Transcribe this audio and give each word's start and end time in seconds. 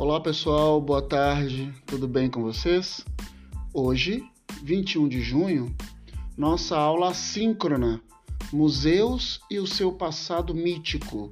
Olá 0.00 0.18
pessoal, 0.18 0.80
boa 0.80 1.02
tarde, 1.02 1.70
tudo 1.84 2.08
bem 2.08 2.30
com 2.30 2.40
vocês? 2.40 3.04
Hoje, 3.70 4.24
21 4.62 5.06
de 5.06 5.20
junho, 5.20 5.76
nossa 6.38 6.74
aula 6.74 7.10
assíncrona 7.10 8.00
Museus 8.50 9.42
e 9.50 9.58
o 9.58 9.66
seu 9.66 9.92
passado 9.92 10.54
mítico 10.54 11.30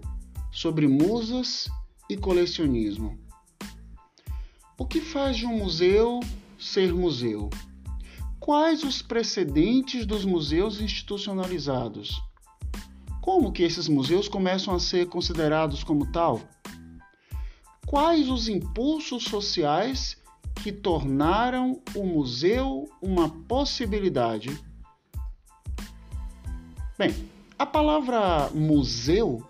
sobre 0.53 0.87
musas 0.87 1.67
e 2.11 2.17
colecionismo. 2.19 3.19
O 4.79 4.85
que 4.85 5.01
faz 5.01 5.39
de 5.39 5.47
um 5.47 5.57
museu 5.57 6.21
ser 6.59 6.93
museu? 6.93 7.49
Quais 8.39 8.85
os 8.85 9.01
precedentes 9.01 10.05
dos 10.05 10.27
museus 10.27 10.79
institucionalizados? 10.79 12.21
Como 13.23 13.51
que 13.51 13.63
esses 13.63 13.89
museus 13.89 14.29
começam 14.29 14.75
a 14.75 14.79
ser 14.79 15.07
considerados 15.07 15.83
como 15.83 16.13
tal? 16.13 16.43
Quais 17.89 18.29
os 18.29 18.51
impulsos 18.51 19.25
sociais 19.25 20.19
que 20.63 20.71
tornaram 20.71 21.81
o 21.95 22.05
museu 22.05 22.87
uma 23.01 23.31
possibilidade? 23.31 24.51
Bem, 26.99 27.15
a 27.59 27.65
palavra 27.65 28.51
museu 28.51 29.43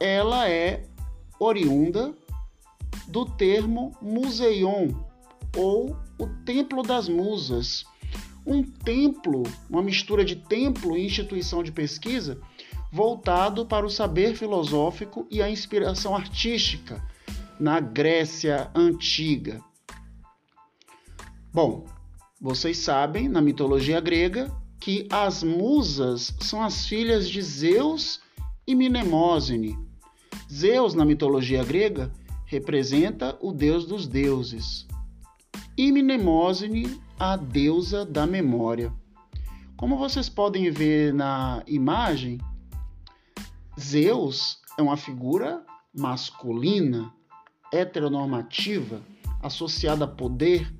ela 0.00 0.48
é 0.48 0.82
oriunda 1.38 2.14
do 3.06 3.26
termo 3.26 3.94
museion 4.00 4.88
ou 5.54 5.94
o 6.18 6.26
templo 6.46 6.82
das 6.82 7.06
musas. 7.06 7.84
Um 8.46 8.62
templo, 8.62 9.42
uma 9.68 9.82
mistura 9.82 10.24
de 10.24 10.36
templo 10.36 10.96
e 10.96 11.04
instituição 11.04 11.62
de 11.62 11.70
pesquisa 11.70 12.40
voltado 12.90 13.66
para 13.66 13.84
o 13.84 13.90
saber 13.90 14.34
filosófico 14.34 15.26
e 15.30 15.42
a 15.42 15.50
inspiração 15.50 16.16
artística 16.16 17.09
na 17.60 17.78
Grécia 17.78 18.70
antiga. 18.74 19.60
Bom, 21.52 21.84
vocês 22.40 22.78
sabem, 22.78 23.28
na 23.28 23.42
mitologia 23.42 24.00
grega, 24.00 24.50
que 24.80 25.06
as 25.12 25.42
musas 25.42 26.34
são 26.40 26.62
as 26.62 26.86
filhas 26.86 27.28
de 27.28 27.42
Zeus 27.42 28.20
e 28.66 28.74
Mnemosine. 28.74 29.78
Zeus, 30.50 30.94
na 30.94 31.04
mitologia 31.04 31.62
grega, 31.62 32.10
representa 32.46 33.36
o 33.42 33.52
deus 33.52 33.84
dos 33.84 34.08
deuses, 34.08 34.86
e 35.76 35.92
Mnemosine, 35.92 36.98
a 37.18 37.36
deusa 37.36 38.06
da 38.06 38.26
memória. 38.26 38.90
Como 39.76 39.98
vocês 39.98 40.28
podem 40.28 40.70
ver 40.70 41.12
na 41.12 41.62
imagem, 41.66 42.38
Zeus 43.78 44.60
é 44.78 44.82
uma 44.82 44.96
figura 44.96 45.62
masculina, 45.94 47.12
heteronormativa, 47.72 49.00
associada 49.42 50.04
a 50.04 50.08
poder, 50.08 50.72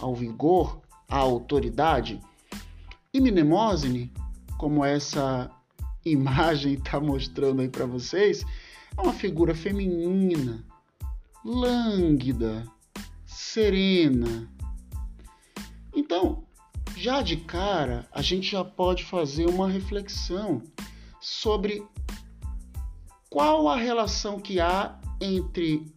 ao 0.00 0.14
vigor, 0.14 0.80
à 1.08 1.16
autoridade. 1.16 2.20
E 3.12 3.20
Mnemosine, 3.20 4.12
como 4.58 4.84
essa 4.84 5.50
imagem 6.04 6.74
está 6.74 6.98
mostrando 7.00 7.62
aí 7.62 7.68
para 7.68 7.86
vocês, 7.86 8.44
é 8.96 9.00
uma 9.00 9.12
figura 9.12 9.54
feminina, 9.54 10.64
lânguida, 11.44 12.66
serena. 13.24 14.48
Então, 15.94 16.44
já 16.96 17.22
de 17.22 17.36
cara, 17.36 18.06
a 18.12 18.22
gente 18.22 18.50
já 18.50 18.64
pode 18.64 19.04
fazer 19.04 19.46
uma 19.46 19.68
reflexão 19.68 20.62
sobre 21.20 21.84
qual 23.28 23.68
a 23.68 23.76
relação 23.76 24.38
que 24.38 24.60
há 24.60 24.98
entre 25.20 25.90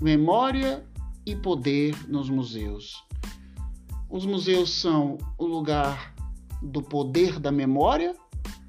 memória 0.00 0.84
e 1.24 1.36
poder 1.36 2.08
nos 2.08 2.28
museus. 2.28 3.04
Os 4.10 4.26
museus 4.26 4.70
são 4.70 5.18
o 5.38 5.46
lugar 5.46 6.14
do 6.62 6.82
poder 6.82 7.38
da 7.38 7.52
memória 7.52 8.14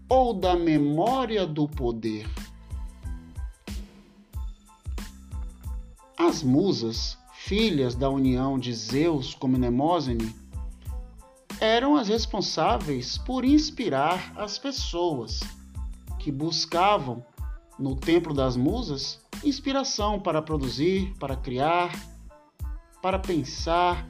ou 0.07 0.33
da 0.33 0.55
memória 0.55 1.45
do 1.45 1.67
poder? 1.67 2.27
As 6.17 6.43
musas, 6.43 7.17
filhas 7.33 7.95
da 7.95 8.09
união 8.09 8.57
de 8.57 8.73
Zeus 8.73 9.33
com 9.33 9.47
Mnemosine, 9.47 10.33
eram 11.59 11.95
as 11.95 12.07
responsáveis 12.07 13.17
por 13.17 13.43
inspirar 13.43 14.33
as 14.35 14.57
pessoas 14.57 15.41
que 16.19 16.31
buscavam 16.31 17.25
no 17.77 17.95
Templo 17.95 18.33
das 18.33 18.55
Musas 18.55 19.24
inspiração 19.43 20.19
para 20.19 20.41
produzir, 20.41 21.13
para 21.19 21.35
criar, 21.35 21.91
para 23.01 23.19
pensar. 23.19 24.07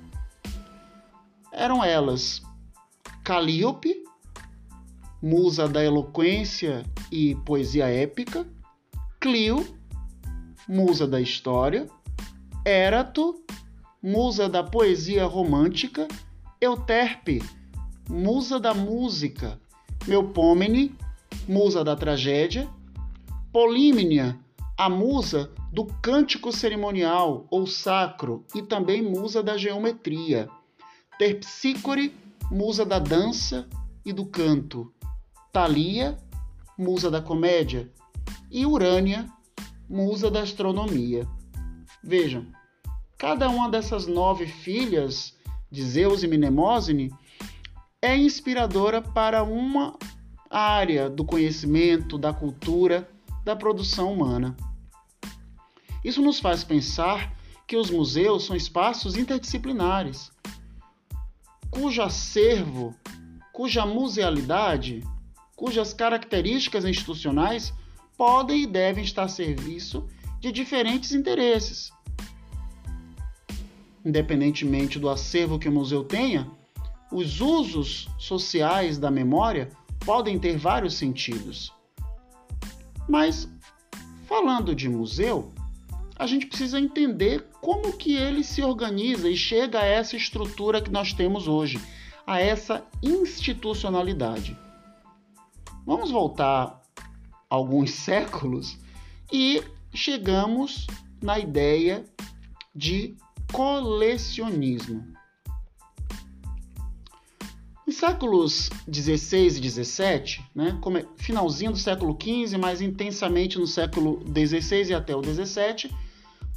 Eram 1.52 1.84
elas 1.84 2.42
Calíope, 3.24 4.04
musa 5.22 5.68
da 5.68 5.84
eloquência 5.84 6.84
e 7.12 7.36
poesia 7.36 7.88
épica, 7.88 8.46
Clio, 9.20 9.66
musa 10.68 11.08
da 11.08 11.20
história, 11.20 11.88
Érato, 12.64 13.44
musa 14.02 14.48
da 14.48 14.64
poesia 14.64 15.26
romântica, 15.26 16.08
Euterpe, 16.62 17.42
musa 18.10 18.60
da 18.60 18.74
música, 18.74 19.60
Melpomene, 20.08 20.96
musa 21.48 21.84
da 21.84 21.96
tragédia, 21.96 22.70
Polímnia, 23.52 24.40
a 24.78 24.90
musa 24.90 25.52
do 25.72 25.86
cântico 26.02 26.52
cerimonial 26.52 27.48
ou 27.50 27.66
sacro 27.66 28.46
e 28.54 28.62
também 28.62 29.02
musa 29.02 29.42
da 29.42 29.58
geometria. 29.58 30.50
Terpsícore, 31.18 32.14
musa 32.52 32.86
da 32.86 33.00
dança 33.00 33.68
e 34.06 34.12
do 34.12 34.26
canto. 34.26 34.92
Thalia, 35.54 36.18
musa 36.78 37.10
da 37.10 37.22
comédia. 37.22 37.90
E 38.52 38.66
Urânia, 38.66 39.26
musa 39.90 40.30
da 40.30 40.42
astronomia. 40.42 41.26
Vejam, 42.04 42.46
cada 43.18 43.50
uma 43.50 43.70
dessas 43.70 44.06
nove 44.06 44.46
filhas 44.46 45.38
de 45.72 45.84
Zeus 45.84 46.22
e 46.22 46.28
Mnemosine 46.28 47.14
é 48.02 48.16
inspiradora 48.16 49.02
para 49.02 49.42
uma 49.44 49.98
área 50.50 51.10
do 51.10 51.24
conhecimento, 51.24 52.18
da 52.18 52.34
cultura 52.34 53.10
da 53.46 53.56
produção 53.56 54.12
humana. 54.12 54.58
Isso 56.04 56.22
nos 56.22 56.40
faz 56.40 56.64
pensar 56.64 57.34
que 57.68 57.78
os 57.78 57.90
museus 57.90 58.46
são 58.46 58.56
espaços 58.56 59.16
interdisciplinares, 59.16 60.32
cujo 61.70 62.02
acervo, 62.02 62.96
cuja 63.54 63.86
musealidade, 63.86 65.04
cujas 65.56 65.94
características 65.94 66.86
institucionais 66.86 67.74
podem 68.18 68.64
e 68.64 68.68
devem 68.68 69.04
estar 69.04 69.24
a 69.24 69.28
serviço 69.28 70.08
de 70.40 70.52
diferentes 70.52 71.12
interesses. 71.12 71.92
Independentemente 74.04 75.00
do 75.00 75.10
acervo 75.10 75.58
que 75.58 75.70
o 75.70 75.72
museu 75.72 76.04
tenha, 76.04 76.50
os 77.12 77.42
usos 77.42 78.08
sociais 78.18 78.98
da 78.98 79.10
memória 79.10 79.70
podem 80.06 80.38
ter 80.38 80.58
vários 80.58 80.94
sentidos. 80.94 81.75
Mas 83.08 83.50
falando 84.28 84.76
de 84.76 84.90
museu, 84.90 85.54
a 86.18 86.26
gente 86.26 86.48
precisa 86.48 86.80
entender 86.80 87.48
como 87.62 87.94
que 87.94 88.16
ele 88.16 88.44
se 88.44 88.62
organiza 88.62 89.30
e 89.30 89.36
chega 89.36 89.82
a 89.82 89.86
essa 89.86 90.16
estrutura 90.16 90.82
que 90.82 90.90
nós 90.90 91.14
temos 91.14 91.48
hoje, 91.48 91.80
a 92.26 92.40
essa 92.40 92.86
institucionalidade. 93.04 94.58
Vamos 95.86 96.10
voltar 96.10 96.82
alguns 97.50 97.92
séculos 97.96 98.78
e 99.32 99.62
chegamos 99.94 100.88
na 101.22 101.38
ideia 101.38 102.06
de 102.74 103.16
colecionismo. 103.52 105.15
Em 107.88 107.92
séculos 107.92 108.72
16 108.88 109.58
e 109.58 109.62
17, 109.62 110.44
né, 110.56 110.76
finalzinho 111.18 111.72
do 111.72 111.78
século 111.78 112.16
15, 112.16 112.58
mais 112.58 112.82
intensamente 112.82 113.60
no 113.60 113.68
século 113.68 114.24
16 114.26 114.90
e 114.90 114.94
até 114.96 115.16
o 115.16 115.22
17, 115.22 115.94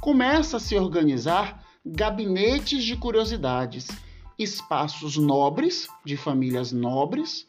começa 0.01 0.57
a 0.57 0.59
se 0.59 0.75
organizar 0.75 1.63
gabinetes 1.85 2.83
de 2.83 2.97
curiosidades, 2.97 3.87
espaços 4.39 5.17
nobres 5.17 5.87
de 6.03 6.17
famílias 6.17 6.71
nobres, 6.71 7.45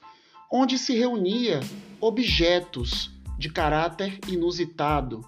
onde 0.52 0.76
se 0.76 0.94
reunia 0.94 1.60
objetos 2.02 3.10
de 3.38 3.48
caráter 3.48 4.18
inusitado, 4.28 5.24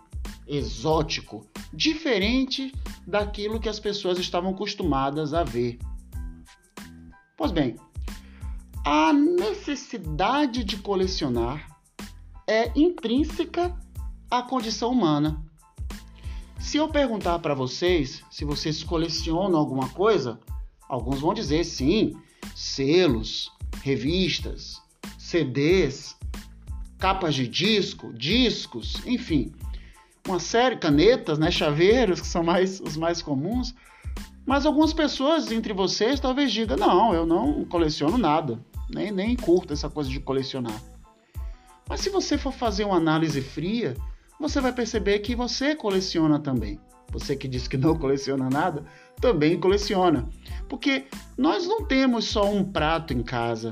exótico, 0.46 1.46
diferente 1.72 2.70
daquilo 3.06 3.58
que 3.58 3.68
as 3.70 3.80
pessoas 3.80 4.18
estavam 4.18 4.50
acostumadas 4.50 5.32
a 5.32 5.42
ver. 5.42 5.78
Pois 7.34 7.50
bem, 7.50 7.76
a 8.84 9.12
necessidade 9.12 10.64
de 10.64 10.76
colecionar 10.78 11.66
é 12.46 12.72
intrínseca 12.74 13.76
à 14.30 14.42
condição 14.42 14.90
humana. 14.90 15.40
Se 16.58 16.78
eu 16.78 16.88
perguntar 16.88 17.38
para 17.38 17.54
vocês 17.54 18.24
se 18.30 18.44
vocês 18.44 18.82
colecionam 18.82 19.58
alguma 19.58 19.88
coisa, 19.90 20.40
alguns 20.88 21.20
vão 21.20 21.32
dizer 21.32 21.64
sim, 21.64 22.16
selos, 22.54 23.52
revistas, 23.82 24.82
CDs, 25.18 26.16
capas 26.98 27.34
de 27.34 27.46
disco, 27.46 28.12
discos, 28.12 29.00
enfim, 29.06 29.52
uma 30.26 30.40
série, 30.40 30.76
canetas, 30.76 31.38
né, 31.38 31.50
chaveiros, 31.50 32.20
que 32.20 32.26
são 32.26 32.42
mais 32.42 32.80
os 32.80 32.96
mais 32.96 33.22
comuns. 33.22 33.74
Mas 34.44 34.66
algumas 34.66 34.92
pessoas 34.92 35.50
entre 35.52 35.72
vocês 35.72 36.18
talvez 36.18 36.52
digam: 36.52 36.76
não, 36.76 37.14
eu 37.14 37.24
não 37.24 37.64
coleciono 37.64 38.18
nada, 38.18 38.64
nem, 38.94 39.34
curto 39.36 39.72
essa 39.72 39.88
coisa 39.88 40.10
de 40.10 40.20
colecionar. 40.20 40.80
Mas 41.88 42.00
se 42.00 42.10
você 42.10 42.38
for 42.38 42.52
fazer 42.52 42.84
uma 42.84 42.96
análise 42.96 43.40
fria, 43.40 43.96
você 44.38 44.60
vai 44.60 44.72
perceber 44.72 45.18
que 45.20 45.34
você 45.34 45.74
coleciona 45.74 46.38
também. 46.38 46.78
Você 47.10 47.36
que 47.36 47.46
diz 47.46 47.68
que 47.68 47.76
não 47.76 47.96
coleciona 47.98 48.48
nada, 48.48 48.84
também 49.20 49.58
coleciona. 49.58 50.28
Porque 50.68 51.04
nós 51.36 51.66
não 51.66 51.84
temos 51.84 52.24
só 52.26 52.50
um 52.50 52.64
prato 52.64 53.12
em 53.12 53.22
casa, 53.22 53.70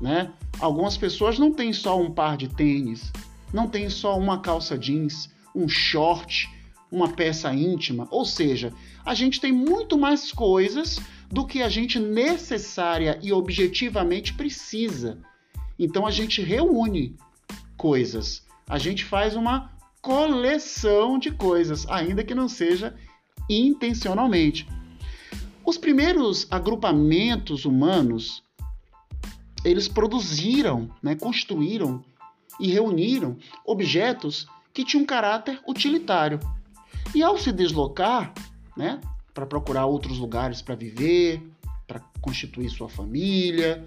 né? 0.00 0.32
Algumas 0.60 0.96
pessoas 0.96 1.38
não 1.38 1.52
têm 1.52 1.72
só 1.72 2.00
um 2.00 2.10
par 2.10 2.36
de 2.36 2.48
tênis, 2.48 3.12
não 3.52 3.68
tem 3.68 3.88
só 3.88 4.18
uma 4.18 4.40
calça 4.40 4.78
jeans, 4.78 5.28
um 5.54 5.68
short, 5.68 6.48
uma 6.90 7.08
peça 7.08 7.52
íntima. 7.52 8.06
Ou 8.10 8.24
seja, 8.24 8.72
a 9.04 9.14
gente 9.14 9.40
tem 9.40 9.50
muito 9.50 9.98
mais 9.98 10.30
coisas 10.30 11.00
do 11.32 11.46
que 11.46 11.62
a 11.62 11.68
gente 11.70 11.98
necessária 11.98 13.18
e 13.22 13.32
objetivamente 13.32 14.34
precisa. 14.34 15.18
Então 15.78 16.06
a 16.06 16.10
gente 16.10 16.42
reúne 16.42 17.16
coisas. 17.74 18.46
A 18.68 18.76
gente 18.76 19.02
faz 19.02 19.34
uma 19.34 19.72
coleção 20.02 21.18
de 21.18 21.30
coisas, 21.30 21.88
ainda 21.88 22.22
que 22.22 22.34
não 22.34 22.50
seja 22.50 22.94
intencionalmente. 23.48 24.68
Os 25.64 25.78
primeiros 25.78 26.46
agrupamentos 26.50 27.64
humanos, 27.64 28.42
eles 29.64 29.88
produziram, 29.88 30.90
né, 31.02 31.14
construíram 31.14 32.04
e 32.60 32.70
reuniram 32.70 33.38
objetos 33.64 34.46
que 34.74 34.84
tinham 34.84 35.04
um 35.04 35.06
caráter 35.06 35.58
utilitário. 35.66 36.38
E 37.14 37.22
ao 37.22 37.38
se 37.38 37.50
deslocar, 37.50 38.34
né, 38.76 39.00
para 39.34 39.46
procurar 39.46 39.86
outros 39.86 40.18
lugares 40.18 40.60
para 40.60 40.74
viver, 40.74 41.42
para 41.86 42.00
constituir 42.20 42.70
sua 42.70 42.88
família, 42.88 43.84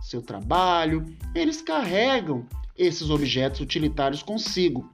seu 0.00 0.22
trabalho, 0.22 1.04
eles 1.34 1.60
carregam 1.62 2.46
esses 2.76 3.10
objetos 3.10 3.60
utilitários 3.60 4.22
consigo. 4.22 4.90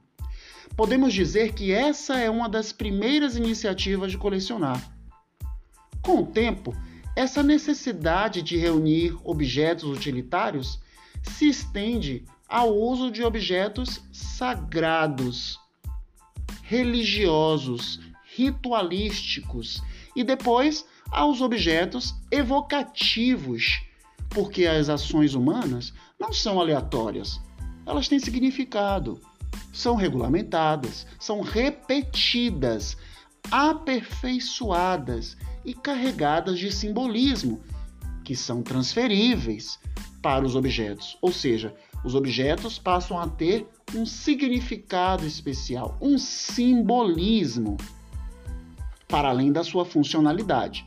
Podemos 0.75 1.13
dizer 1.13 1.53
que 1.53 1.71
essa 1.71 2.19
é 2.19 2.29
uma 2.29 2.49
das 2.49 2.71
primeiras 2.71 3.37
iniciativas 3.37 4.11
de 4.11 4.17
colecionar. 4.17 4.81
Com 6.01 6.21
o 6.21 6.25
tempo, 6.25 6.75
essa 7.15 7.41
necessidade 7.41 8.41
de 8.41 8.57
reunir 8.57 9.15
objetos 9.23 9.85
utilitários 9.85 10.79
se 11.23 11.47
estende 11.47 12.25
ao 12.47 12.75
uso 12.75 13.09
de 13.09 13.23
objetos 13.23 14.01
sagrados, 14.11 15.59
religiosos, 16.61 17.99
ritualísticos 18.35 19.81
e 20.15 20.23
depois 20.23 20.85
aos 21.11 21.41
objetos 21.41 22.15
evocativos, 22.31 23.81
porque 24.29 24.65
as 24.65 24.89
ações 24.89 25.33
humanas 25.33 25.93
não 26.19 26.33
são 26.33 26.59
aleatórias, 26.59 27.39
elas 27.85 28.07
têm 28.07 28.19
significado 28.19 29.19
são 29.75 29.95
regulamentadas, 29.95 31.05
são 31.19 31.41
repetidas, 31.41 32.97
aperfeiçoadas 33.51 35.37
e 35.63 35.73
carregadas 35.73 36.57
de 36.57 36.71
simbolismo, 36.71 37.61
que 38.23 38.35
são 38.35 38.63
transferíveis 38.63 39.77
para 40.21 40.45
os 40.45 40.55
objetos. 40.55 41.17
Ou 41.21 41.31
seja, 41.31 41.75
os 42.03 42.15
objetos 42.15 42.79
passam 42.79 43.19
a 43.19 43.27
ter 43.27 43.67
um 43.93 44.05
significado 44.05 45.25
especial, 45.25 45.97
um 46.01 46.17
simbolismo, 46.17 47.77
para 49.15 49.29
além 49.29 49.49
da 49.49 49.63
sua 49.63 49.85
funcionalidade. 49.85 50.85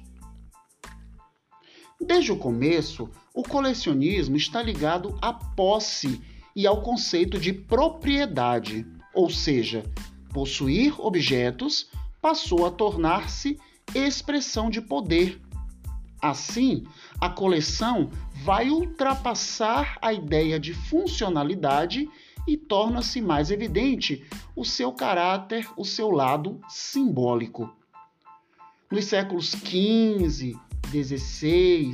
Desde 1.99 2.31
o 2.31 2.37
começo, 2.37 3.09
o 3.33 3.43
colecionismo 3.43 4.37
está 4.37 4.63
ligado 4.63 5.17
à 5.23 5.33
posse 5.33 6.21
e 6.55 6.67
ao 6.67 6.83
conceito 6.83 7.41
de 7.41 7.55
propriedade, 7.55 8.87
ou 9.15 9.31
seja, 9.31 9.83
possuir 10.31 10.95
objetos 11.01 11.91
passou 12.21 12.67
a 12.67 12.71
tornar-se 12.71 13.59
expressão 13.95 14.69
de 14.69 14.83
poder. 14.83 15.41
Assim, 16.21 16.85
a 17.19 17.31
coleção 17.31 18.11
vai 18.45 18.69
ultrapassar 18.69 19.97
a 20.03 20.13
ideia 20.13 20.61
de 20.61 20.75
funcionalidade 20.75 22.07
e 22.47 22.59
torna-se 22.59 23.23
mais 23.23 23.51
evidente 23.51 24.23
o 24.55 24.67
seu 24.67 24.93
caráter, 24.93 25.67
o 25.79 25.85
seu 25.85 26.11
lado 26.11 26.61
simbólico. 26.69 27.78
Nos 28.91 29.05
séculos 29.05 29.51
XV, 29.51 30.57
XVI, 30.91 31.93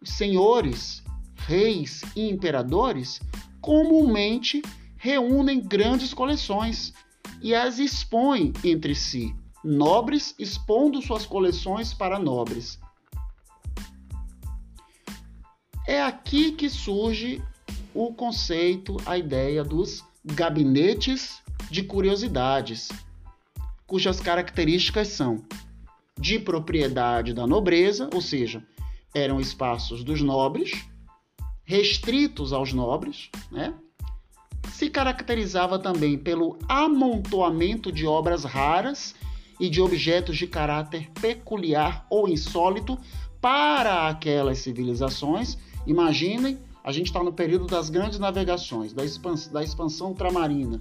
os 0.00 0.10
senhores, 0.10 1.02
reis 1.36 2.02
e 2.16 2.30
imperadores 2.30 3.20
comumente 3.60 4.62
reúnem 4.96 5.60
grandes 5.60 6.14
coleções 6.14 6.94
e 7.42 7.54
as 7.54 7.78
expõem 7.78 8.52
entre 8.64 8.94
si, 8.94 9.34
nobres 9.62 10.34
expondo 10.38 11.02
suas 11.02 11.26
coleções 11.26 11.92
para 11.92 12.18
nobres. 12.18 12.78
É 15.86 16.02
aqui 16.02 16.52
que 16.52 16.70
surge 16.70 17.42
o 17.94 18.12
conceito, 18.14 18.96
a 19.04 19.18
ideia 19.18 19.62
dos 19.62 20.02
gabinetes 20.24 21.42
de 21.70 21.82
curiosidades, 21.82 22.88
cujas 23.86 24.18
características 24.18 25.08
são 25.08 25.44
de 26.18 26.38
propriedade 26.38 27.32
da 27.32 27.46
nobreza, 27.46 28.08
ou 28.14 28.20
seja, 28.20 28.62
eram 29.14 29.40
espaços 29.40 30.02
dos 30.02 30.20
nobres, 30.20 30.72
restritos 31.64 32.52
aos 32.52 32.72
nobres, 32.72 33.30
né? 33.50 33.74
se 34.70 34.90
caracterizava 34.90 35.78
também 35.78 36.18
pelo 36.18 36.58
amontoamento 36.68 37.90
de 37.90 38.06
obras 38.06 38.44
raras 38.44 39.14
e 39.58 39.68
de 39.70 39.80
objetos 39.80 40.36
de 40.36 40.46
caráter 40.46 41.10
peculiar 41.20 42.06
ou 42.10 42.28
insólito 42.28 42.98
para 43.40 44.08
aquelas 44.08 44.58
civilizações. 44.58 45.56
Imaginem, 45.86 46.58
a 46.84 46.92
gente 46.92 47.06
está 47.06 47.22
no 47.22 47.32
período 47.32 47.66
das 47.66 47.88
grandes 47.88 48.18
navegações, 48.18 48.92
da 48.92 49.04
expansão, 49.04 49.52
da 49.52 49.62
expansão 49.62 50.08
ultramarina. 50.08 50.80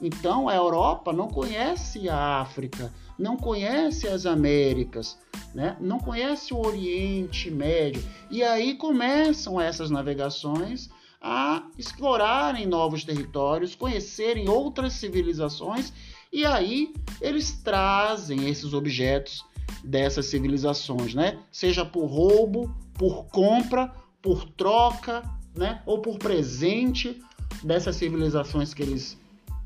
Então 0.00 0.48
a 0.48 0.54
Europa 0.54 1.12
não 1.12 1.28
conhece 1.28 2.08
a 2.08 2.40
África, 2.40 2.92
não 3.18 3.36
conhece 3.36 4.06
as 4.06 4.26
Américas, 4.26 5.18
né? 5.54 5.76
não 5.80 5.98
conhece 5.98 6.54
o 6.54 6.64
Oriente 6.64 7.50
Médio. 7.50 8.02
E 8.30 8.42
aí 8.42 8.74
começam 8.74 9.60
essas 9.60 9.90
navegações 9.90 10.88
a 11.20 11.64
explorarem 11.76 12.66
novos 12.66 13.04
territórios, 13.04 13.74
conhecerem 13.74 14.48
outras 14.48 14.92
civilizações, 14.92 15.92
e 16.32 16.44
aí 16.44 16.94
eles 17.20 17.52
trazem 17.52 18.48
esses 18.48 18.72
objetos 18.72 19.44
dessas 19.82 20.26
civilizações, 20.26 21.14
né? 21.14 21.38
Seja 21.50 21.84
por 21.84 22.06
roubo, 22.06 22.72
por 22.94 23.24
compra, 23.26 23.92
por 24.22 24.44
troca, 24.44 25.22
né? 25.56 25.82
Ou 25.86 26.00
por 26.00 26.18
presente 26.18 27.20
dessas 27.64 27.96
civilizações 27.96 28.72
que 28.72 28.82
eles 28.82 29.17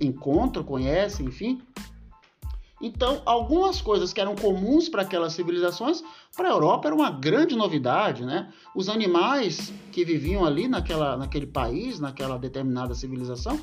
encontram, 0.07 0.65
conhecem, 0.65 1.27
enfim. 1.27 1.61
Então, 2.81 3.23
algumas 3.25 3.81
coisas 3.81 4.13
que 4.13 4.21
eram 4.21 4.35
comuns 4.35 4.89
para 4.89 5.03
aquelas 5.03 5.35
civilizações, 5.35 6.03
para 6.37 6.49
a 6.49 6.53
Europa 6.53 6.89
era 6.89 6.95
uma 6.95 7.11
grande 7.11 7.55
novidade, 7.55 8.25
né? 8.25 8.53
Os 8.75 8.89
animais 8.89 9.73
que 9.93 10.05
viviam 10.05 10.45
ali 10.45 10.67
naquela, 10.67 11.17
naquele 11.17 11.47
país, 11.47 12.01
naquela 12.01 12.37
determinada 12.37 12.93
civilização, 12.93 13.61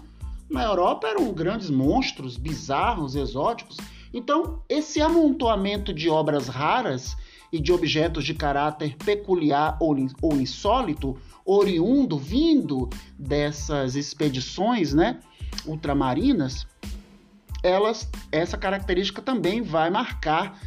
na 0.49 0.63
Europa 0.63 1.07
eram 1.07 1.31
grandes 1.33 1.69
monstros, 1.69 2.37
bizarros, 2.37 3.13
exóticos. 3.13 3.77
Então, 4.13 4.63
esse 4.69 5.01
amontoamento 5.01 5.93
de 5.93 6.09
obras 6.09 6.47
raras 6.47 7.15
e 7.51 7.59
de 7.59 7.73
objetos 7.73 8.23
de 8.23 8.33
caráter 8.33 8.95
peculiar 8.95 9.77
ou, 9.81 9.95
ou 10.21 10.33
insólito, 10.39 11.17
oriundo, 11.45 12.17
vindo 12.17 12.89
dessas 13.17 13.95
expedições, 13.95 14.93
né, 14.93 15.19
ultramarinas, 15.65 16.67
elas, 17.63 18.09
essa 18.31 18.57
característica 18.57 19.21
também 19.21 19.61
vai 19.61 19.89
marcar 19.89 20.59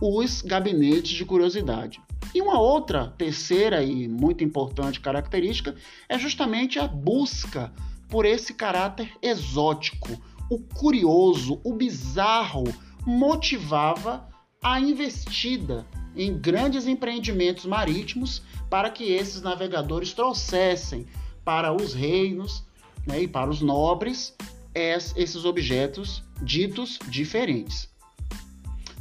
os 0.00 0.42
gabinetes 0.42 1.16
de 1.16 1.24
curiosidade. 1.24 2.00
E 2.34 2.42
uma 2.42 2.58
outra, 2.58 3.14
terceira 3.16 3.82
e 3.82 4.08
muito 4.08 4.44
importante 4.44 5.00
característica 5.00 5.74
é 6.08 6.18
justamente 6.18 6.78
a 6.78 6.86
busca 6.86 7.72
por 8.08 8.24
esse 8.24 8.54
caráter 8.54 9.10
exótico, 9.22 10.20
o 10.50 10.58
curioso, 10.58 11.60
o 11.64 11.72
bizarro, 11.72 12.64
motivava 13.04 14.28
a 14.62 14.80
investida 14.80 15.86
em 16.16 16.36
grandes 16.36 16.86
empreendimentos 16.86 17.66
marítimos 17.66 18.42
para 18.68 18.90
que 18.90 19.04
esses 19.04 19.42
navegadores 19.42 20.12
trouxessem 20.12 21.06
para 21.44 21.72
os 21.72 21.94
reinos 21.94 22.65
né, 23.06 23.22
e 23.22 23.28
para 23.28 23.50
os 23.50 23.60
nobres 23.60 24.34
esses 24.74 25.44
objetos 25.46 26.22
ditos 26.42 26.98
diferentes. 27.08 27.88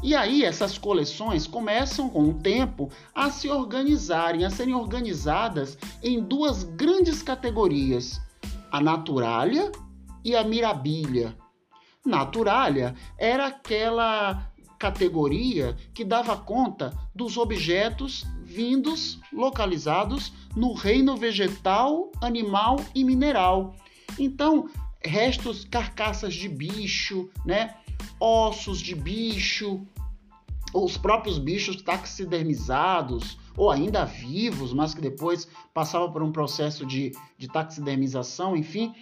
E 0.01 0.15
aí 0.15 0.43
essas 0.43 0.77
coleções 0.77 1.47
começam 1.47 2.07
com 2.09 2.29
o 2.29 2.33
tempo 2.35 2.89
a 3.13 3.29
se 3.29 3.49
organizarem, 3.49 4.45
a 4.45 4.49
serem 4.49 4.75
organizadas 4.75 5.77
em 6.03 6.21
duas 6.21 6.63
grandes 6.63 7.23
categorias: 7.23 8.21
a 8.71 8.79
naturalia 8.79 9.71
e 10.23 10.35
a 10.35 10.43
mirabilia. 10.43 11.35
Naturalia 12.05 12.93
era 13.17 13.47
aquela 13.47 14.51
categoria 14.77 15.75
que 15.93 16.03
dava 16.03 16.37
conta 16.37 16.93
dos 17.15 17.37
objetos 17.37 18.25
vindos 18.43 19.19
localizados 19.33 20.31
no 20.55 20.73
reino 20.73 21.17
vegetal, 21.17 22.11
animal 22.21 22.79
e 22.93 23.03
mineral. 23.03 23.75
Então, 24.17 24.69
restos, 25.03 25.65
carcaças 25.65 26.33
de 26.33 26.49
bicho, 26.49 27.29
né? 27.45 27.75
ossos 28.19 28.79
de 28.79 28.95
bicho, 28.95 29.85
os 30.73 30.97
próprios 30.97 31.37
bichos 31.37 31.81
taxidermizados, 31.81 33.37
ou 33.55 33.71
ainda 33.71 34.03
vivos, 34.03 34.73
mas 34.73 34.93
que 34.93 35.01
depois 35.01 35.47
passavam 35.73 36.11
por 36.11 36.21
um 36.21 36.31
processo 36.31 36.85
de, 36.85 37.13
de 37.37 37.47
taxidermização, 37.47 38.55
enfim. 38.55 38.93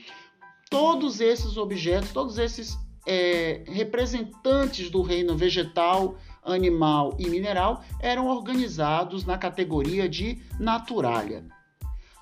Todos 0.70 1.20
esses 1.20 1.58
objetos, 1.58 2.12
todos 2.12 2.38
esses 2.38 2.78
é, 3.06 3.64
representantes 3.68 4.90
do 4.90 5.02
reino 5.02 5.36
vegetal, 5.36 6.18
animal 6.44 7.16
e 7.18 7.30
mineral 7.30 7.84
eram 8.00 8.28
organizados 8.28 9.26
na 9.26 9.38
categoria 9.38 10.08
de 10.08 10.42
naturalia. 10.60 11.46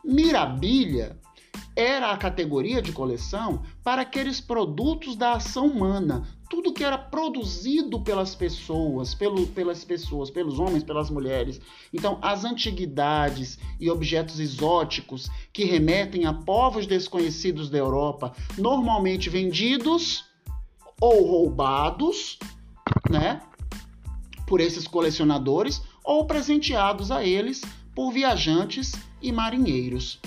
Mirabilia 0.04 1.20
era 1.76 2.12
a 2.12 2.18
categoria 2.18 2.82
de 2.82 2.92
coleção 2.92 3.64
para 3.84 4.02
aqueles 4.02 4.42
produtos 4.42 5.16
da 5.16 5.34
ação 5.34 5.68
humana, 5.68 6.28
tudo 6.50 6.74
que 6.74 6.84
era 6.84 6.98
produzido 6.98 8.02
pelas 8.02 8.36
pessoas, 8.36 9.16
pelo, 9.16 9.48
pelas 9.48 9.86
pessoas, 9.86 10.30
pelos 10.30 10.60
homens, 10.60 10.84
pelas 10.84 11.10
mulheres. 11.10 11.62
Então, 11.94 12.20
as 12.22 12.44
antiguidades 12.44 13.58
e 13.80 13.90
objetos 13.90 14.40
exóticos 14.40 15.30
que 15.54 15.64
remetem 15.64 16.26
a 16.26 16.34
povos 16.34 16.86
desconhecidos 16.86 17.70
da 17.70 17.78
Europa, 17.78 18.34
normalmente 18.58 19.30
vendidos 19.30 20.26
ou 21.00 21.26
roubados, 21.26 22.38
né, 23.10 23.42
por 24.46 24.60
esses 24.60 24.86
colecionadores 24.86 25.82
ou 26.04 26.26
presenteados 26.26 27.10
a 27.12 27.24
eles 27.24 27.62
por 27.96 28.12
viajantes 28.12 28.92
e 29.22 29.32
marinheiros. 29.32 30.20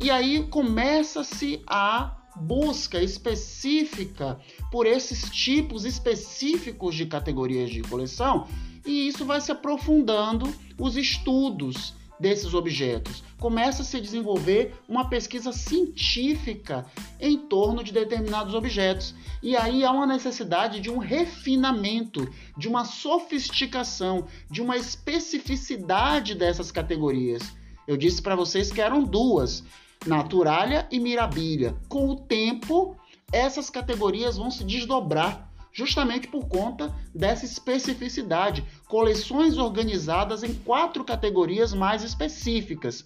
E 0.00 0.10
aí 0.10 0.44
começa-se 0.44 1.60
a 1.66 2.16
busca 2.36 3.02
específica 3.02 4.38
por 4.70 4.86
esses 4.86 5.28
tipos 5.28 5.84
específicos 5.84 6.94
de 6.94 7.04
categorias 7.04 7.68
de 7.68 7.82
coleção, 7.82 8.46
e 8.86 9.08
isso 9.08 9.24
vai 9.24 9.40
se 9.40 9.50
aprofundando 9.50 10.52
os 10.78 10.96
estudos 10.96 11.94
desses 12.18 12.54
objetos. 12.54 13.22
Começa 13.38 13.82
a 13.82 13.84
se 13.84 14.00
desenvolver 14.00 14.74
uma 14.88 15.08
pesquisa 15.08 15.52
científica 15.52 16.86
em 17.20 17.36
torno 17.36 17.82
de 17.82 17.92
determinados 17.92 18.54
objetos. 18.54 19.14
E 19.42 19.56
aí 19.56 19.84
há 19.84 19.92
uma 19.92 20.06
necessidade 20.06 20.80
de 20.80 20.90
um 20.90 20.98
refinamento, 20.98 22.28
de 22.56 22.68
uma 22.68 22.84
sofisticação, 22.84 24.26
de 24.50 24.60
uma 24.60 24.76
especificidade 24.76 26.34
dessas 26.34 26.72
categorias. 26.72 27.42
Eu 27.86 27.96
disse 27.96 28.20
para 28.20 28.36
vocês 28.36 28.72
que 28.72 28.80
eram 28.80 29.02
duas. 29.02 29.64
Naturalia 30.06 30.86
e 30.90 30.98
Mirabilia. 30.98 31.76
Com 31.88 32.08
o 32.08 32.16
tempo, 32.16 32.96
essas 33.32 33.68
categorias 33.70 34.36
vão 34.36 34.50
se 34.50 34.64
desdobrar, 34.64 35.50
justamente 35.72 36.28
por 36.28 36.48
conta 36.48 36.94
dessa 37.14 37.44
especificidade. 37.44 38.64
Coleções 38.88 39.58
organizadas 39.58 40.42
em 40.42 40.54
quatro 40.54 41.04
categorias 41.04 41.74
mais 41.74 42.02
específicas. 42.02 43.02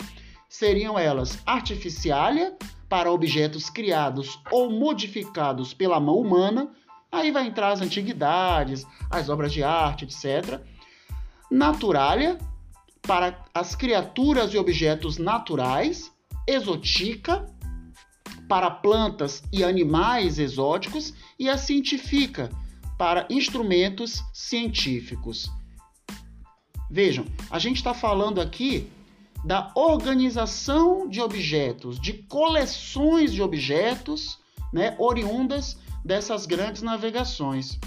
Seriam 0.48 0.98
elas 0.98 1.38
artificialia, 1.46 2.56
para 2.92 3.10
objetos 3.10 3.70
criados 3.70 4.38
ou 4.50 4.70
modificados 4.70 5.72
pela 5.72 5.98
mão 5.98 6.18
humana, 6.18 6.68
aí 7.10 7.30
vai 7.30 7.46
entrar 7.46 7.70
as 7.70 7.80
antiguidades, 7.80 8.86
as 9.10 9.30
obras 9.30 9.50
de 9.50 9.64
arte, 9.64 10.04
etc. 10.04 10.60
Naturalia, 11.50 12.36
para 13.00 13.42
as 13.54 13.74
criaturas 13.74 14.52
e 14.52 14.58
objetos 14.58 15.16
naturais, 15.16 16.12
exotica 16.46 17.46
para 18.48 18.70
plantas 18.70 19.42
e 19.52 19.64
animais 19.64 20.38
exóticos 20.38 21.14
e 21.38 21.48
a 21.48 21.56
científica 21.56 22.50
para 22.98 23.26
instrumentos 23.30 24.22
científicos. 24.32 25.50
Vejam, 26.90 27.24
a 27.50 27.58
gente 27.58 27.76
está 27.76 27.94
falando 27.94 28.40
aqui 28.40 28.90
da 29.44 29.72
organização 29.74 31.08
de 31.08 31.20
objetos, 31.20 31.98
de 31.98 32.12
coleções 32.12 33.32
de 33.32 33.42
objetos, 33.42 34.38
né, 34.72 34.94
oriundas 34.98 35.78
dessas 36.04 36.46
grandes 36.46 36.82
navegações, 36.82 37.78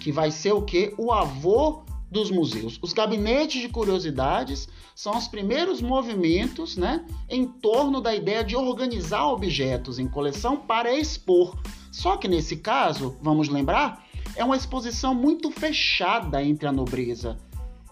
que 0.00 0.10
vai 0.10 0.30
ser 0.30 0.52
o 0.52 0.62
que 0.62 0.94
o 0.98 1.12
avô 1.12 1.84
dos 2.10 2.30
museus. 2.30 2.78
Os 2.82 2.92
gabinetes 2.92 3.60
de 3.60 3.68
curiosidades 3.68 4.68
são 4.94 5.16
os 5.16 5.28
primeiros 5.28 5.80
movimentos 5.80 6.76
né, 6.76 7.04
em 7.28 7.46
torno 7.46 8.00
da 8.00 8.14
ideia 8.14 8.42
de 8.42 8.56
organizar 8.56 9.28
objetos 9.28 9.98
em 9.98 10.08
coleção 10.08 10.56
para 10.56 10.92
expor. 10.92 11.56
Só 11.92 12.16
que 12.16 12.26
nesse 12.26 12.56
caso, 12.56 13.16
vamos 13.22 13.48
lembrar, 13.48 14.04
é 14.34 14.44
uma 14.44 14.56
exposição 14.56 15.14
muito 15.14 15.50
fechada 15.50 16.42
entre 16.42 16.66
a 16.66 16.72
nobreza. 16.72 17.38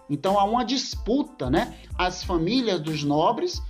Então 0.09 0.39
há 0.39 0.43
uma 0.43 0.65
disputa, 0.65 1.49
né? 1.49 1.77
As 1.97 2.23
famílias 2.23 2.81
dos 2.81 3.03
nobres 3.03 3.61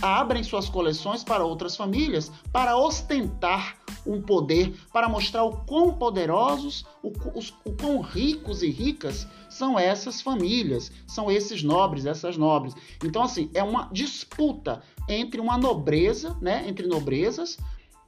abrem 0.00 0.42
suas 0.42 0.68
coleções 0.68 1.22
para 1.22 1.44
outras 1.44 1.76
famílias 1.76 2.32
para 2.52 2.76
ostentar 2.76 3.76
um 4.06 4.20
poder, 4.20 4.74
para 4.92 5.08
mostrar 5.08 5.44
o 5.44 5.58
quão 5.66 5.92
poderosos, 5.92 6.86
o, 7.02 7.12
os, 7.34 7.52
o 7.64 7.72
quão 7.72 8.00
ricos 8.00 8.62
e 8.62 8.70
ricas 8.70 9.26
são 9.58 9.78
essas 9.78 10.20
famílias, 10.20 10.92
são 11.06 11.30
esses 11.30 11.62
nobres, 11.62 12.06
essas 12.06 12.36
nobres. 12.36 12.74
Então, 13.04 13.22
assim, 13.22 13.50
é 13.52 13.62
uma 13.62 13.88
disputa 13.92 14.82
entre 15.08 15.40
uma 15.40 15.58
nobreza, 15.58 16.36
né, 16.40 16.64
entre 16.68 16.86
nobrezas, 16.86 17.58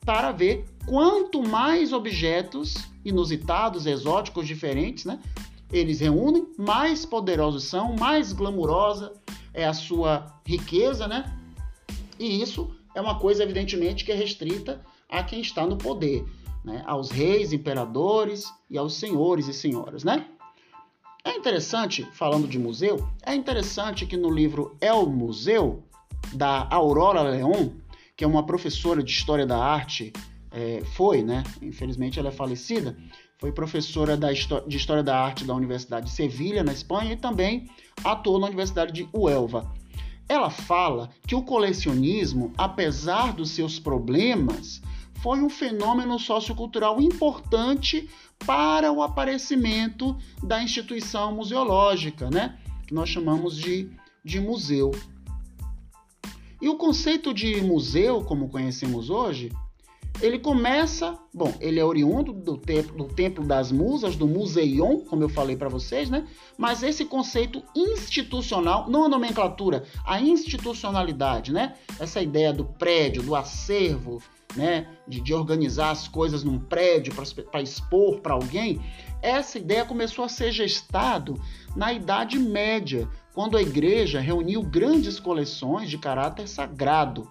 para 0.05 0.31
ver 0.31 0.65
quanto 0.87 1.43
mais 1.43 1.93
objetos 1.93 2.75
inusitados, 3.05 3.85
exóticos, 3.85 4.47
diferentes, 4.47 5.05
né, 5.05 5.19
eles 5.73 6.01
reúnem, 6.01 6.47
mais 6.57 7.05
poderosos 7.05 7.65
são, 7.65 7.95
mais 7.97 8.33
glamurosa 8.33 9.13
é 9.53 9.67
a 9.67 9.75
sua 9.75 10.27
riqueza, 10.45 11.07
né? 11.07 11.37
E 12.19 12.41
isso 12.43 12.71
é 12.95 13.01
uma 13.01 13.19
coisa, 13.19 13.43
evidentemente, 13.43 14.05
que 14.05 14.13
é 14.13 14.15
restrita 14.15 14.81
a 15.09 15.23
quem 15.23 15.41
está 15.41 15.67
no 15.67 15.77
poder, 15.77 16.25
né? 16.65 16.83
aos 16.87 17.11
reis, 17.11 17.53
imperadores 17.53 18.53
e 18.69 18.77
aos 18.77 18.95
senhores 18.95 19.49
e 19.49 19.55
senhoras. 19.55 20.05
Né? 20.05 20.27
Interessante, 21.41 22.07
falando 22.13 22.47
de 22.47 22.59
museu, 22.59 23.09
é 23.25 23.35
interessante 23.35 24.05
que 24.05 24.15
no 24.15 24.29
livro 24.29 24.77
É 24.79 24.93
o 24.93 25.07
Museu, 25.07 25.83
da 26.35 26.69
Aurora 26.71 27.23
Leon, 27.23 27.71
que 28.15 28.23
é 28.23 28.27
uma 28.27 28.45
professora 28.45 29.03
de 29.03 29.11
História 29.11 29.47
da 29.47 29.57
Arte, 29.57 30.13
é, 30.53 30.83
foi, 30.93 31.23
né? 31.23 31.43
Infelizmente 31.63 32.19
ela 32.19 32.29
é 32.29 32.31
falecida, 32.31 32.95
foi 33.39 33.53
professora 33.53 34.19
da, 34.19 34.31
de 34.31 34.77
História 34.77 35.03
da 35.03 35.19
Arte 35.19 35.47
da 35.47 35.55
Universidade 35.55 36.07
de 36.07 36.13
Sevilha, 36.13 36.63
na 36.63 36.75
Espanha, 36.75 37.15
e 37.15 37.17
também 37.17 37.71
atuou 38.05 38.39
na 38.39 38.49
Universidade 38.49 38.93
de 38.93 39.09
Uelva. 39.11 39.73
Ela 40.29 40.51
fala 40.51 41.09
que 41.27 41.35
o 41.35 41.43
colecionismo, 41.43 42.53
apesar 42.59 43.33
dos 43.33 43.53
seus 43.53 43.79
problemas, 43.79 44.83
foi 45.23 45.41
um 45.41 45.51
fenômeno 45.51 46.19
sociocultural 46.19 47.01
importante 47.01 48.09
para 48.47 48.91
o 48.91 49.03
aparecimento 49.03 50.17
da 50.43 50.63
instituição 50.63 51.35
museológica, 51.35 52.31
né? 52.31 52.59
que 52.87 52.95
nós 52.95 53.09
chamamos 53.09 53.57
de, 53.57 53.91
de 54.25 54.41
museu. 54.41 54.91
E 56.61 56.69
o 56.69 56.77
conceito 56.77 57.33
de 57.33 57.61
museu, 57.61 58.23
como 58.23 58.49
conhecemos 58.49 59.11
hoje, 59.11 59.53
Ele 60.21 60.39
começa, 60.39 61.19
bom, 61.33 61.55
ele 61.61 61.79
é 61.79 61.85
oriundo 61.85 62.33
do 62.33 62.57
templo, 62.57 62.97
do 62.97 63.05
templo 63.05 63.45
das 63.45 63.71
musas, 63.71 64.17
do 64.17 64.27
museion, 64.27 64.99
como 64.99 65.23
eu 65.23 65.29
falei 65.29 65.57
para 65.57 65.69
vocês, 65.69 66.11
né? 66.11 66.27
Mas 66.59 66.83
esse 66.83 67.05
conceito 67.05 67.63
institucional, 67.75 68.91
não 68.91 69.05
a 69.05 69.09
nomenclatura, 69.09 69.85
a 70.05 70.21
institucionalidade, 70.21 71.53
né? 71.53 71.75
Essa 71.99 72.21
ideia 72.21 72.53
do 72.53 72.65
prédio, 72.65 73.23
do 73.23 73.35
acervo, 73.35 74.21
né? 74.57 74.89
De, 75.07 75.21
de 75.21 75.35
organizar 75.35 75.91
as 75.91 76.09
coisas 76.09 76.43
num 76.43 76.59
prédio 76.59 77.13
para 77.51 77.63
expor 77.63 78.21
para 78.21 78.35
alguém, 78.35 78.81
essa 79.23 79.59
ideia 79.59 79.85
começou 79.85 80.25
a 80.25 80.29
ser 80.29 80.51
gestado 80.53 81.41
na 81.77 81.93
Idade 81.93 82.39
Média, 82.39 83.09
quando 83.35 83.57
a 83.57 83.63
igreja 83.63 84.21
reuniu 84.21 84.63
grandes 84.63 85.21
coleções 85.21 85.89
de 85.89 85.99
caráter 85.99 86.49
sagrado 86.49 87.29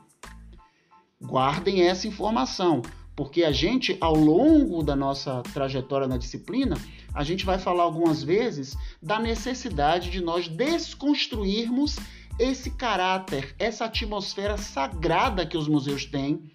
Guardem 1.22 1.82
essa 1.82 2.08
informação, 2.08 2.82
porque 3.14 3.44
a 3.44 3.52
gente, 3.52 3.98
ao 4.00 4.16
longo 4.16 4.82
da 4.82 4.96
nossa 4.96 5.44
trajetória 5.54 6.08
na 6.08 6.18
disciplina, 6.18 6.78
a 7.14 7.26
gente 7.26 7.46
vai 7.46 7.60
falar 7.60 7.84
algumas 7.84 8.24
vezes 8.24 8.78
da 9.02 9.20
necessidade 9.20 10.10
de 10.10 10.22
nós 10.22 10.48
desconstruirmos 10.48 11.98
esse 12.40 12.72
caráter, 12.72 13.54
essa 13.60 13.84
atmosfera 13.84 14.56
sagrada 14.58 15.46
que 15.46 15.58
os 15.58 15.68
museus 15.68 16.06
têm, 16.06 16.50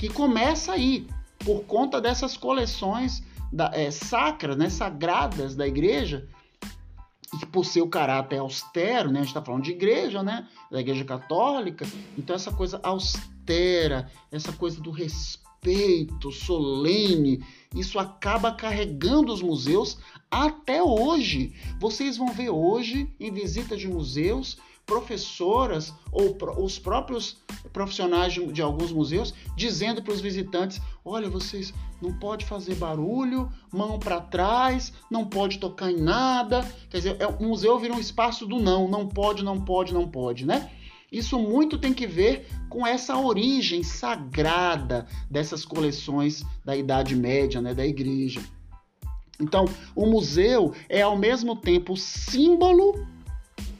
que 0.00 0.08
começa 0.08 0.72
aí, 0.72 1.06
por 1.40 1.62
conta 1.64 2.00
dessas 2.00 2.34
coleções 2.34 3.22
da, 3.52 3.70
é, 3.74 3.90
sacras, 3.90 4.56
né, 4.56 4.70
sagradas 4.70 5.54
da 5.54 5.68
igreja, 5.68 6.26
e 7.34 7.44
por 7.44 7.66
seu 7.66 7.86
caráter 7.86 8.38
austero, 8.38 9.10
né, 9.10 9.18
a 9.18 9.22
gente 9.22 9.28
está 9.28 9.42
falando 9.42 9.62
de 9.62 9.72
igreja, 9.72 10.22
né, 10.22 10.48
da 10.70 10.80
igreja 10.80 11.04
católica, 11.04 11.86
então 12.16 12.34
essa 12.34 12.50
coisa 12.50 12.80
austera 12.82 14.10
essa 14.32 14.52
coisa 14.52 14.80
do 14.80 14.90
respeito 14.90 16.32
solene, 16.32 17.44
isso 17.74 17.98
acaba 17.98 18.52
carregando 18.52 19.32
os 19.32 19.42
museus 19.42 19.98
até 20.30 20.82
hoje. 20.82 21.52
Vocês 21.78 22.16
vão 22.16 22.32
ver 22.32 22.48
hoje, 22.48 23.12
em 23.20 23.30
visitas 23.30 23.78
de 23.78 23.88
museus, 23.88 24.56
professoras 24.90 25.94
ou 26.10 26.36
os 26.58 26.76
próprios 26.76 27.36
profissionais 27.72 28.32
de, 28.32 28.44
de 28.52 28.60
alguns 28.60 28.90
museus 28.90 29.32
dizendo 29.54 30.02
para 30.02 30.12
os 30.12 30.20
visitantes: 30.20 30.80
olha, 31.04 31.30
vocês 31.30 31.72
não 32.02 32.12
pode 32.12 32.44
fazer 32.44 32.74
barulho, 32.74 33.48
mão 33.72 34.00
para 34.00 34.20
trás, 34.20 34.92
não 35.08 35.24
pode 35.24 35.60
tocar 35.60 35.92
em 35.92 36.00
nada. 36.00 36.68
Quer 36.90 36.96
dizer, 36.96 37.16
é, 37.20 37.26
o 37.28 37.40
museu 37.40 37.78
vira 37.78 37.94
um 37.94 38.00
espaço 38.00 38.48
do 38.48 38.58
não, 38.58 38.88
não 38.88 39.06
pode, 39.06 39.44
não 39.44 39.60
pode, 39.60 39.94
não 39.94 40.08
pode, 40.08 40.44
né? 40.44 40.68
Isso 41.12 41.38
muito 41.38 41.78
tem 41.78 41.94
que 41.94 42.06
ver 42.06 42.48
com 42.68 42.84
essa 42.84 43.16
origem 43.16 43.84
sagrada 43.84 45.06
dessas 45.30 45.64
coleções 45.64 46.44
da 46.64 46.76
Idade 46.76 47.14
Média, 47.14 47.60
né, 47.60 47.74
da 47.74 47.86
igreja. 47.86 48.40
Então, 49.40 49.64
o 49.94 50.06
museu 50.06 50.72
é 50.88 51.02
ao 51.02 51.16
mesmo 51.16 51.56
tempo 51.56 51.96
símbolo 51.96 52.94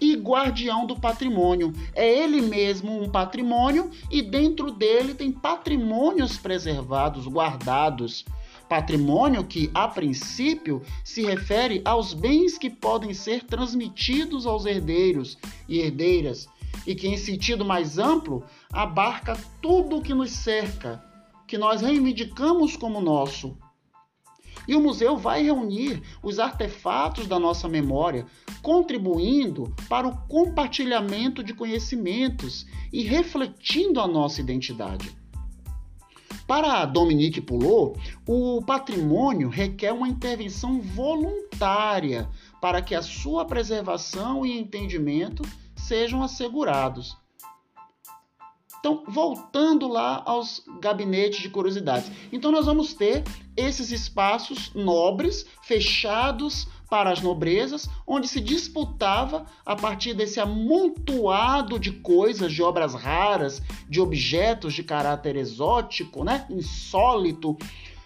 e 0.00 0.14
guardião 0.16 0.86
do 0.86 0.96
patrimônio. 0.96 1.72
É 1.94 2.08
ele 2.08 2.40
mesmo 2.40 3.02
um 3.02 3.08
patrimônio 3.08 3.90
e 4.10 4.22
dentro 4.22 4.70
dele 4.70 5.14
tem 5.14 5.30
patrimônios 5.30 6.36
preservados, 6.36 7.26
guardados. 7.26 8.24
Patrimônio 8.68 9.42
que, 9.44 9.68
a 9.74 9.88
princípio, 9.88 10.80
se 11.04 11.22
refere 11.22 11.82
aos 11.84 12.14
bens 12.14 12.56
que 12.56 12.70
podem 12.70 13.12
ser 13.12 13.44
transmitidos 13.44 14.46
aos 14.46 14.64
herdeiros 14.64 15.36
e 15.68 15.80
herdeiras 15.80 16.48
e 16.86 16.94
que, 16.94 17.08
em 17.08 17.16
sentido 17.16 17.64
mais 17.64 17.98
amplo, 17.98 18.44
abarca 18.72 19.36
tudo 19.60 19.98
o 19.98 20.02
que 20.02 20.14
nos 20.14 20.30
cerca, 20.30 21.02
que 21.46 21.58
nós 21.58 21.82
reivindicamos 21.82 22.76
como 22.76 23.00
nosso. 23.00 23.56
E 24.66 24.74
o 24.74 24.80
museu 24.80 25.16
vai 25.16 25.42
reunir 25.42 26.02
os 26.22 26.38
artefatos 26.38 27.26
da 27.26 27.38
nossa 27.38 27.68
memória, 27.68 28.26
contribuindo 28.62 29.74
para 29.88 30.06
o 30.06 30.16
compartilhamento 30.28 31.42
de 31.42 31.54
conhecimentos 31.54 32.66
e 32.92 33.02
refletindo 33.02 34.00
a 34.00 34.06
nossa 34.06 34.40
identidade. 34.40 35.20
Para 36.46 36.84
Dominique 36.84 37.40
Poulot, 37.40 37.96
o 38.26 38.60
patrimônio 38.62 39.48
requer 39.48 39.92
uma 39.92 40.08
intervenção 40.08 40.80
voluntária 40.80 42.28
para 42.60 42.82
que 42.82 42.92
a 42.92 43.02
sua 43.02 43.44
preservação 43.44 44.44
e 44.44 44.58
entendimento 44.58 45.42
sejam 45.76 46.22
assegurados. 46.22 47.16
Então, 48.80 49.04
voltando 49.06 49.86
lá 49.86 50.22
aos 50.24 50.62
gabinetes 50.80 51.40
de 51.40 51.50
curiosidades. 51.50 52.10
Então, 52.32 52.50
nós 52.50 52.64
vamos 52.64 52.94
ter 52.94 53.22
esses 53.54 53.92
espaços 53.92 54.72
nobres, 54.74 55.46
fechados 55.62 56.66
para 56.88 57.12
as 57.12 57.20
nobrezas, 57.20 57.88
onde 58.06 58.26
se 58.26 58.40
disputava, 58.40 59.46
a 59.64 59.76
partir 59.76 60.14
desse 60.14 60.40
amontoado 60.40 61.78
de 61.78 61.92
coisas, 61.92 62.52
de 62.52 62.62
obras 62.62 62.94
raras, 62.94 63.62
de 63.88 64.00
objetos 64.00 64.72
de 64.72 64.82
caráter 64.82 65.36
exótico, 65.36 66.24
né? 66.24 66.46
insólito, 66.48 67.56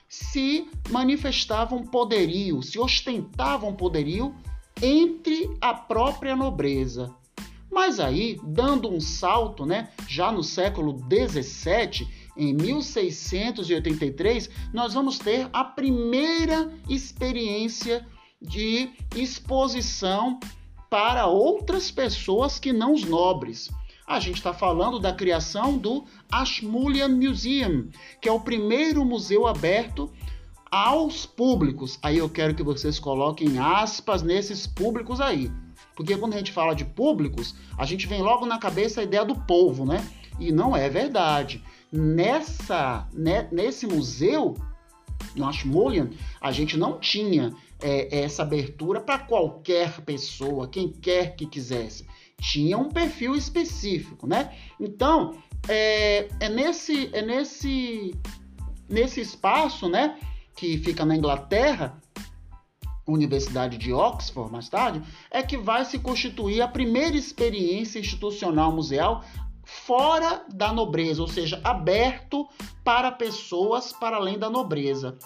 se 0.09 0.69
manifestavam 0.91 1.85
poderio, 1.85 2.63
se 2.63 2.79
ostentavam 2.79 3.75
poderio 3.75 4.35
entre 4.83 5.57
a 5.61 5.73
própria 5.73 6.35
nobreza. 6.35 7.15
Mas 7.75 7.99
aí, 7.99 8.39
dando 8.45 8.89
um 8.89 9.01
salto, 9.01 9.67
né, 9.67 9.89
já 10.07 10.31
no 10.31 10.45
século 10.45 10.93
17, 10.93 12.09
em 12.37 12.55
1683, 12.55 14.49
nós 14.73 14.95
vamos 14.95 15.19
ter 15.19 15.49
a 15.53 15.65
primeira 15.65 16.73
experiência 16.89 18.07
de 18.41 18.91
exposição 19.17 20.39
para 20.89 21.27
outras 21.27 21.91
pessoas 21.91 22.61
que 22.61 22.73
não 22.73 22.93
os 22.93 23.03
nobres. 23.03 23.69
A 24.07 24.21
gente 24.21 24.37
está 24.37 24.55
falando 24.55 25.01
da 25.01 25.13
criação 25.13 25.77
do 25.77 26.05
Ashmolean 26.31 27.09
Museum, 27.09 27.89
que 28.21 28.29
é 28.29 28.33
o 28.33 28.39
primeiro 28.39 29.05
museu 29.05 29.49
aberto 29.49 30.13
aos 30.71 31.27
públicos. 31.27 31.99
Aí 32.01 32.19
eu 32.19 32.29
quero 32.29 32.55
que 32.55 32.63
vocês 32.63 33.01
coloquem 33.01 33.59
aspas 33.59 34.23
nesses 34.23 34.65
públicos 34.65 35.21
aí. 35.21 35.51
Porque 35.95 36.17
quando 36.17 36.35
a 36.35 36.39
gente 36.39 36.53
fala 36.53 36.75
de 36.75 36.85
públicos, 36.85 37.55
a 37.79 37.85
gente 37.85 38.07
vem 38.07 38.23
logo 38.23 38.47
na 38.47 38.59
cabeça 38.59 39.01
a 39.01 39.05
ideia 39.05 39.25
do 39.25 39.37
povo, 39.37 39.85
né? 39.85 40.05
E 40.39 40.51
não 40.51 40.77
é 40.77 40.89
verdade. 40.89 41.63
Nessa, 41.93 43.09
né, 43.13 43.49
nesse 43.53 43.87
museu, 43.87 44.55
no 45.37 45.47
Ashmolean, 45.47 46.11
a 46.41 46.51
gente 46.51 46.77
não 46.77 46.99
tinha 46.99 47.55
é, 47.81 48.23
essa 48.23 48.43
abertura 48.43 49.01
para 49.01 49.19
qualquer 49.19 50.01
pessoa, 50.01 50.69
quem 50.69 50.89
quer 50.89 51.37
que 51.37 51.47
quisesse. 51.47 52.07
Tinha 52.41 52.77
um 52.77 52.89
perfil 52.89 53.35
específico, 53.37 54.27
né? 54.27 54.53
Então, 54.81 55.37
é, 55.69 56.29
é 56.41 56.49
nesse, 56.49 57.11
é 57.13 57.23
nesse, 57.23 58.15
nesse 58.89 59.21
espaço, 59.21 59.89
né, 59.89 60.19
que 60.57 60.79
fica 60.79 61.05
na 61.05 61.17
Inglaterra, 61.17 62.01
Universidade 63.07 63.77
de 63.77 63.93
Oxford, 63.93 64.51
mais 64.51 64.69
tarde, 64.69 65.03
é 65.31 65.43
que 65.43 65.59
vai 65.59 65.85
se 65.85 65.99
constituir 65.99 66.63
a 66.63 66.69
primeira 66.69 67.17
experiência 67.17 67.99
institucional 67.99 68.73
museal 68.73 69.23
fora 69.65 70.45
da 70.53 70.73
nobreza, 70.73 71.23
ou 71.23 71.29
seja, 71.29 71.61
aberto 71.65 72.47
para 72.83 73.11
pessoas 73.11 73.93
para 73.93 74.17
além 74.17 74.39
da 74.39 74.49
nobreza. 74.49 75.19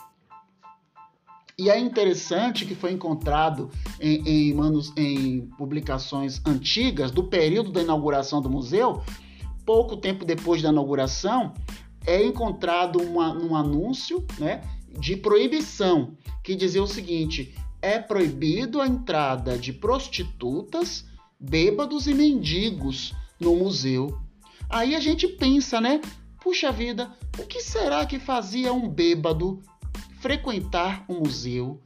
E 1.59 1.69
é 1.69 1.79
interessante 1.79 2.65
que 2.65 2.77
foi 2.77 2.93
encontrado 2.93 3.69
em, 4.01 4.23
em, 4.29 4.55
manos, 4.55 4.93
em 4.97 5.41
publicações 5.59 6.41
antigas 6.47 7.11
do 7.11 7.25
período 7.25 7.73
da 7.73 7.83
inauguração 7.83 8.41
do 8.41 8.49
museu, 8.49 9.03
pouco 9.67 9.97
tempo 9.97 10.25
depois 10.25 10.63
da 10.63 10.69
inauguração, 10.69 11.53
é 12.07 12.25
encontrado 12.25 13.03
uma, 13.03 13.33
um 13.33 13.57
anúncio 13.57 14.25
né, 14.39 14.63
de 15.01 15.17
proibição 15.17 16.17
que 16.45 16.55
dizia 16.55 16.83
o 16.83 16.87
seguinte: 16.87 17.53
é 17.81 17.99
proibido 17.99 18.81
a 18.81 18.87
entrada 18.87 19.59
de 19.59 19.73
prostitutas, 19.73 21.05
bêbados 21.39 22.07
e 22.07 22.15
mendigos 22.15 23.15
no 23.39 23.55
museu. 23.57 24.19
Aí 24.69 24.95
a 24.95 25.01
gente 25.01 25.27
pensa, 25.29 25.81
né? 25.81 26.01
Puxa 26.43 26.71
vida, 26.73 27.13
o 27.39 27.45
que 27.45 27.61
será 27.61 28.05
que 28.07 28.19
fazia 28.19 28.73
um 28.73 28.89
bêbado 28.89 29.63
frequentar 30.21 31.05
um 31.09 31.21
museu? 31.21 31.81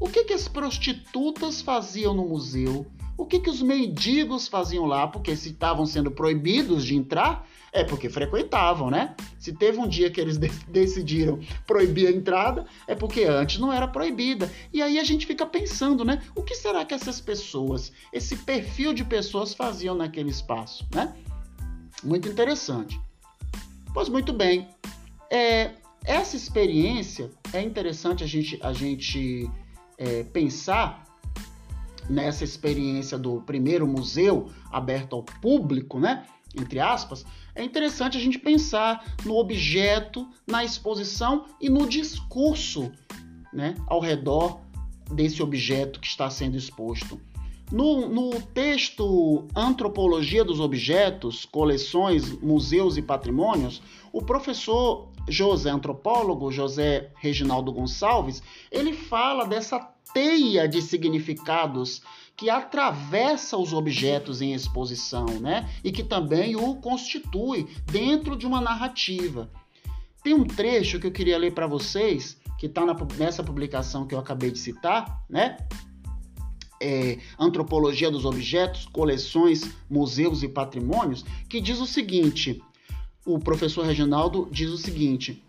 O 0.00 0.08
que, 0.08 0.24
que 0.24 0.32
as 0.32 0.48
prostitutas 0.48 1.60
faziam 1.60 2.14
no 2.14 2.26
museu? 2.26 2.86
O 3.18 3.26
que, 3.26 3.40
que 3.40 3.50
os 3.50 3.60
mendigos 3.60 4.46
faziam 4.46 4.86
lá? 4.86 5.08
Porque 5.08 5.34
se 5.34 5.48
estavam 5.48 5.84
sendo 5.84 6.08
proibidos 6.08 6.84
de 6.84 6.94
entrar, 6.94 7.44
é 7.72 7.82
porque 7.82 8.08
frequentavam, 8.08 8.92
né? 8.92 9.16
Se 9.40 9.52
teve 9.52 9.76
um 9.78 9.88
dia 9.88 10.08
que 10.08 10.20
eles 10.20 10.38
de 10.38 10.48
decidiram 10.68 11.40
proibir 11.66 12.06
a 12.06 12.12
entrada, 12.12 12.64
é 12.86 12.94
porque 12.94 13.24
antes 13.24 13.58
não 13.58 13.72
era 13.72 13.88
proibida. 13.88 14.48
E 14.72 14.80
aí 14.80 15.00
a 15.00 15.04
gente 15.04 15.26
fica 15.26 15.44
pensando, 15.44 16.04
né? 16.04 16.22
O 16.36 16.44
que 16.44 16.54
será 16.54 16.84
que 16.84 16.94
essas 16.94 17.20
pessoas, 17.20 17.92
esse 18.12 18.36
perfil 18.36 18.94
de 18.94 19.04
pessoas 19.04 19.52
faziam 19.52 19.96
naquele 19.96 20.30
espaço, 20.30 20.86
né? 20.94 21.12
Muito 22.04 22.28
interessante. 22.28 23.00
Pois 23.92 24.08
muito 24.08 24.32
bem. 24.32 24.68
É, 25.28 25.72
Essa 26.04 26.36
experiência 26.36 27.32
é 27.52 27.60
interessante 27.60 28.22
a 28.22 28.28
gente, 28.28 28.60
a 28.62 28.72
gente 28.72 29.50
é, 29.98 30.22
pensar 30.22 31.07
nessa 32.08 32.44
experiência 32.44 33.18
do 33.18 33.40
primeiro 33.42 33.86
museu 33.86 34.48
aberto 34.70 35.14
ao 35.14 35.22
público, 35.22 35.98
né? 35.98 36.24
Entre 36.58 36.80
aspas, 36.80 37.26
é 37.54 37.62
interessante 37.62 38.16
a 38.16 38.20
gente 38.20 38.38
pensar 38.38 39.04
no 39.24 39.36
objeto, 39.36 40.26
na 40.46 40.64
exposição 40.64 41.44
e 41.60 41.68
no 41.68 41.88
discurso, 41.88 42.90
né? 43.52 43.74
Ao 43.86 44.00
redor 44.00 44.60
desse 45.10 45.42
objeto 45.42 46.00
que 46.00 46.06
está 46.06 46.30
sendo 46.30 46.56
exposto. 46.56 47.20
No, 47.70 48.08
no, 48.08 48.40
texto 48.40 49.46
Antropologia 49.54 50.42
dos 50.42 50.58
Objetos, 50.58 51.44
Coleções, 51.44 52.32
Museus 52.40 52.96
e 52.96 53.02
Patrimônios, 53.02 53.82
o 54.10 54.22
professor 54.22 55.10
José, 55.28 55.70
antropólogo 55.70 56.50
José 56.50 57.10
Reginaldo 57.16 57.72
Gonçalves, 57.72 58.42
ele 58.70 58.92
fala 58.92 59.46
dessa 59.46 59.78
teia 60.12 60.68
de 60.68 60.80
significados 60.82 62.02
que 62.36 62.48
atravessa 62.48 63.56
os 63.56 63.72
objetos 63.72 64.40
em 64.40 64.54
exposição, 64.54 65.26
né? 65.40 65.68
E 65.82 65.90
que 65.90 66.04
também 66.04 66.54
o 66.56 66.76
constitui 66.76 67.66
dentro 67.90 68.36
de 68.36 68.46
uma 68.46 68.60
narrativa. 68.60 69.50
Tem 70.22 70.34
um 70.34 70.44
trecho 70.44 71.00
que 71.00 71.06
eu 71.06 71.12
queria 71.12 71.38
ler 71.38 71.52
para 71.52 71.66
vocês, 71.66 72.38
que 72.58 72.66
está 72.66 72.82
nessa 73.18 73.42
publicação 73.42 74.06
que 74.06 74.14
eu 74.14 74.18
acabei 74.18 74.50
de 74.50 74.58
citar, 74.58 75.24
né? 75.28 75.56
é, 76.80 77.18
Antropologia 77.38 78.10
dos 78.10 78.24
Objetos, 78.24 78.86
Coleções, 78.86 79.70
Museus 79.88 80.42
e 80.42 80.48
Patrimônios, 80.48 81.24
que 81.48 81.60
diz 81.60 81.80
o 81.80 81.86
seguinte: 81.86 82.62
o 83.28 83.38
professor 83.38 83.84
Reginaldo 83.84 84.48
diz 84.50 84.70
o 84.70 84.78
seguinte: 84.78 85.42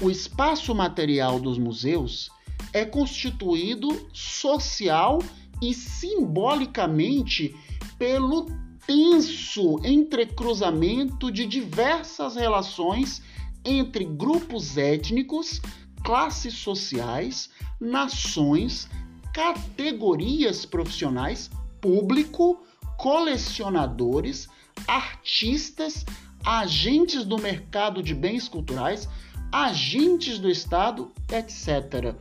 o 0.00 0.10
espaço 0.10 0.74
material 0.74 1.38
dos 1.38 1.58
museus 1.58 2.30
é 2.72 2.86
constituído 2.86 4.08
social 4.14 5.18
e 5.60 5.74
simbolicamente 5.74 7.54
pelo 7.98 8.46
tenso 8.86 9.78
entrecruzamento 9.84 11.30
de 11.30 11.46
diversas 11.46 12.34
relações 12.34 13.22
entre 13.62 14.04
grupos 14.06 14.78
étnicos, 14.78 15.60
classes 16.02 16.54
sociais, 16.54 17.50
nações, 17.78 18.88
categorias 19.34 20.64
profissionais, 20.64 21.50
público, 21.80 22.64
colecionadores, 22.96 24.48
artistas, 24.88 26.04
agentes 26.44 27.24
do 27.24 27.38
mercado 27.38 28.02
de 28.02 28.14
bens 28.14 28.48
culturais, 28.48 29.08
agentes 29.50 30.38
do 30.38 30.50
Estado, 30.50 31.10
etc. 31.30 32.14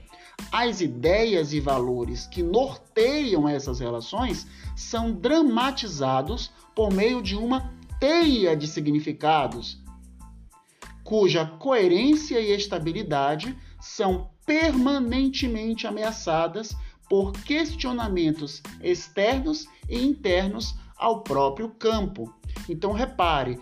As 0.51 0.81
ideias 0.81 1.53
e 1.53 1.59
valores 1.59 2.27
que 2.27 2.41
norteiam 2.41 3.47
essas 3.47 3.79
relações 3.79 4.47
são 4.75 5.11
dramatizados 5.11 6.51
por 6.75 6.91
meio 6.91 7.21
de 7.21 7.35
uma 7.35 7.71
teia 7.99 8.55
de 8.55 8.67
significados, 8.67 9.79
cuja 11.03 11.45
coerência 11.45 12.39
e 12.39 12.51
estabilidade 12.51 13.55
são 13.79 14.31
permanentemente 14.45 15.85
ameaçadas 15.85 16.75
por 17.09 17.31
questionamentos 17.33 18.61
externos 18.81 19.67
e 19.89 19.99
internos 19.99 20.75
ao 21.01 21.21
próprio 21.21 21.69
campo. 21.69 22.31
Então 22.69 22.93
repare, 22.93 23.59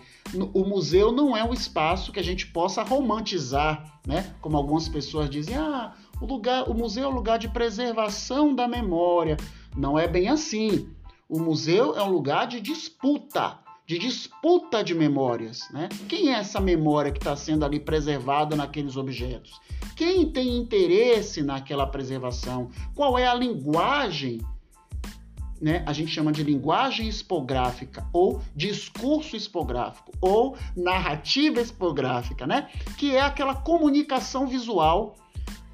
o 0.52 0.64
museu 0.64 1.10
não 1.10 1.34
é 1.34 1.42
um 1.42 1.54
espaço 1.54 2.12
que 2.12 2.20
a 2.20 2.24
gente 2.24 2.46
possa 2.46 2.82
romantizar, 2.82 3.98
né? 4.06 4.34
Como 4.42 4.56
algumas 4.56 4.88
pessoas 4.88 5.30
dizem, 5.30 5.56
ah, 5.56 5.94
o 6.20 6.26
lugar, 6.26 6.68
o 6.68 6.74
museu 6.74 7.04
é 7.04 7.08
um 7.08 7.14
lugar 7.14 7.38
de 7.38 7.48
preservação 7.48 8.54
da 8.54 8.68
memória. 8.68 9.38
Não 9.74 9.98
é 9.98 10.06
bem 10.06 10.28
assim. 10.28 10.88
O 11.28 11.40
museu 11.40 11.96
é 11.96 12.02
um 12.02 12.10
lugar 12.10 12.46
de 12.46 12.60
disputa, 12.60 13.58
de 13.86 13.98
disputa 13.98 14.84
de 14.84 14.94
memórias, 14.94 15.68
né? 15.70 15.88
Quem 16.08 16.34
é 16.34 16.38
essa 16.38 16.60
memória 16.60 17.10
que 17.10 17.18
está 17.18 17.34
sendo 17.34 17.64
ali 17.64 17.80
preservada 17.80 18.54
naqueles 18.54 18.96
objetos? 18.96 19.58
Quem 19.96 20.30
tem 20.30 20.56
interesse 20.56 21.42
naquela 21.42 21.86
preservação? 21.86 22.70
Qual 22.94 23.18
é 23.18 23.26
a 23.26 23.34
linguagem? 23.34 24.40
Né? 25.60 25.82
A 25.86 25.92
gente 25.92 26.10
chama 26.10 26.32
de 26.32 26.42
linguagem 26.42 27.06
expográfica 27.06 28.06
ou 28.12 28.40
discurso 28.56 29.36
expográfico 29.36 30.10
ou 30.20 30.56
narrativa 30.74 31.60
expográfica, 31.60 32.46
né? 32.46 32.70
Que 32.96 33.14
é 33.14 33.20
aquela 33.20 33.54
comunicação 33.54 34.46
visual 34.46 35.16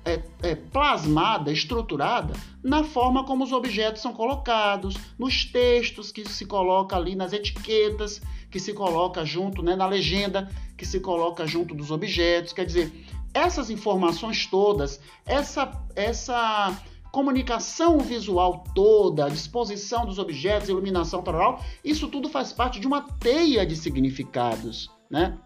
é, 0.05 0.23
é, 0.43 0.55
plasmada, 0.55 1.53
estruturada 1.53 2.35
na 2.63 2.85
forma 2.85 3.25
como 3.25 3.45
os 3.45 3.53
objetos 3.53 4.01
são 4.01 4.13
colocados, 4.13 4.97
nos 5.19 5.45
textos 5.45 6.13
que 6.13 6.29
se 6.29 6.47
coloca 6.47 6.97
ali, 6.97 7.15
nas 7.15 7.33
etiquetas 7.33 8.21
que 8.51 8.61
se 8.61 8.73
coloca 8.73 9.25
junto, 9.25 9.63
né, 9.63 9.75
na 9.75 9.87
legenda 9.87 10.49
que 10.77 10.87
se 10.87 11.01
coloca 11.01 11.47
junto 11.47 11.75
dos 11.75 11.91
objetos. 11.91 12.53
Quer 12.53 12.65
dizer, 12.65 12.93
essas 13.35 13.69
informações 13.69 14.47
todas, 14.47 15.01
essa, 15.27 15.73
essa 15.95 16.77
comunicação 17.17 17.99
visual 18.01 18.63
toda, 18.75 19.31
disposição 19.31 20.05
dos 20.05 20.19
objetos, 20.19 20.69
iluminação 20.69 21.23
total, 21.23 21.65
isso 21.83 22.09
tudo 22.09 22.29
faz 22.29 22.53
parte 22.53 22.79
de 22.79 22.87
uma 22.87 23.01
teia 23.01 23.65
de 23.65 23.75
significados, 23.75 24.91
né? 25.11 25.39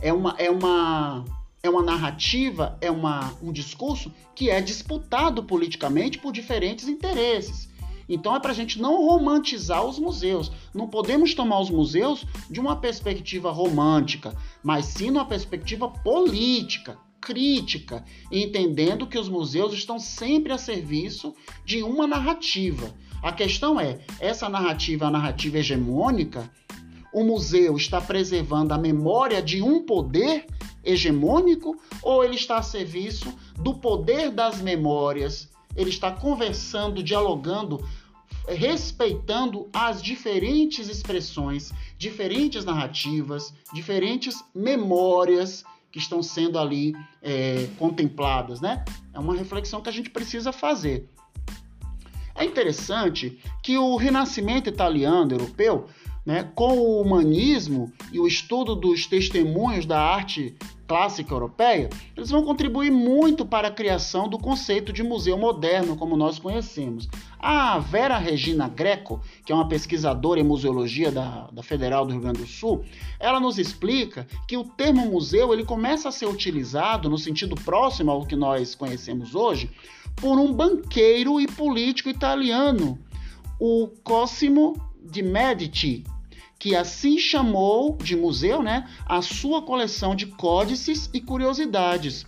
É 0.00 0.10
uma, 0.10 0.34
é 0.38 0.50
uma, 0.50 1.22
é 1.62 1.68
uma 1.68 1.82
narrativa, 1.82 2.78
é 2.80 2.90
uma, 2.90 3.34
um 3.42 3.52
discurso 3.52 4.10
que 4.34 4.48
é 4.48 4.62
disputado 4.62 5.44
politicamente 5.44 6.18
por 6.18 6.32
diferentes 6.32 6.88
interesses. 6.88 7.68
Então 8.08 8.34
é 8.34 8.40
para 8.40 8.52
a 8.52 8.54
gente 8.54 8.80
não 8.80 9.04
romantizar 9.04 9.84
os 9.84 9.98
museus. 9.98 10.50
Não 10.72 10.88
podemos 10.88 11.34
tomar 11.34 11.60
os 11.60 11.68
museus 11.68 12.24
de 12.48 12.58
uma 12.58 12.76
perspectiva 12.76 13.50
romântica, 13.50 14.34
mas 14.62 14.86
sim 14.86 15.10
numa 15.10 15.26
perspectiva 15.26 15.90
política, 15.90 16.98
crítica, 17.24 18.04
entendendo 18.30 19.06
que 19.06 19.18
os 19.18 19.28
museus 19.28 19.72
estão 19.72 19.98
sempre 19.98 20.52
a 20.52 20.58
serviço 20.58 21.34
de 21.64 21.82
uma 21.82 22.06
narrativa. 22.06 22.94
A 23.22 23.32
questão 23.32 23.80
é, 23.80 24.00
essa 24.20 24.48
narrativa, 24.48 25.06
a 25.06 25.10
narrativa 25.10 25.58
hegemônica, 25.58 26.50
o 27.12 27.24
museu 27.24 27.76
está 27.76 28.00
preservando 28.00 28.74
a 28.74 28.78
memória 28.78 29.40
de 29.40 29.62
um 29.62 29.82
poder 29.82 30.46
hegemônico 30.84 31.80
ou 32.02 32.22
ele 32.22 32.34
está 32.34 32.58
a 32.58 32.62
serviço 32.62 33.32
do 33.56 33.74
poder 33.74 34.30
das 34.30 34.60
memórias 34.60 35.48
ele 35.76 35.90
está 35.90 36.10
conversando, 36.10 37.02
dialogando, 37.02 37.84
respeitando 38.46 39.68
as 39.72 40.02
diferentes 40.02 40.88
expressões, 40.88 41.72
diferentes 41.98 42.64
narrativas, 42.64 43.52
diferentes 43.72 44.44
memórias 44.54 45.64
que 45.94 46.00
estão 46.00 46.24
sendo 46.24 46.58
ali 46.58 46.92
é, 47.22 47.68
contempladas, 47.78 48.60
né? 48.60 48.84
É 49.12 49.18
uma 49.20 49.32
reflexão 49.36 49.80
que 49.80 49.88
a 49.88 49.92
gente 49.92 50.10
precisa 50.10 50.50
fazer. 50.50 51.08
É 52.34 52.44
interessante 52.44 53.38
que 53.62 53.78
o 53.78 53.94
Renascimento 53.94 54.68
italiano 54.68 55.30
europeu, 55.34 55.86
né, 56.24 56.50
com 56.54 56.78
o 56.78 57.00
humanismo 57.00 57.92
e 58.12 58.18
o 58.18 58.26
estudo 58.26 58.74
dos 58.74 59.06
testemunhos 59.06 59.84
da 59.84 60.00
arte 60.00 60.56
clássica 60.86 61.32
europeia, 61.32 61.88
eles 62.16 62.30
vão 62.30 62.44
contribuir 62.44 62.90
muito 62.90 63.44
para 63.44 63.68
a 63.68 63.70
criação 63.70 64.28
do 64.28 64.38
conceito 64.38 64.92
de 64.92 65.02
museu 65.02 65.36
moderno 65.36 65.96
como 65.96 66.16
nós 66.16 66.38
conhecemos. 66.38 67.08
A 67.38 67.78
Vera 67.78 68.18
Regina 68.18 68.68
Greco, 68.68 69.20
que 69.44 69.52
é 69.52 69.54
uma 69.54 69.68
pesquisadora 69.68 70.40
em 70.40 70.44
museologia 70.44 71.10
da, 71.10 71.48
da 71.52 71.62
Federal 71.62 72.04
do 72.04 72.12
Rio 72.12 72.22
Grande 72.22 72.40
do 72.40 72.46
Sul, 72.46 72.84
ela 73.18 73.40
nos 73.40 73.58
explica 73.58 74.26
que 74.46 74.56
o 74.56 74.64
termo 74.64 75.06
museu 75.06 75.52
ele 75.52 75.64
começa 75.64 76.08
a 76.08 76.12
ser 76.12 76.26
utilizado 76.26 77.08
no 77.08 77.18
sentido 77.18 77.54
próximo 77.54 78.10
ao 78.10 78.26
que 78.26 78.36
nós 78.36 78.74
conhecemos 78.74 79.34
hoje 79.34 79.70
por 80.16 80.38
um 80.38 80.52
banqueiro 80.52 81.40
e 81.40 81.46
político 81.46 82.08
italiano, 82.08 82.98
o 83.58 83.88
Cosimo 84.02 84.74
de 85.02 85.22
Medici, 85.22 86.04
que 86.64 86.74
assim 86.74 87.18
chamou 87.18 87.94
de 87.98 88.16
museu 88.16 88.62
né, 88.62 88.88
a 89.04 89.20
sua 89.20 89.60
coleção 89.60 90.16
de 90.16 90.24
códices 90.24 91.10
e 91.12 91.20
curiosidades. 91.20 92.24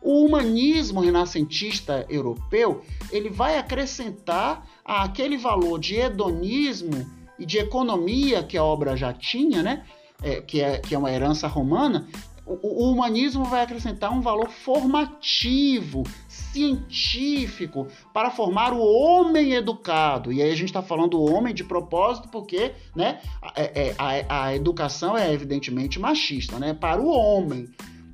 O 0.00 0.24
humanismo 0.24 1.00
renascentista 1.00 2.06
europeu 2.08 2.84
ele 3.10 3.28
vai 3.28 3.58
acrescentar 3.58 4.64
aquele 4.84 5.36
valor 5.36 5.80
de 5.80 5.96
hedonismo 5.96 7.04
e 7.36 7.44
de 7.44 7.58
economia 7.58 8.44
que 8.44 8.56
a 8.56 8.62
obra 8.62 8.96
já 8.96 9.12
tinha, 9.12 9.64
né, 9.64 9.84
é, 10.22 10.40
que, 10.40 10.60
é, 10.60 10.78
que 10.78 10.94
é 10.94 10.98
uma 10.98 11.10
herança 11.10 11.48
romana, 11.48 12.06
o, 12.46 12.84
o 12.84 12.92
humanismo 12.92 13.44
vai 13.46 13.62
acrescentar 13.62 14.12
um 14.12 14.20
valor 14.20 14.48
formativo, 14.48 16.04
científico, 16.32 17.88
para 18.12 18.30
formar 18.30 18.72
o 18.72 18.80
homem 18.80 19.52
educado. 19.52 20.32
E 20.32 20.40
aí 20.42 20.50
a 20.50 20.56
gente 20.56 20.68
está 20.68 20.82
falando 20.82 21.10
do 21.10 21.22
homem 21.22 21.54
de 21.54 21.62
propósito, 21.62 22.28
porque 22.28 22.72
né, 22.96 23.20
a, 23.40 23.52
é, 23.56 23.88
é, 23.88 23.94
a, 23.98 24.44
a 24.46 24.56
educação 24.56 25.16
é 25.16 25.32
evidentemente 25.32 26.00
machista, 26.00 26.58
né? 26.58 26.72
Para 26.72 27.00
o 27.00 27.08
homem. 27.08 27.68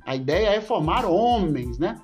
A 0.05 0.15
ideia 0.15 0.49
é 0.49 0.61
formar 0.61 1.05
homens, 1.05 1.77
né? 1.77 1.99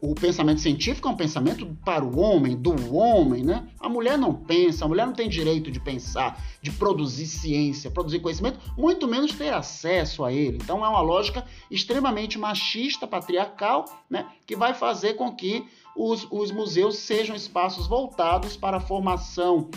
O 0.00 0.14
pensamento 0.14 0.60
científico 0.60 1.08
é 1.08 1.10
um 1.10 1.16
pensamento 1.16 1.66
para 1.84 2.04
o 2.04 2.18
homem, 2.18 2.56
do 2.56 2.94
homem, 2.94 3.42
né? 3.42 3.68
A 3.80 3.88
mulher 3.88 4.16
não 4.16 4.34
pensa, 4.34 4.84
a 4.84 4.88
mulher 4.88 5.06
não 5.06 5.12
tem 5.12 5.28
direito 5.28 5.70
de 5.70 5.80
pensar, 5.80 6.42
de 6.62 6.70
produzir 6.70 7.26
ciência, 7.26 7.90
produzir 7.90 8.20
conhecimento, 8.20 8.58
muito 8.76 9.06
menos 9.06 9.32
ter 9.32 9.52
acesso 9.52 10.24
a 10.24 10.32
ele. 10.32 10.58
Então 10.62 10.84
é 10.84 10.88
uma 10.88 11.00
lógica 11.00 11.44
extremamente 11.70 12.38
machista, 12.38 13.06
patriarcal, 13.06 13.84
né? 14.08 14.26
Que 14.46 14.56
vai 14.56 14.74
fazer 14.74 15.14
com 15.14 15.34
que 15.34 15.66
os, 15.96 16.26
os 16.30 16.50
museus 16.50 16.98
sejam 16.98 17.34
espaços 17.34 17.86
voltados 17.86 18.56
para 18.56 18.76
a 18.76 18.80
formação, 18.80 19.70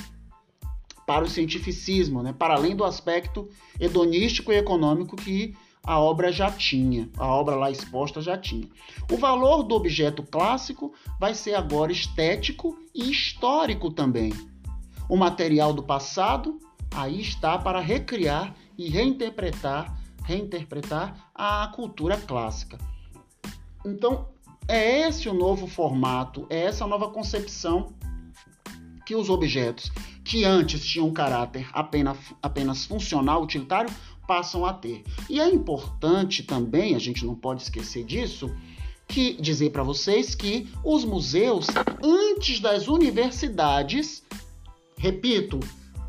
para 1.05 1.25
o 1.25 1.29
cientificismo, 1.29 2.21
né? 2.21 2.33
Para 2.33 2.55
além 2.55 2.75
do 2.75 2.83
aspecto 2.83 3.49
hedonístico 3.79 4.51
e 4.51 4.57
econômico 4.57 5.15
que 5.15 5.55
a 5.83 5.99
obra 5.99 6.31
já 6.31 6.51
tinha, 6.51 7.09
a 7.17 7.27
obra 7.27 7.55
lá 7.55 7.71
exposta 7.71 8.21
já 8.21 8.37
tinha. 8.37 8.67
O 9.11 9.17
valor 9.17 9.63
do 9.63 9.75
objeto 9.75 10.23
clássico 10.23 10.93
vai 11.19 11.33
ser 11.33 11.55
agora 11.55 11.91
estético 11.91 12.77
e 12.93 13.09
histórico 13.09 13.89
também. 13.91 14.31
O 15.09 15.17
material 15.17 15.73
do 15.73 15.83
passado 15.83 16.59
aí 16.93 17.19
está 17.21 17.57
para 17.57 17.79
recriar 17.79 18.53
e 18.77 18.89
reinterpretar, 18.89 19.97
reinterpretar 20.23 21.31
a 21.33 21.71
cultura 21.75 22.17
clássica. 22.17 22.77
Então, 23.85 24.29
é 24.67 25.07
esse 25.07 25.27
o 25.27 25.33
novo 25.33 25.67
formato, 25.67 26.45
é 26.49 26.61
essa 26.65 26.85
nova 26.85 27.09
concepção 27.09 27.93
que 29.05 29.15
os 29.15 29.29
objetos 29.29 29.91
que 30.23 30.45
antes 30.45 30.85
tinham 30.85 31.07
um 31.07 31.13
caráter 31.13 31.67
apenas, 31.73 32.17
apenas 32.41 32.85
funcional, 32.85 33.41
utilitário, 33.41 33.93
passam 34.31 34.65
a 34.65 34.71
ter. 34.71 35.03
E 35.29 35.41
é 35.41 35.49
importante 35.49 36.41
também, 36.41 36.95
a 36.95 36.99
gente 36.99 37.25
não 37.25 37.35
pode 37.35 37.63
esquecer 37.63 38.05
disso, 38.05 38.49
que 39.05 39.33
dizer 39.33 39.71
para 39.71 39.83
vocês 39.83 40.33
que 40.33 40.69
os 40.85 41.03
museus 41.03 41.67
antes 42.01 42.61
das 42.61 42.87
universidades, 42.87 44.23
repito, 44.97 45.59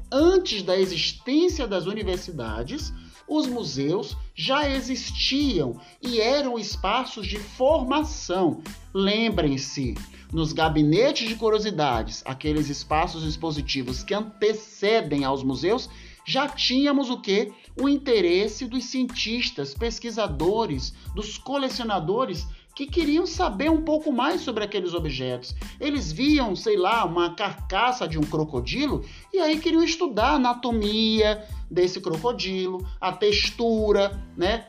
antes 0.09 0.63
da 0.63 0.79
existência 0.79 1.67
das 1.67 1.87
universidades, 1.87 2.93
os 3.27 3.49
museus 3.49 4.17
já 4.37 4.71
existiam 4.71 5.81
e 6.01 6.21
eram 6.21 6.57
espaços 6.57 7.27
de 7.27 7.41
formação. 7.41 8.63
Lembrem-se, 8.95 9.95
nos 10.33 10.53
gabinetes 10.53 11.29
de 11.29 11.35
curiosidades, 11.35 12.23
aqueles 12.25 12.69
espaços 12.69 13.25
expositivos 13.25 14.05
que 14.05 14.15
antecedem 14.15 15.25
aos 15.25 15.43
museus, 15.43 15.91
já 16.25 16.49
tínhamos 16.49 17.11
o 17.11 17.21
que? 17.21 17.53
O 17.81 17.89
interesse 17.89 18.67
dos 18.67 18.85
cientistas, 18.85 19.75
pesquisadores, 19.75 20.93
dos 21.15 21.39
colecionadores 21.39 22.47
que 22.75 22.87
queriam 22.87 23.27
saber 23.27 23.71
um 23.71 23.83
pouco 23.83 24.11
mais 24.13 24.41
sobre 24.41 24.65
aqueles 24.65 24.95
objetos. 24.95 25.55
Eles 25.79 26.11
viam, 26.11 26.57
sei 26.57 26.77
lá, 26.77 27.05
uma 27.05 27.35
carcaça 27.35 28.09
de 28.09 28.19
um 28.19 28.23
crocodilo 28.23 29.05
e 29.33 29.39
aí 29.39 29.59
queriam 29.59 29.83
estudar 29.83 30.31
a 30.31 30.35
anatomia 30.35 31.47
desse 31.71 32.01
crocodilo, 32.01 32.87
a 33.01 33.13
textura, 33.13 34.23
né? 34.37 34.69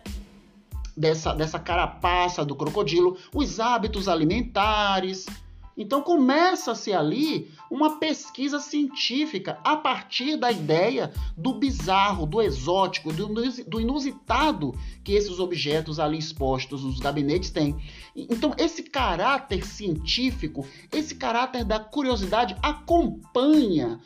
Dessa, 0.96 1.34
dessa 1.34 1.58
carapaça 1.58 2.46
do 2.46 2.56
crocodilo, 2.56 3.18
os 3.34 3.60
hábitos 3.60 4.08
alimentares, 4.08 5.26
então 5.78 6.02
começa-se 6.02 6.94
ali 6.94 7.52
uma 7.70 7.98
pesquisa 7.98 8.60
científica 8.60 9.60
a 9.64 9.76
partir 9.76 10.38
da 10.38 10.52
ideia 10.52 11.12
do 11.36 11.54
bizarro, 11.54 12.26
do 12.26 12.42
exótico, 12.42 13.12
do 13.12 13.82
inusitado 13.82 14.74
que 15.04 15.14
esses 15.14 15.40
objetos 15.40 16.00
ali 16.00 16.18
expostos 16.18 16.84
nos 16.84 17.00
gabinetes 17.00 17.50
têm. 17.50 17.76
Então 18.16 18.54
esse 18.58 18.84
caráter 18.84 19.66
científico, 19.66 20.66
esse 20.92 21.16
caráter 21.16 21.66
da 21.66 21.80
curiosidade 21.80 22.56
acompanha 22.62 24.00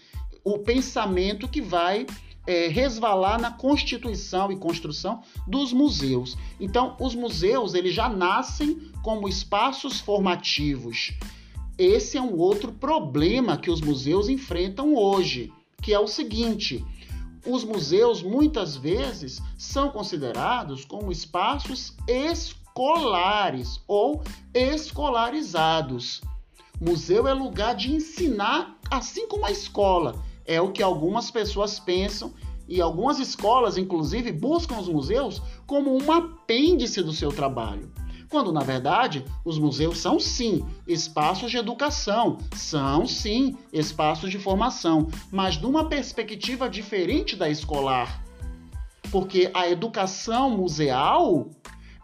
o 0.44 0.60
pensamento 0.60 1.48
que 1.48 1.62
vai 1.62 2.06
é, 2.48 2.70
resvalar 2.70 3.40
na 3.40 3.52
constituição 3.52 4.50
e 4.50 4.56
construção 4.56 5.22
dos 5.46 5.74
museus. 5.74 6.38
Então, 6.58 6.96
os 6.98 7.14
museus 7.14 7.74
eles 7.74 7.94
já 7.94 8.08
nascem 8.08 8.80
como 9.04 9.28
espaços 9.28 10.00
formativos 10.00 11.14
esse 11.78 12.18
é 12.18 12.22
um 12.22 12.36
outro 12.38 12.72
problema 12.72 13.56
que 13.56 13.70
os 13.70 13.82
museus 13.82 14.30
enfrentam 14.30 14.96
hoje, 14.96 15.54
que 15.82 15.94
é 15.94 16.00
o 16.00 16.08
seguinte: 16.08 16.84
os 17.46 17.64
museus 17.64 18.24
muitas 18.24 18.76
vezes 18.76 19.40
são 19.58 19.90
considerados 19.92 20.84
como 20.84 21.12
espaços 21.12 21.94
escolares 22.08 23.80
ou 23.88 24.24
escolarizados. 24.54 26.22
Museu 26.82 27.28
é 27.28 27.34
lugar 27.34 27.76
de 27.76 27.94
ensinar, 27.94 28.76
assim 28.90 29.28
como 29.28 29.46
a 29.46 29.52
escola. 29.52 30.16
É 30.46 30.60
o 30.60 30.72
que 30.72 30.82
algumas 30.82 31.30
pessoas 31.30 31.80
pensam 31.80 32.34
e 32.68 32.82
algumas 32.82 33.20
escolas, 33.20 33.78
inclusive, 33.78 34.32
buscam 34.32 34.80
os 34.80 34.88
museus 34.88 35.42
como 35.68 35.96
um 35.96 36.12
apêndice 36.12 37.04
do 37.04 37.14
seu 37.14 37.32
trabalho 37.32 37.92
quando 38.30 38.52
na 38.52 38.62
verdade 38.62 39.24
os 39.44 39.58
museus 39.58 40.00
são 40.00 40.20
sim 40.20 40.66
espaços 40.88 41.52
de 41.52 41.58
educação, 41.58 42.38
são 42.54 43.06
sim 43.08 43.58
espaços 43.72 44.30
de 44.30 44.38
formação, 44.38 45.08
mas 45.32 45.56
de 45.56 45.66
uma 45.66 45.88
perspectiva 45.88 46.70
diferente 46.70 47.36
da 47.36 47.50
escolar. 47.50 48.22
Porque 49.12 49.50
a 49.54 49.70
educação 49.70 50.50
museal, 50.50 51.48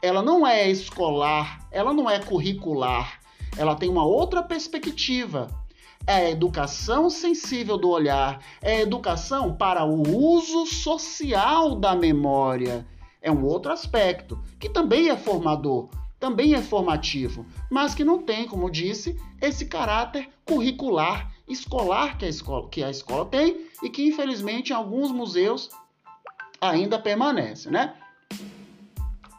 ela 0.02 0.22
não 0.22 0.48
é 0.48 0.70
escolar, 0.70 1.68
ela 1.72 1.94
não 1.94 2.10
é 2.10 2.20
curricular, 2.20 3.20
ela 3.58 3.76
tem 3.76 3.90
uma 3.90 4.06
outra 4.06 4.42
perspectiva. 4.42 5.48
É 6.06 6.16
a 6.16 6.30
educação 6.32 7.10
sensível 7.10 7.78
do 7.78 7.90
olhar, 7.90 8.40
é 8.62 8.78
a 8.78 8.82
educação 8.82 9.54
para 9.54 9.86
o 9.86 10.02
uso 10.18 10.66
social 10.66 11.76
da 11.76 11.96
memória. 11.96 12.86
É 13.22 13.32
um 13.32 13.46
outro 13.46 13.72
aspecto 13.72 14.38
que 14.60 14.68
também 14.68 15.10
é 15.10 15.16
formador, 15.16 15.88
também 16.24 16.54
é 16.54 16.62
formativo, 16.62 17.46
mas 17.70 17.94
que 17.94 18.02
não 18.02 18.18
tem, 18.18 18.48
como 18.48 18.72
disse, 18.72 19.20
esse 19.42 19.66
caráter 19.66 20.30
curricular, 20.46 21.30
escolar 21.46 22.18
que 22.18 22.24
a 22.24 22.30
escola, 22.30 22.70
que 22.70 22.82
a 22.82 22.90
escola 22.90 23.26
tem 23.26 23.68
e 23.84 23.90
que 23.90 24.08
infelizmente 24.08 24.70
em 24.70 24.74
alguns 24.74 25.12
museus 25.12 25.70
ainda 26.62 26.98
permanece, 26.98 27.70
né? 27.70 27.96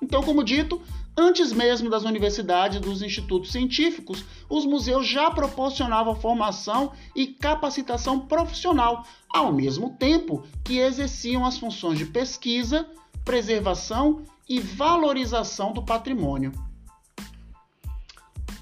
Então, 0.02 0.22
como 0.22 0.44
dito, 0.44 0.78
antes 1.16 1.54
mesmo 1.54 1.88
das 1.88 2.04
universidades 2.04 2.76
e 2.76 2.80
dos 2.80 3.00
institutos 3.00 3.50
científicos, 3.50 4.22
os 4.46 4.66
museus 4.66 5.06
já 5.06 5.30
proporcionavam 5.30 6.14
formação 6.14 6.92
e 7.16 7.28
capacitação 7.28 8.20
profissional, 8.20 9.06
ao 9.32 9.50
mesmo 9.50 9.96
tempo 9.98 10.44
que 10.62 10.80
exerciam 10.80 11.46
as 11.46 11.56
funções 11.56 11.98
de 11.98 12.04
pesquisa, 12.04 12.86
preservação 13.24 14.22
e 14.46 14.60
valorização 14.60 15.72
do 15.72 15.82
patrimônio. 15.82 16.52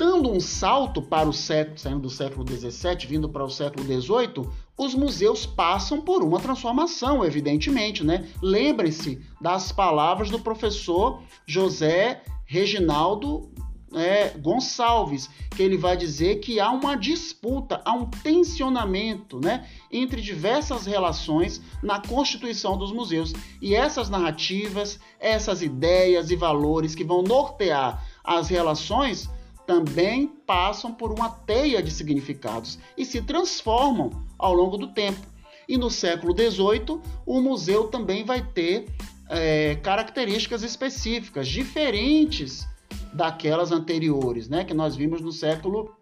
Dando 0.04 0.32
um 0.32 0.40
salto 0.40 1.00
para 1.00 1.28
o 1.28 1.32
século, 1.32 1.78
saindo 1.78 2.00
do 2.00 2.10
século 2.10 2.44
XVII, 2.44 3.06
vindo 3.06 3.28
para 3.28 3.44
o 3.44 3.48
século 3.48 3.84
XVIII, 3.84 4.50
os 4.76 4.96
museus 4.96 5.46
passam 5.46 6.00
por 6.00 6.24
uma 6.24 6.40
transformação, 6.40 7.24
evidentemente, 7.24 8.02
né? 8.02 8.28
Lembrem-se 8.42 9.22
das 9.40 9.70
palavras 9.70 10.28
do 10.28 10.40
professor 10.40 11.22
José 11.46 12.20
Reginaldo 12.44 13.48
é, 13.94 14.30
Gonçalves, 14.30 15.30
que 15.54 15.62
ele 15.62 15.76
vai 15.76 15.96
dizer 15.96 16.40
que 16.40 16.58
há 16.58 16.72
uma 16.72 16.96
disputa, 16.96 17.80
há 17.84 17.92
um 17.92 18.06
tensionamento 18.06 19.38
né, 19.38 19.68
entre 19.88 20.20
diversas 20.20 20.84
relações 20.84 21.62
na 21.80 22.00
constituição 22.00 22.76
dos 22.76 22.90
museus. 22.90 23.32
E 23.60 23.72
essas 23.76 24.10
narrativas, 24.10 24.98
essas 25.20 25.62
ideias 25.62 26.32
e 26.32 26.34
valores 26.34 26.92
que 26.92 27.04
vão 27.04 27.22
nortear 27.22 28.04
as 28.24 28.48
relações 28.48 29.30
também 29.72 30.26
passam 30.46 30.92
por 30.92 31.10
uma 31.10 31.30
teia 31.30 31.82
de 31.82 31.90
significados 31.90 32.78
e 32.94 33.06
se 33.06 33.22
transformam 33.22 34.10
ao 34.38 34.52
longo 34.52 34.76
do 34.76 34.88
tempo. 34.88 35.20
E 35.66 35.78
no 35.78 35.90
século 35.90 36.36
XVIII, 36.36 37.00
o 37.24 37.40
museu 37.40 37.88
também 37.88 38.22
vai 38.22 38.42
ter 38.42 38.86
é, 39.30 39.76
características 39.76 40.62
específicas, 40.62 41.48
diferentes 41.48 42.68
daquelas 43.14 43.72
anteriores, 43.72 44.46
né, 44.46 44.62
que 44.62 44.74
nós 44.74 44.94
vimos 44.94 45.22
no 45.22 45.32
século 45.32 45.96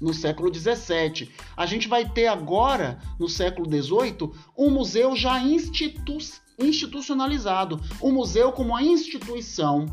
no 0.00 0.14
século 0.14 0.52
XVII. 0.52 1.28
A 1.56 1.66
gente 1.66 1.88
vai 1.88 2.08
ter 2.08 2.28
agora, 2.28 3.00
no 3.18 3.28
século 3.28 3.66
XVIII, 3.66 4.30
um 4.56 4.70
museu 4.70 5.16
já 5.16 5.40
institu 5.40 6.18
institucionalizado, 6.56 7.80
um 8.00 8.12
museu 8.12 8.52
como 8.52 8.70
uma 8.70 8.82
instituição 8.82 9.86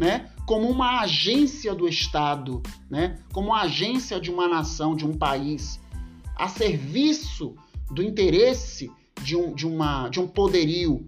né, 0.00 0.30
como 0.46 0.66
uma 0.66 1.00
agência 1.02 1.74
do 1.74 1.86
Estado, 1.86 2.62
né, 2.88 3.18
como 3.34 3.54
agência 3.54 4.18
de 4.18 4.30
uma 4.30 4.48
nação, 4.48 4.96
de 4.96 5.04
um 5.04 5.12
país, 5.12 5.78
a 6.34 6.48
serviço 6.48 7.54
do 7.90 8.02
interesse 8.02 8.90
de 9.22 9.36
um, 9.36 9.54
de 9.54 9.66
uma, 9.66 10.08
de 10.08 10.18
um 10.18 10.26
poderio 10.26 11.06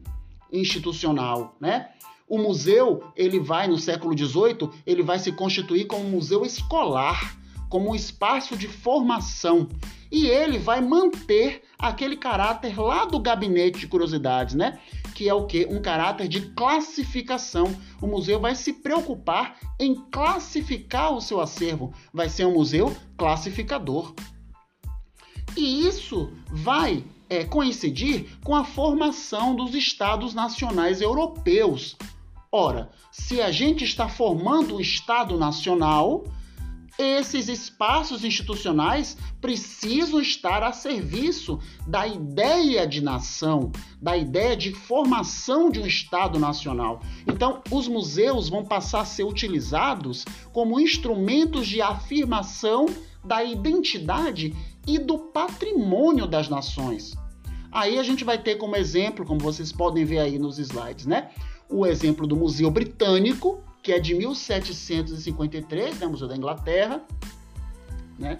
institucional. 0.52 1.57
Né? 1.59 1.88
O 2.28 2.37
museu, 2.37 3.02
ele 3.16 3.40
vai 3.40 3.66
no 3.66 3.78
século 3.78 4.16
XVIII, 4.16 4.68
ele 4.87 5.02
vai 5.02 5.18
se 5.18 5.33
constituir 5.33 5.87
como 5.87 6.05
um 6.05 6.11
museu 6.11 6.44
escolar, 6.44 7.38
como 7.70 7.90
um 7.90 7.94
espaço 7.94 8.59
de 8.59 8.68
formação. 8.68 9.68
E 10.11 10.26
ele 10.26 10.59
vai 10.59 10.83
manter 10.83 11.62
aquele 11.83 12.16
caráter 12.16 12.79
lá 12.79 13.05
do 13.05 13.18
gabinete 13.18 13.81
de 13.81 13.88
curiosidades, 13.88 14.55
né? 14.55 14.79
Que 15.16 15.29
é 15.29 15.35
o 15.35 15.47
que? 15.47 15.66
Um 15.68 15.83
caráter 15.83 16.29
de 16.29 16.40
classificação. 16.53 17.77
O 18.01 18.07
museu 18.07 18.40
vai 18.40 18.55
se 18.55 18.73
preocupar 18.75 19.57
em 19.81 19.97
classificar 20.11 21.12
o 21.12 21.21
seu 21.21 21.40
acervo. 21.40 21.92
Vai 22.14 22.29
ser 22.29 22.47
um 22.47 22.55
museu 22.55 22.97
classificador. 23.16 24.14
E 25.57 25.87
isso 25.87 26.33
vai 26.49 27.05
é, 27.29 27.45
coincidir 27.45 28.27
com 28.45 28.55
a 28.55 28.64
formação 28.64 29.57
dos 29.57 29.75
Estados 29.75 30.33
nacionais 30.33 31.01
europeus. 31.01 31.97
Ora, 32.51 32.90
se 33.11 33.42
a 33.42 33.51
gente 33.51 33.85
está 33.85 34.09
formando 34.09 34.77
um 34.77 34.81
Estado 34.81 35.37
nacional, 35.37 36.25
esses 36.98 37.48
espaços 37.48 38.24
institucionais 38.24 39.16
precisam 39.40 40.20
estar 40.20 40.62
a 40.62 40.72
serviço 40.72 41.59
da 41.87 42.07
ideia 42.07 42.87
de 42.87 43.00
nação, 43.00 43.72
da 44.00 44.16
ideia 44.16 44.57
de 44.57 44.72
formação 44.72 45.70
de 45.70 45.81
um 45.81 45.87
Estado 45.87 46.38
nacional. 46.38 47.00
Então, 47.26 47.62
os 47.70 47.88
museus 47.88 48.48
vão 48.48 48.64
passar 48.64 49.00
a 49.00 49.07
ser 49.07 49.24
utilizados 49.24 50.24
como 50.52 50.81
instrumentos 50.81 51.66
de 51.66 51.81
afirmação 51.81 52.87
da 53.24 53.42
identidade 53.42 54.55
e 54.87 54.98
do 54.98 55.18
patrimônio 55.18 56.26
das 56.26 56.48
nações. 56.48 57.14
Aí 57.70 57.98
a 57.98 58.02
gente 58.02 58.24
vai 58.24 58.37
ter 58.37 58.57
como 58.57 58.76
exemplo, 58.76 59.24
como 59.24 59.40
vocês 59.40 59.72
podem 59.72 60.05
ver 60.05 60.18
aí 60.18 60.38
nos 60.38 60.59
slides, 60.59 61.07
né? 61.07 61.31
O 61.70 61.87
exemplo 61.87 62.26
do 62.26 62.37
Museu 62.37 62.70
Britânico, 62.70 63.62
que 63.83 63.92
é 63.92 63.99
de 63.99 64.14
1753, 64.14 65.99
né, 65.99 66.07
Museu 66.07 66.29
da 66.29 66.37
Inglaterra, 66.37 67.03
né? 68.18 68.38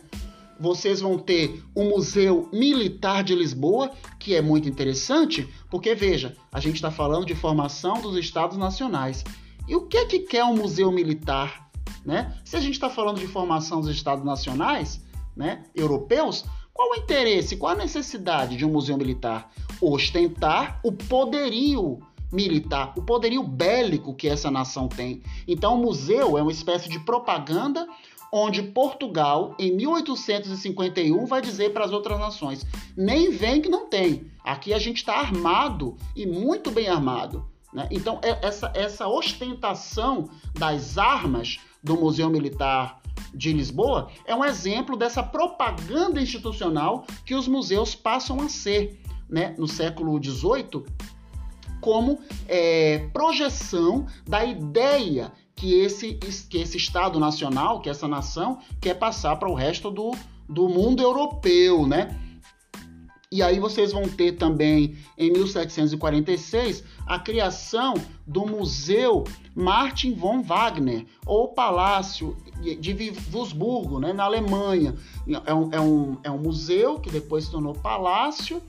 Vocês 0.61 1.01
vão 1.01 1.19
ter 1.19 1.61
o 1.75 1.83
Museu 1.83 2.49
Militar 2.53 3.25
de 3.25 3.35
Lisboa, 3.35 3.91
que 4.21 4.37
é 4.37 4.41
muito 4.41 4.69
interessante, 4.69 5.49
porque 5.69 5.93
veja, 5.95 6.37
a 6.53 6.61
gente 6.61 6.77
está 6.77 6.91
falando 6.91 7.27
de 7.27 7.35
formação 7.35 8.01
dos 8.01 8.17
Estados 8.17 8.57
Nacionais. 8.57 9.25
E 9.67 9.75
o 9.75 9.87
que 9.87 9.97
é 9.97 10.07
que 10.07 10.21
quer 10.21 10.45
um 10.45 10.55
museu 10.55 10.93
militar? 10.93 11.69
Né? 12.05 12.37
Se 12.45 12.57
a 12.57 12.61
gente 12.61 12.75
está 12.75 12.89
falando 12.89 13.19
de 13.19 13.27
formação 13.27 13.81
dos 13.81 13.91
Estados 13.91 14.25
Nacionais, 14.25 15.03
né, 15.37 15.65
europeus, 15.75 16.45
qual 16.73 16.91
o 16.91 16.95
interesse, 16.95 17.57
qual 17.57 17.73
a 17.73 17.77
necessidade 17.77 18.57
de 18.57 18.65
um 18.65 18.71
museu 18.71 18.97
militar? 18.97 19.51
Ostentar 19.81 20.81
o 20.85 20.93
poderio 20.93 22.01
militar, 22.33 22.95
o 22.97 23.03
poderio 23.03 23.43
bélico 23.43 24.15
que 24.15 24.27
essa 24.27 24.51
nação 24.51 24.89
tem. 24.89 25.23
Então, 25.47 25.75
o 25.75 25.83
museu 25.83 26.39
é 26.39 26.43
uma 26.43 26.51
espécie 26.51 26.89
de 26.89 26.99
propaganda 26.99 27.87
onde 28.33 28.63
Portugal, 28.63 29.55
em 29.59 29.77
1851, 29.77 31.27
vai 31.27 31.43
dizer 31.43 31.75
para 31.75 31.85
as 31.85 31.93
outras 31.93 32.19
nações: 32.19 32.67
nem 32.97 33.31
vem 33.31 33.61
que 33.61 33.69
não 33.69 33.87
tem. 33.87 34.27
Aqui 34.43 34.73
a 34.73 34.79
gente 34.79 34.97
está 34.97 35.17
armado 35.17 35.97
e 36.17 36.27
muito 36.27 36.71
bem 36.71 36.89
armado. 36.89 37.47
Né? 37.73 37.87
Então, 37.91 38.19
é, 38.23 38.39
essa, 38.47 38.73
essa 38.75 39.07
ostentação 39.07 40.29
das 40.55 40.97
armas 40.97 41.59
do 41.83 41.97
Museu 41.97 42.31
Militar 42.31 43.01
de 43.35 43.53
Lisboa 43.53 44.11
é 44.25 44.35
um 44.35 44.45
exemplo 44.45 44.97
dessa 44.97 45.23
propaganda 45.23 46.21
institucional 46.21 47.05
que 47.25 47.35
os 47.35 47.47
museus 47.47 47.95
passam 47.95 48.41
a 48.41 48.49
ser 48.49 49.01
né, 49.29 49.55
no 49.59 49.67
século 49.67 50.23
XVIII 50.23 50.85
como 51.83 52.21
é, 52.49 53.11
projeção 53.13 54.07
da 54.27 54.45
ideia 54.45 55.33
que 55.57 55.75
esse, 55.75 56.15
que 56.15 56.59
esse 56.59 56.77
Estado 56.77 57.19
nacional, 57.21 57.81
que 57.81 57.91
essa 57.91 58.09
nação, 58.09 58.61
quer 58.81 58.95
passar 58.95 59.37
para 59.37 59.51
o 59.51 59.55
resto 59.55 59.91
do, 59.91 60.13
do 60.49 60.69
mundo 60.69 61.03
europeu, 61.03 61.87
né? 61.87 62.19
E 63.31 63.43
aí 63.43 63.59
vocês 63.59 63.93
vão 63.93 64.07
ter 64.09 64.33
também, 64.33 64.95
em 65.17 65.33
1746, 65.33 66.85
a 67.07 67.19
criação 67.19 67.95
do 68.27 68.45
Museu 68.47 69.25
Martin 69.55 70.15
von 70.15 70.43
Wagner, 70.43 71.07
ou 71.25 71.49
Palácio 71.49 72.37
de 72.61 73.13
Würzburgo, 73.31 73.99
né, 73.99 74.13
na 74.13 74.25
Alemanha. 74.25 74.95
É 75.47 75.55
um, 75.55 75.73
é, 75.73 75.81
um, 75.81 76.19
é 76.25 76.31
um 76.31 76.39
museu 76.39 77.01
que 77.01 77.11
depois 77.11 77.45
se 77.45 77.51
tornou 77.51 77.73
palácio 77.73 78.63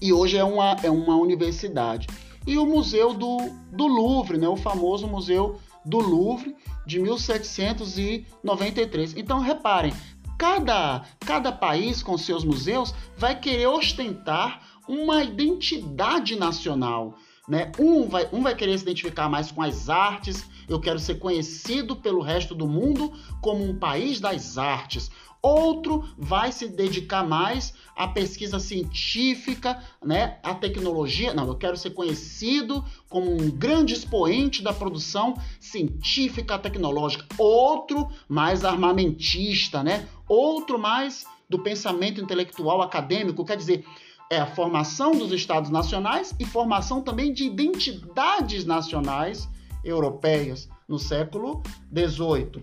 e 0.00 0.12
hoje 0.12 0.36
é 0.36 0.44
uma, 0.44 0.76
é 0.82 0.90
uma 0.90 1.16
universidade. 1.16 2.06
E 2.46 2.56
o 2.56 2.64
Museu 2.64 3.12
do, 3.12 3.36
do 3.70 3.86
Louvre, 3.86 4.38
né, 4.38 4.48
o 4.48 4.56
famoso 4.56 5.06
Museu 5.06 5.60
do 5.84 5.98
Louvre, 5.98 6.56
de 6.86 6.98
1793. 6.98 9.14
Então, 9.16 9.40
reparem, 9.40 9.92
cada, 10.38 11.04
cada 11.20 11.52
país 11.52 12.02
com 12.02 12.16
seus 12.16 12.42
museus 12.44 12.94
vai 13.16 13.38
querer 13.38 13.66
ostentar 13.66 14.62
uma 14.88 15.22
identidade 15.22 16.34
nacional. 16.34 17.14
Né? 17.46 17.70
Um, 17.78 18.08
vai, 18.08 18.26
um 18.32 18.42
vai 18.42 18.54
querer 18.54 18.78
se 18.78 18.84
identificar 18.84 19.28
mais 19.28 19.52
com 19.52 19.60
as 19.62 19.88
artes, 19.88 20.44
eu 20.68 20.80
quero 20.80 20.98
ser 20.98 21.18
conhecido 21.18 21.96
pelo 21.96 22.22
resto 22.22 22.54
do 22.54 22.66
mundo 22.66 23.12
como 23.40 23.64
um 23.64 23.78
país 23.78 24.20
das 24.20 24.56
artes. 24.56 25.10
Outro 25.42 26.04
vai 26.18 26.52
se 26.52 26.68
dedicar 26.68 27.26
mais 27.26 27.72
à 27.96 28.06
pesquisa 28.06 28.58
científica, 28.58 29.82
né, 30.04 30.38
à 30.42 30.54
tecnologia. 30.54 31.32
Não, 31.32 31.46
eu 31.46 31.54
quero 31.54 31.76
ser 31.76 31.90
conhecido 31.90 32.84
como 33.08 33.32
um 33.32 33.50
grande 33.50 33.94
expoente 33.94 34.62
da 34.62 34.72
produção 34.72 35.34
científica 35.58 36.58
tecnológica. 36.58 37.26
Outro 37.38 38.08
mais 38.28 38.64
armamentista, 38.64 39.82
né? 39.82 40.06
Outro 40.28 40.78
mais 40.78 41.24
do 41.48 41.58
pensamento 41.58 42.20
intelectual 42.20 42.82
acadêmico, 42.82 43.44
quer 43.44 43.56
dizer, 43.56 43.84
é 44.30 44.38
a 44.38 44.46
formação 44.46 45.10
dos 45.12 45.32
estados 45.32 45.70
nacionais 45.70 46.34
e 46.38 46.44
formação 46.44 47.02
também 47.02 47.32
de 47.32 47.44
identidades 47.44 48.64
nacionais 48.64 49.48
europeias 49.84 50.68
no 50.88 50.98
século 50.98 51.62
XVIII. 51.92 52.62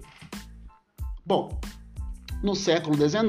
Bom, 1.25 1.59
no 2.43 2.55
século 2.55 2.95
XIX, 2.95 3.23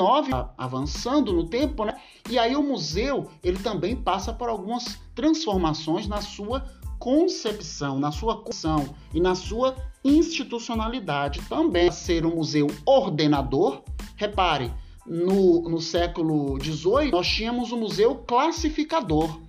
avançando 0.57 1.33
no 1.33 1.45
tempo, 1.49 1.85
né? 1.85 1.95
E 2.29 2.39
aí 2.39 2.55
o 2.55 2.63
museu 2.63 3.31
ele 3.43 3.59
também 3.59 3.97
passa 3.97 4.33
por 4.33 4.49
algumas 4.49 4.99
transformações 5.15 6.07
na 6.07 6.21
sua 6.21 6.65
concepção, 6.99 7.99
na 7.99 8.11
sua 8.11 8.37
concepção 8.37 8.95
e 9.15 9.21
na 9.21 9.35
sua 9.35 9.77
institucionalidade 10.05 11.41
também. 11.49 11.91
Ser 11.91 12.27
um 12.27 12.37
museu 12.37 12.67
ordenador, 12.85 13.83
repare, 14.17 14.73
no, 15.07 15.63
no 15.63 15.81
século 15.81 16.59
XVIII 16.63 17.11
nós 17.11 17.27
tínhamos 17.27 17.73
um 17.73 17.81
museu 17.81 18.17
classificador. 18.17 19.41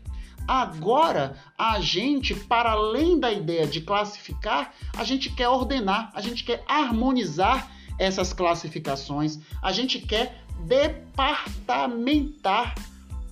Agora, 0.48 1.38
a 1.56 1.80
gente, 1.80 2.34
para 2.34 2.72
além 2.72 3.19
da 3.19 3.32
ideia 3.32 3.67
de 3.67 3.82
classificar, 3.82 4.74
a 4.98 5.04
gente 5.04 5.30
quer 5.30 5.48
ordenar, 5.48 6.10
a 6.15 6.22
gente 6.22 6.43
quer 6.43 6.63
harmonizar 6.67 7.69
essas 7.99 8.33
classificações, 8.33 9.38
a 9.62 9.71
gente 9.71 9.99
quer 9.99 10.43
departamentar 10.65 12.73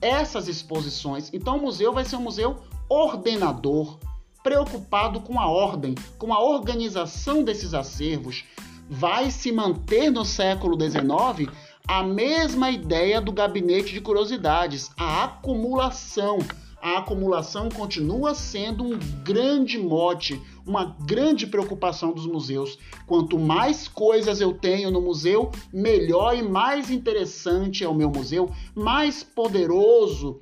essas 0.01 0.47
exposições. 0.47 1.31
Então 1.33 1.57
o 1.57 1.61
museu 1.61 1.91
vai 1.93 2.05
ser 2.05 2.17
um 2.17 2.21
museu 2.21 2.57
ordenador, 2.87 3.97
preocupado 4.43 5.21
com 5.21 5.39
a 5.39 5.47
ordem, 5.47 5.95
com 6.17 6.31
a 6.33 6.39
organização 6.39 7.43
desses 7.43 7.73
acervos. 7.73 8.45
Vai 8.89 9.29
se 9.31 9.51
manter 9.51 10.11
no 10.11 10.23
século 10.23 10.77
XIX 10.79 11.51
a 11.87 12.03
mesma 12.03 12.69
ideia 12.69 13.19
do 13.19 13.31
gabinete 13.31 13.91
de 13.93 14.01
curiosidades, 14.01 14.91
a 14.97 15.23
acumulação 15.23 16.37
a 16.81 16.99
acumulação 16.99 17.69
continua 17.69 18.35
sendo 18.35 18.83
um 18.83 18.99
grande 19.23 19.77
mote, 19.77 20.39
uma 20.65 20.95
grande 21.05 21.47
preocupação 21.47 22.11
dos 22.13 22.25
museus. 22.25 22.77
Quanto 23.05 23.39
mais 23.39 23.87
coisas 23.87 24.39
eu 24.39 24.53
tenho 24.53 24.91
no 24.91 25.01
museu, 25.01 25.51
melhor 25.73 26.37
e 26.37 26.43
mais 26.43 26.91
interessante 26.91 27.83
é 27.83 27.89
o 27.89 27.95
meu 27.95 28.09
museu, 28.09 28.51
mais 28.75 29.23
poderoso 29.23 30.39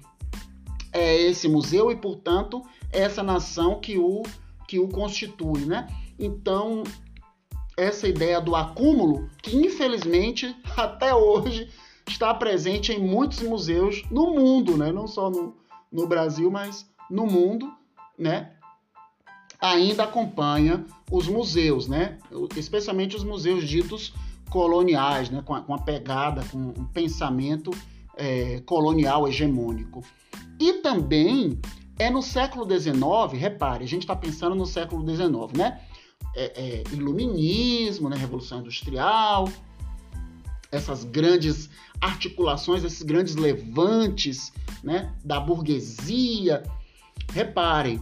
é 0.91 1.22
esse 1.22 1.47
museu 1.47 1.91
e, 1.91 1.95
portanto, 1.95 2.62
essa 2.91 3.22
nação 3.22 3.80
que 3.80 3.97
o, 3.97 4.24
que 4.68 4.80
o 4.80 4.88
constitui, 4.88 5.66
né? 5.66 5.88
Então, 6.18 6.84
essa 7.78 8.07
ideia 8.07 8.39
do 8.39 8.55
acúmulo, 8.55 9.30
que 9.41 9.55
infelizmente 9.55 10.55
até 10.78 11.14
hoje 11.14 11.70
está 12.07 12.34
presente 12.34 12.93
em 12.93 12.99
muitos 12.99 13.41
museus 13.41 14.03
no 14.09 14.32
mundo, 14.32 14.78
né? 14.78 14.91
Não 14.91 15.07
só 15.07 15.30
no, 15.30 15.55
no 15.96 16.06
Brasil, 16.06 16.52
mas 16.52 16.86
no 17.10 17.26
mundo, 17.26 17.72
né? 18.20 18.52
Ainda 19.62 20.04
acompanha 20.04 20.86
os 21.10 21.28
museus, 21.28 21.88
né? 21.88 22.20
Especialmente 22.58 23.16
os 23.16 23.24
museus 23.24 23.68
ditos 23.68 24.14
coloniais, 24.50 25.30
né? 25.30 25.41
Com, 25.43 25.56
a, 25.56 25.62
com 25.62 25.74
a 25.74 25.80
pegada, 25.80 26.43
com 26.52 26.58
um 26.58 26.86
pensamento 26.86 27.72
é, 28.18 28.60
colonial 28.66 29.28
hegemônico. 29.28 30.04
E 30.60 30.74
também 30.74 31.60
é 31.98 32.10
no 32.10 32.22
século 32.22 32.70
XIX, 32.70 33.00
repare, 33.34 33.86
a 33.86 33.88
gente 33.88 34.02
está 34.02 34.16
pensando 34.16 34.54
no 34.56 34.66
século 34.66 35.02
XIX, 35.08 35.58
né? 35.58 35.80
É, 36.36 36.43
é, 36.62 36.84
iluminismo, 36.91 38.10
né? 38.10 38.18
Revolução 38.18 38.60
Industrial, 38.60 39.48
essas 40.76 41.03
grandes 41.03 41.69
articulações, 41.99 42.84
esses 42.84 43.01
grandes 43.01 43.36
levantes 43.36 44.51
né? 44.84 45.13
da 45.23 45.39
burguesia. 45.39 46.63
Reparem, 47.34 48.01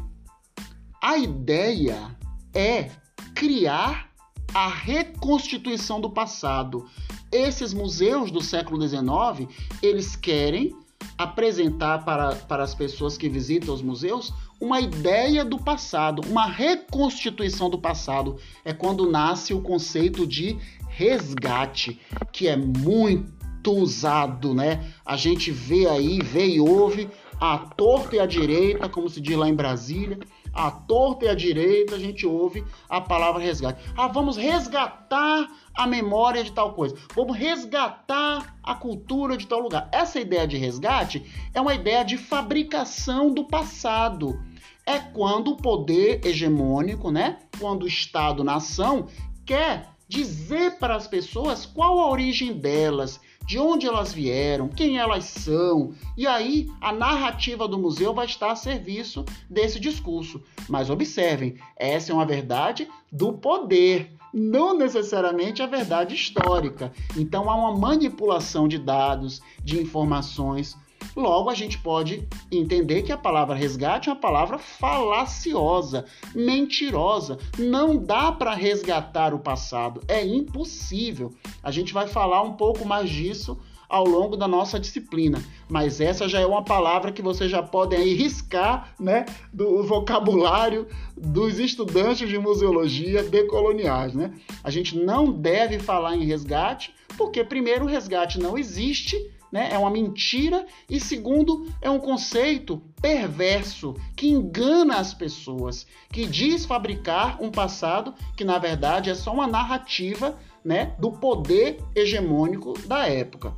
a 1.01 1.17
ideia 1.17 2.15
é 2.53 2.89
criar 3.33 4.09
a 4.53 4.67
reconstituição 4.67 5.99
do 5.99 6.09
passado. 6.09 6.87
Esses 7.31 7.73
museus 7.73 8.29
do 8.29 8.41
século 8.41 8.81
XIX, 8.87 9.49
eles 9.81 10.15
querem 10.15 10.75
apresentar 11.17 12.03
para, 12.05 12.35
para 12.35 12.63
as 12.63 12.73
pessoas 12.73 13.17
que 13.17 13.29
visitam 13.29 13.73
os 13.73 13.81
museus 13.81 14.33
uma 14.59 14.79
ideia 14.79 15.43
do 15.43 15.57
passado, 15.57 16.21
uma 16.27 16.45
reconstituição 16.45 17.69
do 17.69 17.77
passado. 17.77 18.37
É 18.63 18.71
quando 18.71 19.09
nasce 19.09 19.53
o 19.53 19.61
conceito 19.61 20.25
de 20.25 20.57
resgate, 20.95 21.99
que 22.31 22.47
é 22.47 22.55
muito 22.55 23.71
usado, 23.71 24.53
né? 24.53 24.93
A 25.05 25.15
gente 25.15 25.51
vê 25.51 25.87
aí, 25.87 26.19
vê 26.21 26.47
e 26.47 26.59
ouve 26.59 27.09
a 27.39 27.57
torta 27.57 28.15
e 28.15 28.19
a 28.19 28.25
direita, 28.25 28.87
como 28.87 29.09
se 29.09 29.19
diz 29.19 29.35
lá 29.35 29.49
em 29.49 29.55
Brasília, 29.55 30.19
a 30.53 30.69
torta 30.69 31.25
e 31.25 31.27
a 31.27 31.33
direita, 31.35 31.95
a 31.95 31.99
gente 31.99 32.25
ouve 32.27 32.63
a 32.87 33.01
palavra 33.01 33.41
resgate. 33.41 33.83
Ah, 33.97 34.07
vamos 34.07 34.37
resgatar 34.37 35.47
a 35.73 35.87
memória 35.87 36.43
de 36.43 36.51
tal 36.51 36.73
coisa. 36.73 36.95
Vamos 37.15 37.35
resgatar 37.35 38.55
a 38.61 38.75
cultura 38.75 39.35
de 39.35 39.47
tal 39.47 39.59
lugar. 39.59 39.89
Essa 39.91 40.19
ideia 40.19 40.47
de 40.47 40.57
resgate 40.57 41.25
é 41.53 41.59
uma 41.59 41.73
ideia 41.73 42.03
de 42.03 42.17
fabricação 42.17 43.33
do 43.33 43.45
passado. 43.45 44.39
É 44.85 44.99
quando 44.99 45.51
o 45.51 45.57
poder 45.57 46.21
hegemônico, 46.25 47.09
né, 47.09 47.39
quando 47.59 47.83
o 47.83 47.87
Estado-nação 47.87 49.07
quer 49.45 49.92
dizer 50.13 50.77
para 50.77 50.95
as 50.95 51.07
pessoas 51.07 51.65
qual 51.65 51.99
a 51.99 52.11
origem 52.11 52.53
delas, 52.53 53.19
de 53.47 53.57
onde 53.57 53.87
elas 53.87 54.13
vieram, 54.13 54.69
quem 54.69 54.99
elas 54.99 55.23
são. 55.25 55.93
E 56.15 56.27
aí 56.27 56.69
a 56.79 56.93
narrativa 56.93 57.67
do 57.67 57.79
museu 57.79 58.13
vai 58.13 58.27
estar 58.27 58.51
a 58.51 58.55
serviço 58.55 59.25
desse 59.49 59.79
discurso. 59.79 60.41
Mas 60.69 60.91
observem, 60.91 61.55
essa 61.75 62.11
é 62.11 62.15
uma 62.15 62.27
verdade 62.27 62.87
do 63.11 63.33
poder, 63.33 64.13
não 64.31 64.77
necessariamente 64.77 65.63
a 65.63 65.67
verdade 65.67 66.13
histórica. 66.13 66.91
Então 67.17 67.49
há 67.49 67.55
uma 67.55 67.75
manipulação 67.75 68.67
de 68.67 68.77
dados, 68.77 69.41
de 69.63 69.81
informações 69.81 70.77
Logo, 71.15 71.49
a 71.49 71.53
gente 71.53 71.77
pode 71.77 72.27
entender 72.51 73.03
que 73.03 73.11
a 73.11 73.17
palavra 73.17 73.55
resgate 73.55 74.09
é 74.09 74.11
uma 74.11 74.19
palavra 74.19 74.57
falaciosa, 74.57 76.05
mentirosa. 76.33 77.37
Não 77.57 77.97
dá 77.97 78.31
para 78.31 78.53
resgatar 78.53 79.33
o 79.33 79.39
passado, 79.39 80.01
é 80.07 80.25
impossível. 80.25 81.31
A 81.61 81.71
gente 81.71 81.93
vai 81.93 82.07
falar 82.07 82.41
um 82.41 82.53
pouco 82.53 82.85
mais 82.85 83.09
disso 83.09 83.57
ao 83.93 84.05
longo 84.05 84.35
da 84.35 84.47
nossa 84.47 84.79
disciplina, 84.79 85.43
mas 85.69 86.01
essa 86.01 86.27
já 86.27 86.39
é 86.39 86.45
uma 86.47 86.63
palavra 86.63 87.11
que 87.11 87.21
vocês 87.21 87.51
já 87.51 87.61
podem 87.61 87.99
aí 87.99 88.15
riscar, 88.15 88.91
né, 88.99 89.23
do 89.53 89.83
vocabulário 89.83 90.87
dos 91.15 91.59
estudantes 91.59 92.27
de 92.27 92.39
museologia 92.39 93.21
decoloniais, 93.21 94.15
né? 94.15 94.33
A 94.63 94.71
gente 94.71 94.97
não 94.97 95.31
deve 95.31 95.77
falar 95.77 96.15
em 96.15 96.25
resgate, 96.25 96.91
porque 97.15 97.43
primeiro 97.43 97.85
o 97.85 97.87
resgate 97.87 98.39
não 98.39 98.57
existe 98.57 99.31
né? 99.53 99.69
é 99.71 99.77
uma 99.77 99.91
mentira, 99.91 100.65
e 100.89 100.99
segundo, 100.99 101.71
é 101.79 101.87
um 101.87 101.99
conceito 101.99 102.81
perverso 102.99 103.93
que 104.15 104.27
engana 104.27 104.97
as 104.97 105.13
pessoas, 105.13 105.85
que 106.11 106.25
diz 106.25 106.65
fabricar 106.65 107.39
um 107.39 107.51
passado 107.51 108.15
que 108.35 108.43
na 108.43 108.57
verdade 108.57 109.11
é 109.11 109.15
só 109.15 109.31
uma 109.31 109.45
narrativa 109.45 110.35
né, 110.65 110.95
do 110.97 111.11
poder 111.11 111.77
hegemônico 111.95 112.73
da 112.87 113.07
época. 113.07 113.53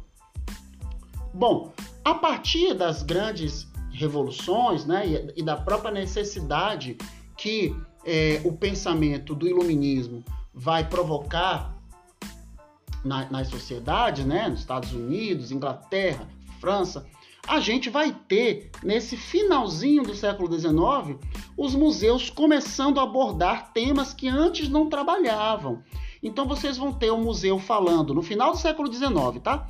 Bom, 1.33 1.71
a 2.03 2.13
partir 2.13 2.73
das 2.73 3.01
grandes 3.01 3.65
revoluções 3.93 4.85
né, 4.85 5.31
e, 5.33 5.41
da 5.41 5.55
própria 5.55 5.91
necessidade 5.91 6.97
que 7.37 7.73
é, 8.05 8.41
o 8.43 8.51
pensamento 8.51 9.33
do 9.33 9.47
iluminismo 9.47 10.25
vai 10.53 10.89
provocar 10.89 11.74
na, 13.05 13.29
nas 13.29 13.47
sociedades, 13.47 14.25
né, 14.25 14.49
nos 14.49 14.59
Estados 14.59 14.91
Unidos, 14.91 15.51
Inglaterra, 15.51 16.27
França, 16.59 17.05
a 17.47 17.59
gente 17.59 17.89
vai 17.91 18.11
ter, 18.27 18.71
nesse 18.83 19.15
finalzinho 19.15 20.03
do 20.03 20.15
século 20.15 20.51
XIX, 20.51 21.19
os 21.55 21.75
museus 21.75 22.29
começando 22.29 22.99
a 22.99 23.03
abordar 23.03 23.71
temas 23.71 24.13
que 24.13 24.27
antes 24.27 24.67
não 24.67 24.89
trabalhavam. 24.89 25.83
Então 26.23 26.47
vocês 26.47 26.75
vão 26.75 26.91
ter 26.91 27.11
o 27.11 27.15
um 27.15 27.23
museu 27.23 27.59
falando, 27.59 28.15
no 28.15 28.23
final 28.23 28.51
do 28.51 28.57
século 28.57 28.91
XIX, 28.91 29.41
tá? 29.43 29.67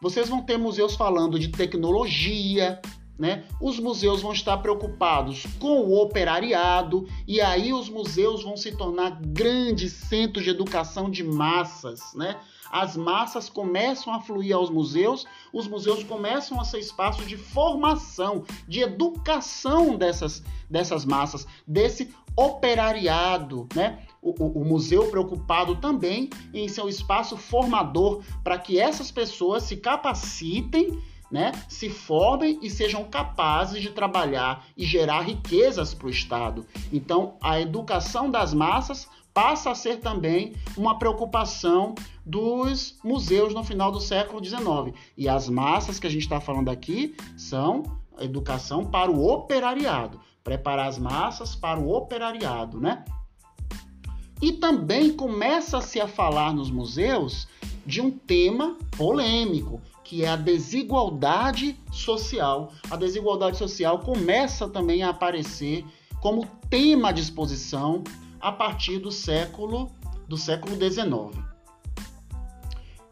Vocês 0.00 0.30
vão 0.30 0.42
ter 0.42 0.56
museus 0.56 0.94
falando 0.94 1.38
de 1.38 1.48
tecnologia, 1.48 2.80
né? 3.20 3.44
Os 3.60 3.78
museus 3.78 4.22
vão 4.22 4.32
estar 4.32 4.56
preocupados 4.56 5.44
com 5.58 5.82
o 5.82 6.00
operariado 6.00 7.06
e 7.28 7.40
aí 7.40 7.72
os 7.72 7.90
museus 7.90 8.42
vão 8.42 8.56
se 8.56 8.72
tornar 8.72 9.20
grandes 9.20 9.92
centros 9.92 10.42
de 10.42 10.50
educação 10.50 11.10
de 11.10 11.22
massas, 11.22 12.00
né? 12.14 12.40
as 12.70 12.96
massas 12.96 13.48
começam 13.48 14.14
a 14.14 14.20
fluir 14.20 14.54
aos 14.54 14.70
museus, 14.70 15.26
os 15.52 15.66
museus 15.66 16.04
começam 16.04 16.60
a 16.60 16.64
ser 16.64 16.78
espaços 16.78 17.26
de 17.26 17.36
formação, 17.36 18.44
de 18.68 18.80
educação 18.80 19.96
dessas, 19.96 20.42
dessas 20.70 21.04
massas, 21.04 21.46
desse 21.66 22.14
operariado, 22.36 23.68
né? 23.74 24.06
O, 24.22 24.30
o, 24.44 24.60
o 24.60 24.64
museu 24.64 25.10
preocupado 25.10 25.76
também 25.76 26.30
em 26.54 26.68
ser 26.68 26.82
um 26.82 26.88
espaço 26.88 27.36
formador 27.36 28.22
para 28.44 28.56
que 28.56 28.78
essas 28.78 29.10
pessoas 29.10 29.64
se 29.64 29.76
capacitem 29.76 31.02
né, 31.30 31.52
se 31.68 31.88
formem 31.88 32.58
e 32.60 32.68
sejam 32.68 33.04
capazes 33.04 33.80
de 33.80 33.90
trabalhar 33.90 34.66
e 34.76 34.84
gerar 34.84 35.20
riquezas 35.20 35.94
para 35.94 36.08
o 36.08 36.10
Estado. 36.10 36.66
Então, 36.92 37.36
a 37.40 37.60
educação 37.60 38.30
das 38.30 38.52
massas 38.52 39.08
passa 39.32 39.70
a 39.70 39.74
ser 39.74 40.00
também 40.00 40.54
uma 40.76 40.98
preocupação 40.98 41.94
dos 42.26 42.98
museus 43.02 43.54
no 43.54 43.62
final 43.62 43.92
do 43.92 44.00
século 44.00 44.44
XIX. 44.44 44.96
E 45.16 45.28
as 45.28 45.48
massas 45.48 45.98
que 45.98 46.06
a 46.06 46.10
gente 46.10 46.22
está 46.22 46.40
falando 46.40 46.68
aqui 46.68 47.14
são 47.36 47.84
a 48.18 48.24
educação 48.24 48.84
para 48.84 49.10
o 49.10 49.26
operariado, 49.26 50.20
preparar 50.42 50.88
as 50.88 50.98
massas 50.98 51.54
para 51.54 51.78
o 51.78 51.90
operariado, 51.90 52.80
né? 52.80 53.04
E 54.42 54.52
também 54.52 55.12
começa-se 55.12 56.00
a 56.00 56.08
falar 56.08 56.52
nos 56.52 56.70
museus 56.70 57.46
de 57.84 58.00
um 58.00 58.10
tema 58.10 58.76
polêmico, 58.96 59.80
que 60.10 60.24
é 60.24 60.28
a 60.28 60.34
desigualdade 60.34 61.78
social. 61.92 62.72
A 62.90 62.96
desigualdade 62.96 63.56
social 63.56 64.00
começa 64.00 64.68
também 64.68 65.04
a 65.04 65.10
aparecer 65.10 65.86
como 66.20 66.44
tema 66.68 67.12
de 67.12 67.20
exposição 67.20 68.02
a 68.40 68.50
partir 68.50 68.98
do 68.98 69.12
século 69.12 69.88
do 70.26 70.36
século 70.36 70.74
XIX. 70.74 71.40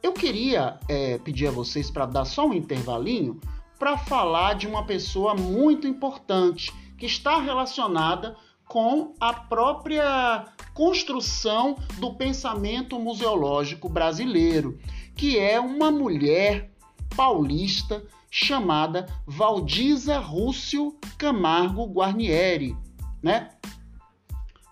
Eu 0.02 0.12
queria 0.12 0.80
é, 0.88 1.18
pedir 1.18 1.46
a 1.46 1.52
vocês 1.52 1.88
para 1.88 2.04
dar 2.04 2.24
só 2.24 2.48
um 2.48 2.52
intervalinho 2.52 3.38
para 3.78 3.96
falar 3.96 4.54
de 4.54 4.66
uma 4.66 4.84
pessoa 4.84 5.36
muito 5.36 5.86
importante 5.86 6.72
que 6.98 7.06
está 7.06 7.40
relacionada 7.40 8.36
com 8.66 9.14
a 9.20 9.32
própria 9.32 10.46
construção 10.74 11.76
do 12.00 12.12
pensamento 12.14 12.98
museológico 12.98 13.88
brasileiro, 13.88 14.80
que 15.14 15.38
é 15.38 15.60
uma 15.60 15.92
mulher 15.92 16.76
paulista 17.16 18.02
chamada 18.30 19.06
Valdisa 19.26 20.18
Rússio 20.18 20.96
Camargo 21.16 21.86
Guarnieri, 21.86 22.76
né? 23.22 23.50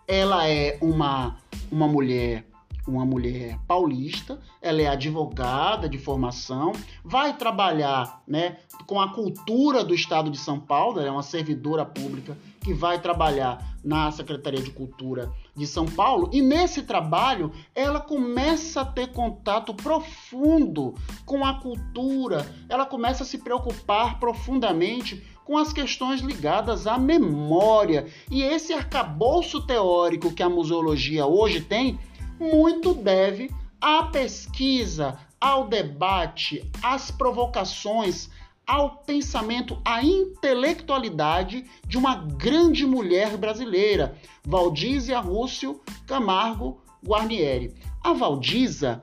Ela 0.06 0.48
é 0.48 0.78
uma, 0.80 1.36
uma 1.70 1.88
mulher 1.88 2.46
uma 2.86 3.04
mulher 3.04 3.58
paulista, 3.66 4.40
ela 4.62 4.80
é 4.80 4.86
advogada 4.86 5.88
de 5.88 5.98
formação, 5.98 6.72
vai 7.04 7.36
trabalhar 7.36 8.22
né, 8.26 8.58
com 8.86 9.00
a 9.00 9.12
cultura 9.12 9.84
do 9.84 9.94
estado 9.94 10.30
de 10.30 10.38
São 10.38 10.60
Paulo, 10.60 11.00
ela 11.00 11.08
é 11.08 11.10
uma 11.10 11.22
servidora 11.22 11.84
pública 11.84 12.36
que 12.60 12.72
vai 12.72 13.00
trabalhar 13.00 13.76
na 13.84 14.10
Secretaria 14.10 14.62
de 14.62 14.70
Cultura 14.70 15.32
de 15.56 15.66
São 15.66 15.86
Paulo, 15.86 16.28
e 16.32 16.42
nesse 16.42 16.82
trabalho 16.82 17.50
ela 17.74 18.00
começa 18.00 18.82
a 18.82 18.84
ter 18.84 19.12
contato 19.12 19.72
profundo 19.74 20.94
com 21.24 21.44
a 21.44 21.54
cultura, 21.54 22.46
ela 22.68 22.84
começa 22.84 23.22
a 23.22 23.26
se 23.26 23.38
preocupar 23.38 24.20
profundamente 24.20 25.24
com 25.44 25.56
as 25.56 25.72
questões 25.72 26.20
ligadas 26.20 26.86
à 26.86 26.98
memória. 26.98 28.06
E 28.30 28.42
esse 28.42 28.72
arcabouço 28.72 29.64
teórico 29.64 30.34
que 30.34 30.42
a 30.42 30.48
museologia 30.48 31.24
hoje 31.24 31.60
tem, 31.60 31.98
muito 32.38 32.92
deve 32.92 33.50
à 33.80 34.02
pesquisa, 34.02 35.18
ao 35.40 35.68
debate, 35.68 36.68
às 36.82 37.10
provocações, 37.10 38.28
ao 38.66 38.96
pensamento, 38.96 39.80
à 39.84 40.02
intelectualidade 40.02 41.64
de 41.86 41.96
uma 41.96 42.16
grande 42.16 42.84
mulher 42.84 43.36
brasileira, 43.36 44.18
Valdísia 44.44 45.20
Rússio 45.20 45.80
Camargo 46.06 46.80
Guarnieri. 47.06 47.74
A 48.02 48.12
Valdisa, 48.12 49.02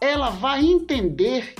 ela 0.00 0.30
vai 0.30 0.64
entender 0.64 1.54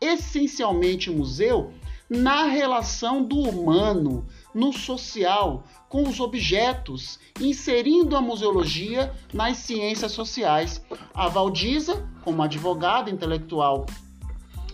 essencialmente 0.00 1.10
o 1.10 1.16
museu 1.16 1.72
na 2.08 2.44
relação 2.44 3.22
do 3.22 3.38
humano, 3.38 4.26
no 4.52 4.72
social, 4.72 5.64
com 5.88 6.02
os 6.02 6.18
objetos, 6.18 7.20
inserindo 7.40 8.16
a 8.16 8.20
museologia 8.20 9.12
nas 9.32 9.58
ciências 9.58 10.12
sociais. 10.12 10.84
A 11.14 11.28
Valdisa, 11.28 12.08
como 12.24 12.42
advogada 12.42 13.10
intelectual 13.10 13.86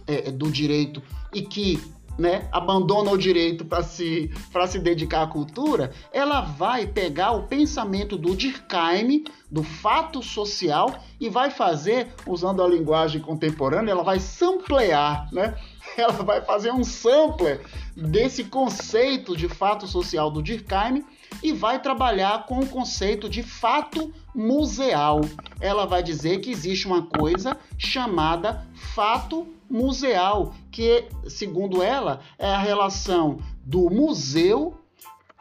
é, 0.07 0.30
do 0.30 0.51
direito 0.51 1.03
e 1.34 1.43
que 1.43 1.78
né, 2.19 2.49
abandona 2.51 3.11
o 3.11 3.19
direito 3.19 3.64
para 3.64 3.83
se, 3.83 4.31
se 4.69 4.79
dedicar 4.79 5.23
à 5.23 5.27
cultura, 5.27 5.93
ela 6.12 6.41
vai 6.41 6.87
pegar 6.87 7.33
o 7.33 7.45
pensamento 7.45 8.17
do 8.17 8.35
Durkheim, 8.35 9.25
do 9.51 9.62
fato 9.62 10.23
social, 10.23 10.99
e 11.21 11.29
vai 11.29 11.51
fazer, 11.51 12.09
usando 12.27 12.62
a 12.62 12.69
linguagem 12.69 13.21
contemporânea, 13.21 13.93
ela 13.93 14.03
vai 14.03 14.19
samplear, 14.19 15.29
né? 15.33 15.55
Ela 15.97 16.12
vai 16.12 16.43
fazer 16.43 16.73
um 16.73 16.85
sampler 16.85 17.64
desse 17.97 18.45
conceito 18.45 19.35
de 19.35 19.49
fato 19.49 19.87
social 19.87 20.31
do 20.31 20.43
Durkheim 20.43 21.05
e 21.43 21.53
vai 21.53 21.81
trabalhar 21.81 22.45
com 22.45 22.59
o 22.59 22.67
conceito 22.67 23.29
de 23.29 23.43
fato 23.43 24.12
museal. 24.35 25.23
Ela 25.59 25.87
vai 25.87 26.03
dizer 26.03 26.41
que 26.41 26.51
existe 26.51 26.87
uma 26.87 27.07
coisa 27.07 27.57
chamada 27.79 28.67
fato 28.75 29.47
museal, 29.69 30.55
que, 30.71 31.09
segundo 31.29 31.83
ela, 31.83 32.21
é 32.39 32.49
a 32.49 32.59
relação 32.59 33.39
do 33.64 33.91
museu 33.91 34.79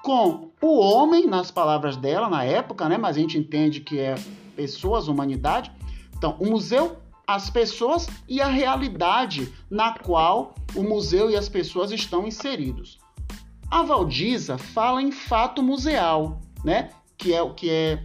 com 0.02 0.52
o 0.62 0.80
homem, 0.80 1.26
nas 1.26 1.50
palavras 1.50 1.98
dela, 1.98 2.30
na 2.30 2.44
época, 2.44 2.88
né? 2.88 2.98
Mas 2.98 3.18
a 3.18 3.20
gente 3.20 3.38
entende 3.38 3.82
que 3.82 4.00
é 4.00 4.16
pessoas, 4.56 5.08
humanidade. 5.08 5.72
Então, 6.16 6.36
o 6.40 6.46
museu, 6.46 6.98
as 7.28 7.50
pessoas 7.50 8.08
e 8.28 8.40
a 8.40 8.48
realidade 8.48 9.52
na 9.70 9.98
qual 9.98 10.54
o 10.76 10.84
museu 10.84 11.30
e 11.30 11.36
as 11.36 11.50
pessoas 11.50 11.92
estão 11.92 12.28
inseridos. 12.28 13.00
A 13.70 13.82
Valdisa 13.82 14.58
fala 14.58 15.02
em 15.02 15.12
fato 15.12 15.64
museal, 15.64 16.40
né? 16.64 16.92
Que 17.18 17.34
é 17.34 17.42
o 17.42 17.54
que 17.54 17.70
é 17.70 18.04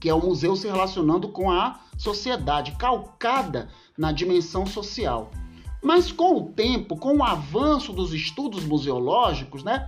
que 0.00 0.08
é 0.08 0.14
o 0.14 0.24
museu 0.24 0.54
se 0.54 0.66
relacionando 0.66 1.28
com 1.28 1.50
a 1.50 1.80
sociedade, 1.96 2.72
calcada 2.72 3.68
na 3.98 4.12
dimensão 4.12 4.64
social. 4.64 5.30
Mas 5.82 6.10
com 6.10 6.36
o 6.36 6.52
tempo, 6.52 6.96
com 6.96 7.16
o 7.16 7.24
avanço 7.24 7.92
dos 7.92 8.14
estudos 8.14 8.64
museológicos, 8.64 9.62
né, 9.62 9.84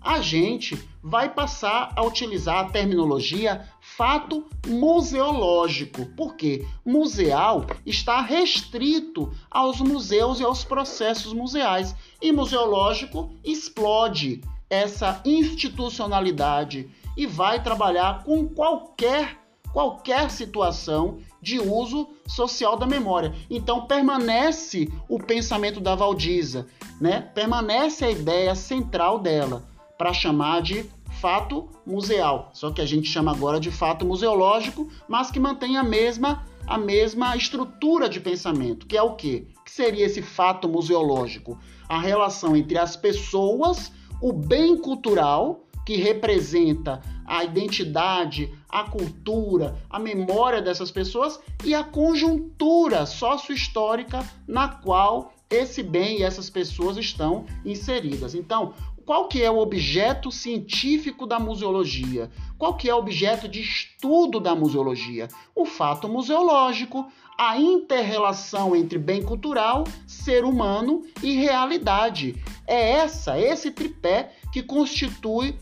a 0.00 0.20
gente 0.20 0.76
vai 1.02 1.28
passar 1.28 1.92
a 1.94 2.02
utilizar 2.02 2.58
a 2.58 2.70
terminologia 2.70 3.68
fato 3.80 4.44
museológico, 4.66 6.06
porque 6.16 6.66
museal 6.84 7.66
está 7.86 8.20
restrito 8.20 9.32
aos 9.50 9.80
museus 9.80 10.40
e 10.40 10.44
aos 10.44 10.64
processos 10.64 11.32
museais, 11.32 11.94
e 12.20 12.32
museológico 12.32 13.30
explode 13.44 14.40
essa 14.68 15.20
institucionalidade 15.24 16.90
e 17.16 17.26
vai 17.26 17.62
trabalhar 17.62 18.24
com 18.24 18.48
qualquer 18.48 19.40
qualquer 19.72 20.30
situação 20.30 21.18
de 21.42 21.58
uso 21.58 22.08
social 22.26 22.76
da 22.76 22.86
memória. 22.86 23.34
Então 23.50 23.86
permanece 23.86 24.88
o 25.08 25.18
pensamento 25.18 25.80
da 25.80 25.96
Valdisa, 25.96 26.66
né? 27.00 27.20
Permanece 27.34 28.04
a 28.04 28.10
ideia 28.10 28.54
central 28.54 29.18
dela 29.18 29.64
para 29.98 30.14
chamar 30.14 30.62
de 30.62 30.88
fato 31.20 31.68
museal. 31.84 32.50
Só 32.54 32.70
que 32.70 32.80
a 32.80 32.86
gente 32.86 33.08
chama 33.08 33.32
agora 33.32 33.60
de 33.60 33.70
fato 33.70 34.06
museológico, 34.06 34.88
mas 35.08 35.30
que 35.30 35.40
mantém 35.40 35.76
a 35.76 35.82
mesma 35.82 36.46
a 36.64 36.78
mesma 36.78 37.36
estrutura 37.36 38.08
de 38.08 38.20
pensamento, 38.20 38.86
que 38.86 38.96
é 38.96 39.02
o 39.02 39.16
quê? 39.16 39.48
Que 39.64 39.70
seria 39.70 40.06
esse 40.06 40.22
fato 40.22 40.68
museológico? 40.68 41.58
A 41.88 42.00
relação 42.00 42.56
entre 42.56 42.78
as 42.78 42.94
pessoas, 42.94 43.92
o 44.20 44.32
bem 44.32 44.76
cultural 44.76 45.66
que 45.84 45.96
representa 45.96 47.00
a 47.26 47.44
identidade, 47.44 48.52
a 48.68 48.84
cultura, 48.84 49.76
a 49.88 49.98
memória 49.98 50.62
dessas 50.62 50.90
pessoas 50.90 51.40
e 51.64 51.74
a 51.74 51.82
conjuntura 51.84 53.06
sócio-histórica 53.06 54.24
na 54.46 54.68
qual 54.68 55.32
esse 55.50 55.82
bem 55.82 56.20
e 56.20 56.22
essas 56.22 56.48
pessoas 56.48 56.96
estão 56.96 57.44
inseridas. 57.64 58.34
Então, 58.34 58.72
qual 59.04 59.26
que 59.26 59.42
é 59.42 59.50
o 59.50 59.58
objeto 59.58 60.30
científico 60.30 61.26
da 61.26 61.38
museologia? 61.38 62.30
Qual 62.56 62.74
que 62.76 62.88
é 62.88 62.94
o 62.94 62.98
objeto 62.98 63.48
de 63.48 63.60
estudo 63.60 64.38
da 64.38 64.54
museologia? 64.54 65.28
O 65.54 65.64
fato 65.64 66.08
museológico, 66.08 67.10
a 67.36 67.58
interrelação 67.58 68.76
entre 68.76 68.98
bem 68.98 69.20
cultural, 69.20 69.84
ser 70.06 70.44
humano 70.44 71.02
e 71.22 71.32
realidade. 71.32 72.36
É 72.66 72.92
essa, 72.92 73.38
esse 73.38 73.72
tripé 73.72 74.32
que 74.52 74.62
constitui 74.62 75.58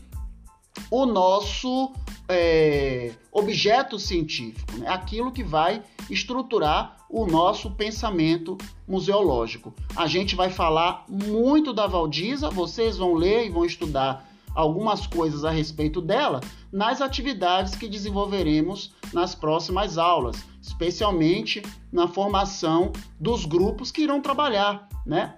o 0.89 1.05
nosso 1.05 1.93
é, 2.27 3.11
objeto 3.31 3.99
científico, 3.99 4.77
né? 4.77 4.87
aquilo 4.87 5.31
que 5.31 5.43
vai 5.43 5.83
estruturar 6.09 6.97
o 7.09 7.25
nosso 7.25 7.71
pensamento 7.71 8.57
museológico. 8.87 9.73
A 9.95 10.07
gente 10.07 10.35
vai 10.35 10.49
falar 10.49 11.03
muito 11.09 11.73
da 11.73 11.87
Valdisa, 11.87 12.49
vocês 12.49 12.97
vão 12.97 13.13
ler 13.13 13.47
e 13.47 13.49
vão 13.49 13.65
estudar 13.65 14.25
algumas 14.55 15.07
coisas 15.07 15.43
a 15.43 15.51
respeito 15.51 16.01
dela 16.01 16.41
nas 16.71 17.01
atividades 17.01 17.75
que 17.75 17.87
desenvolveremos 17.87 18.93
nas 19.13 19.35
próximas 19.35 19.97
aulas, 19.97 20.45
especialmente 20.61 21.61
na 21.91 22.07
formação 22.07 22.91
dos 23.19 23.45
grupos 23.45 23.91
que 23.91 24.03
irão 24.03 24.21
trabalhar, 24.21 24.87
né? 25.05 25.35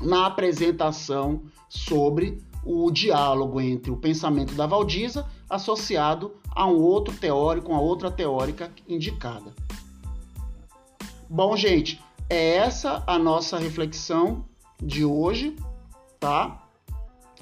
Na 0.00 0.26
apresentação 0.26 1.42
sobre 1.68 2.42
o 2.64 2.90
diálogo 2.90 3.60
entre 3.60 3.90
o 3.90 3.96
pensamento 3.96 4.54
da 4.54 4.66
Valdisa 4.66 5.26
associado 5.48 6.32
a 6.54 6.66
um 6.66 6.80
outro 6.80 7.14
teórico, 7.14 7.72
a 7.72 7.80
outra 7.80 8.10
teórica 8.10 8.70
indicada. 8.88 9.52
Bom, 11.28 11.56
gente, 11.56 12.00
é 12.28 12.56
essa 12.56 13.02
a 13.06 13.18
nossa 13.18 13.58
reflexão 13.58 14.44
de 14.82 15.04
hoje, 15.04 15.56
tá? 16.20 16.68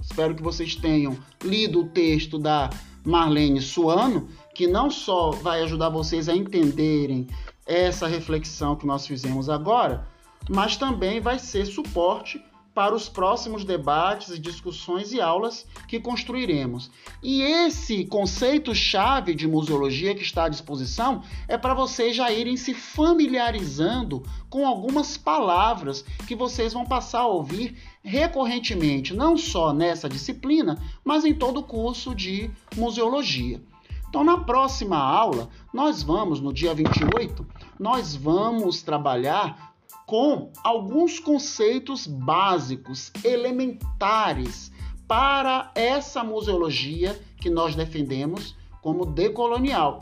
Espero 0.01 0.35
que 0.35 0.43
vocês 0.43 0.75
tenham 0.75 1.17
lido 1.45 1.81
o 1.81 1.89
texto 1.89 2.39
da 2.39 2.71
Marlene 3.05 3.61
Suano, 3.61 4.29
que 4.55 4.67
não 4.67 4.91
só 4.91 5.31
vai 5.31 5.63
ajudar 5.63 5.89
vocês 5.89 6.29
a 6.29 6.37
entenderem 6.37 7.27
essa 7.67 8.07
reflexão 8.07 8.75
que 8.75 8.87
nós 8.87 9.07
fizemos 9.07 9.49
agora, 9.49 10.07
mas 10.49 10.77
também 10.77 11.21
vai 11.21 11.39
ser 11.39 11.67
suporte 11.67 12.43
para 12.75 12.95
os 12.95 13.09
próximos 13.09 13.65
debates, 13.65 14.39
discussões 14.39 15.13
e 15.13 15.21
aulas 15.21 15.67
que 15.89 15.99
construiremos. 15.99 16.91
E 17.23 17.43
esse 17.43 18.05
conceito-chave 18.05 19.35
de 19.35 19.49
museologia 19.49 20.15
que 20.15 20.23
está 20.23 20.45
à 20.45 20.49
disposição 20.49 21.23
é 21.49 21.59
para 21.59 21.75
vocês 21.75 22.15
já 22.15 22.31
irem 22.31 22.57
se 22.57 22.73
familiarizando 22.73 24.23
com 24.49 24.67
algumas 24.67 25.17
palavras 25.17 26.05
que 26.27 26.37
vocês 26.37 26.73
vão 26.73 26.85
passar 26.85 27.21
a 27.21 27.27
ouvir 27.27 27.77
recorrentemente, 28.03 29.15
não 29.15 29.37
só 29.37 29.73
nessa 29.73 30.09
disciplina, 30.09 30.79
mas 31.05 31.25
em 31.25 31.35
todo 31.35 31.61
o 31.61 31.65
curso 31.65 32.15
de 32.15 32.51
museologia. 32.77 33.61
Então, 34.09 34.25
na 34.25 34.39
próxima 34.39 34.97
aula, 34.97 35.49
nós 35.73 36.03
vamos, 36.03 36.41
no 36.41 36.53
dia 36.53 36.75
28, 36.75 37.47
nós 37.79 38.17
vamos 38.17 38.83
trabalhar 38.83 39.70
com 40.11 40.51
alguns 40.65 41.21
conceitos 41.21 42.05
básicos, 42.05 43.13
elementares, 43.23 44.73
para 45.07 45.71
essa 45.73 46.25
museologia 46.25 47.17
que 47.41 47.49
nós 47.49 47.77
defendemos 47.77 48.57
como 48.83 49.07
decolonial. 49.07 50.01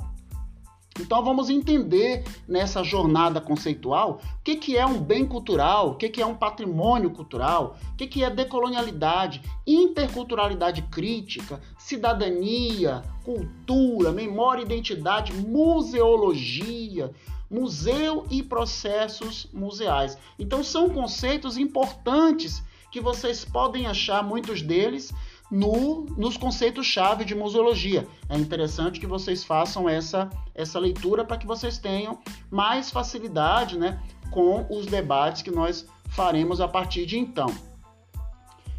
Então 0.99 1.23
vamos 1.23 1.51
entender 1.51 2.25
nessa 2.49 2.83
jornada 2.83 3.39
conceitual 3.39 4.19
o 4.41 4.43
que, 4.43 4.57
que 4.57 4.79
é 4.79 4.87
um 4.87 4.99
bem 4.99 5.27
cultural, 5.27 5.91
o 5.91 5.95
que, 5.97 6.09
que 6.09 6.23
é 6.23 6.27
um 6.27 6.35
patrimônio 6.35 7.11
cultural, 7.11 7.77
o 7.93 7.97
que, 7.97 8.07
que 8.07 8.25
é 8.25 8.31
decolonialidade, 8.31 9.43
interculturalidade 9.67 10.81
crítica, 10.91 11.61
cidadania, 11.77 13.03
cultura, 13.27 14.11
memória 14.11 14.63
identidade, 14.63 15.35
museologia, 15.35 17.13
museu 17.51 18.27
e 18.31 18.43
processos 18.43 19.49
museais. 19.53 20.19
Então 20.39 20.63
são 20.63 20.89
conceitos 20.89 21.57
importantes 21.57 22.63
que 22.91 23.01
vocês 23.01 23.45
podem 23.45 23.87
achar 23.87 24.23
muitos 24.23 24.63
deles 24.63 25.13
no, 25.51 26.05
nos 26.17 26.37
conceitos-chave 26.37 27.25
de 27.25 27.35
museologia. 27.35 28.07
É 28.29 28.37
interessante 28.37 29.01
que 29.01 29.07
vocês 29.07 29.45
façam 29.45 29.89
essa, 29.89 30.29
essa 30.55 30.79
leitura 30.79 31.25
para 31.25 31.39
que 31.39 31.47
vocês 31.47 31.79
tenham 31.79 32.19
mais 32.51 32.91
facilidade 32.91 33.79
né, 33.79 34.03
com 34.31 34.67
os 34.71 34.87
debates 34.87 35.43
que 35.43 35.51
nós 35.51 35.87
faremos 36.11 36.61
a 36.61 36.69
partir 36.69 37.07
de 37.07 37.19
então. 37.19 37.49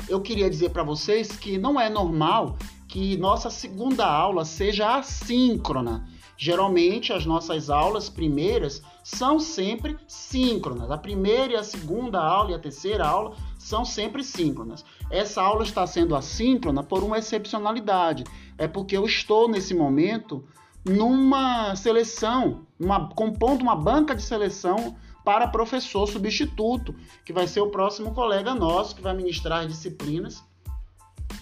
eu 0.08 0.20
queria 0.22 0.50
dizer 0.50 0.70
para 0.70 0.84
vocês 0.84 1.32
que 1.32 1.58
não 1.58 1.80
é 1.80 1.90
normal 1.90 2.58
que 2.88 3.16
nossa 3.18 3.52
segunda 3.52 4.06
aula 4.08 4.44
seja 4.44 4.98
assíncrona. 4.98 6.08
Geralmente 6.42 7.12
as 7.12 7.26
nossas 7.26 7.70
aulas 7.70 8.08
primeiras 8.08 8.82
são 9.04 9.42
sempre 9.42 9.98
síncronas. 10.08 10.90
A 10.90 10.98
primeira 10.98 11.52
e 11.52 11.56
a 11.58 11.64
segunda 11.64 12.18
aula 12.18 12.52
e 12.52 12.54
a 12.54 12.60
terceira 12.60 13.06
aula 13.06 13.36
são 13.58 13.84
sempre 13.84 14.24
síncronas. 14.24 14.86
Essa 15.12 15.42
aula 15.42 15.64
está 15.64 15.86
sendo 15.86 16.16
assíncrona 16.16 16.82
por 16.82 17.04
uma 17.04 17.18
excepcionalidade. 17.18 18.24
É 18.58 18.70
porque 18.70 18.96
eu 18.96 19.06
estou 19.06 19.50
nesse 19.50 19.74
momento 19.74 20.42
numa 20.86 21.76
seleção, 21.76 22.66
uma, 22.80 23.10
compondo 23.10 23.62
uma 23.62 23.76
banca 23.76 24.16
de 24.16 24.22
seleção 24.22 24.96
para 25.26 25.46
professor 25.46 26.08
substituto, 26.08 26.96
que 27.26 27.34
vai 27.34 27.48
ser 27.48 27.60
o 27.60 27.70
próximo 27.70 28.14
colega 28.14 28.56
nosso 28.56 28.96
que 28.96 29.02
vai 29.02 29.14
ministrar 29.14 29.64
as 29.64 29.68
disciplinas 29.68 30.42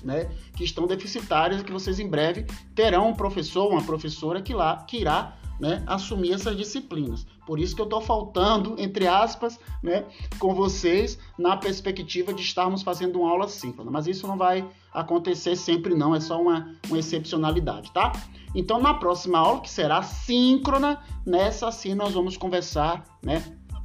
né, 0.04 0.30
que 0.56 0.64
estão 0.64 0.88
deficitárias, 0.88 1.64
que 1.64 1.72
vocês 1.72 2.00
em 2.00 2.08
breve 2.08 2.46
terão 2.76 3.10
um 3.10 3.14
professor, 3.14 3.72
uma 3.72 3.84
professora 3.84 4.42
que, 4.42 4.54
lá, 4.54 4.78
que 4.78 4.98
irá 4.98 5.38
né, 5.60 5.84
assumir 5.88 6.34
essas 6.34 6.56
disciplinas. 6.56 7.26
Por 7.46 7.60
isso 7.60 7.76
que 7.76 7.82
eu 7.82 7.86
estou 7.86 8.02
faltando, 8.02 8.76
entre 8.78 9.08
aspas, 9.08 9.60
né, 9.82 10.06
com 10.38 10.54
vocês 10.54 11.18
na 11.38 11.58
perspectiva 11.58 12.34
de 12.34 12.42
estarmos 12.42 12.84
fazendo 12.84 13.20
uma 13.20 13.30
aula 13.30 13.48
síncrona. 13.48 13.90
Mas 13.90 14.08
isso 14.08 14.28
não 14.28 14.38
vai 14.38 14.68
acontecer 14.94 15.56
sempre, 15.56 15.96
não, 15.96 16.16
é 16.16 16.20
só 16.20 16.42
uma, 16.42 16.76
uma 16.88 17.00
excepcionalidade, 17.00 17.92
tá? 17.92 18.12
Então, 18.54 18.82
na 18.82 18.94
próxima 18.94 19.40
aula, 19.40 19.62
que 19.62 19.70
será 19.70 20.02
síncrona, 20.02 21.02
nessa 21.26 21.72
sim 21.72 21.94
nós 21.94 22.14
vamos 22.14 22.38
conversar 22.38 23.04
né, 23.24 23.44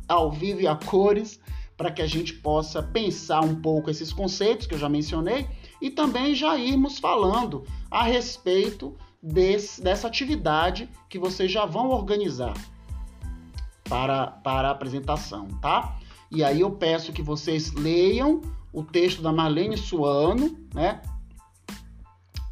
ao 0.08 0.30
vivo 0.30 0.60
e 0.60 0.66
a 0.66 0.74
cores, 0.74 1.40
para 1.76 1.90
que 1.90 2.02
a 2.02 2.06
gente 2.06 2.34
possa 2.34 2.82
pensar 2.82 3.40
um 3.40 3.56
pouco 3.56 3.90
esses 3.90 4.12
conceitos 4.12 4.66
que 4.66 4.74
eu 4.74 4.78
já 4.78 4.88
mencionei 4.88 5.48
e 5.82 5.90
também 5.90 6.32
já 6.32 6.56
irmos 6.56 7.00
falando 7.00 7.64
a 7.90 8.04
respeito 8.04 8.96
desse, 9.20 9.82
dessa 9.82 10.06
atividade 10.06 10.88
que 11.10 11.18
vocês 11.18 11.50
já 11.50 11.66
vão 11.66 11.90
organizar 11.90 12.54
para, 13.88 14.28
para 14.28 14.68
a 14.68 14.70
apresentação, 14.70 15.48
tá? 15.60 15.98
E 16.30 16.44
aí 16.44 16.60
eu 16.60 16.70
peço 16.70 17.12
que 17.12 17.20
vocês 17.20 17.72
leiam 17.72 18.40
o 18.72 18.84
texto 18.84 19.20
da 19.20 19.32
Marlene 19.32 19.76
Suano, 19.76 20.56
né? 20.72 21.02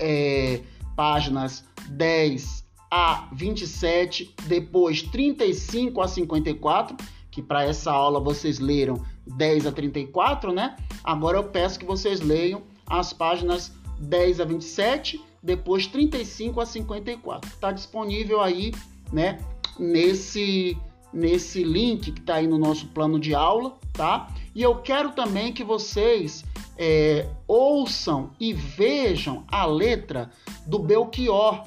É, 0.00 0.62
páginas 0.96 1.64
10 1.88 2.64
a 2.90 3.28
27, 3.32 4.34
depois 4.46 5.02
35 5.02 6.02
a 6.02 6.08
54, 6.08 6.96
que 7.30 7.40
para 7.40 7.64
essa 7.64 7.92
aula 7.92 8.18
vocês 8.18 8.58
leram 8.58 9.00
10 9.24 9.66
a 9.66 9.72
34, 9.72 10.52
né? 10.52 10.76
Agora 11.04 11.38
eu 11.38 11.44
peço 11.44 11.78
que 11.78 11.86
vocês 11.86 12.20
leiam 12.20 12.62
as 12.90 13.12
páginas 13.12 13.72
10 14.00 14.40
a 14.40 14.44
27 14.44 15.24
depois 15.42 15.86
35 15.86 16.60
a 16.60 16.66
54. 16.66 17.48
Está 17.48 17.72
disponível 17.72 18.40
aí, 18.40 18.74
né, 19.12 19.38
nesse 19.78 20.76
nesse 21.12 21.64
link 21.64 22.12
que 22.12 22.20
está 22.20 22.36
aí 22.36 22.46
no 22.46 22.56
nosso 22.56 22.86
plano 22.88 23.18
de 23.18 23.34
aula, 23.34 23.76
tá? 23.92 24.28
E 24.54 24.62
eu 24.62 24.76
quero 24.76 25.10
também 25.10 25.52
que 25.52 25.64
vocês 25.64 26.44
é, 26.78 27.28
ouçam 27.48 28.30
e 28.38 28.52
vejam 28.52 29.44
a 29.48 29.66
letra 29.66 30.30
do 30.64 30.78
Belchior, 30.78 31.64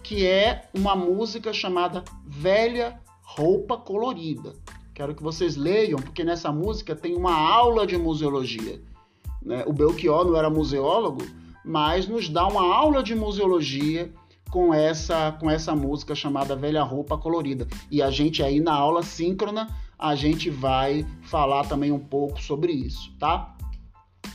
que 0.00 0.24
é 0.24 0.68
uma 0.72 0.94
música 0.94 1.52
chamada 1.52 2.04
Velha 2.24 3.00
Roupa 3.20 3.76
Colorida. 3.76 4.52
Quero 4.94 5.14
que 5.14 5.22
vocês 5.22 5.56
leiam, 5.56 5.98
porque 6.00 6.22
nessa 6.22 6.52
música 6.52 6.94
tem 6.94 7.16
uma 7.16 7.34
aula 7.34 7.86
de 7.86 7.96
museologia. 7.96 8.80
Né? 9.48 9.64
O 9.66 9.72
Belchior 9.72 10.26
não 10.26 10.36
era 10.36 10.50
museólogo, 10.50 11.24
mas 11.64 12.06
nos 12.06 12.28
dá 12.28 12.46
uma 12.46 12.62
aula 12.62 13.02
de 13.02 13.14
museologia 13.14 14.12
com 14.50 14.74
essa 14.74 15.32
com 15.32 15.50
essa 15.50 15.74
música 15.74 16.14
chamada 16.14 16.54
Velha 16.54 16.82
Roupa 16.82 17.16
Colorida. 17.16 17.66
E 17.90 18.02
a 18.02 18.10
gente 18.10 18.42
aí 18.42 18.60
na 18.60 18.74
aula 18.74 19.02
síncrona, 19.02 19.66
a 19.98 20.14
gente 20.14 20.50
vai 20.50 21.06
falar 21.22 21.66
também 21.66 21.90
um 21.90 21.98
pouco 21.98 22.42
sobre 22.42 22.72
isso, 22.72 23.10
tá? 23.18 23.56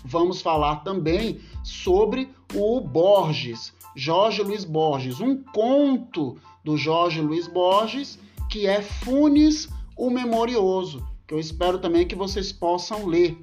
Vamos 0.03 0.41
falar 0.41 0.77
também 0.77 1.39
sobre 1.63 2.29
o 2.55 2.81
Borges, 2.81 3.71
Jorge 3.95 4.41
Luiz 4.41 4.65
Borges, 4.65 5.21
um 5.21 5.43
conto 5.43 6.37
do 6.63 6.75
Jorge 6.75 7.21
Luiz 7.21 7.47
Borges 7.47 8.17
que 8.49 8.65
é 8.65 8.81
Funes 8.81 9.69
o 9.95 10.09
Memorioso, 10.09 11.07
que 11.27 11.35
eu 11.35 11.39
espero 11.39 11.77
também 11.77 12.07
que 12.07 12.15
vocês 12.15 12.51
possam 12.51 13.05
ler, 13.05 13.37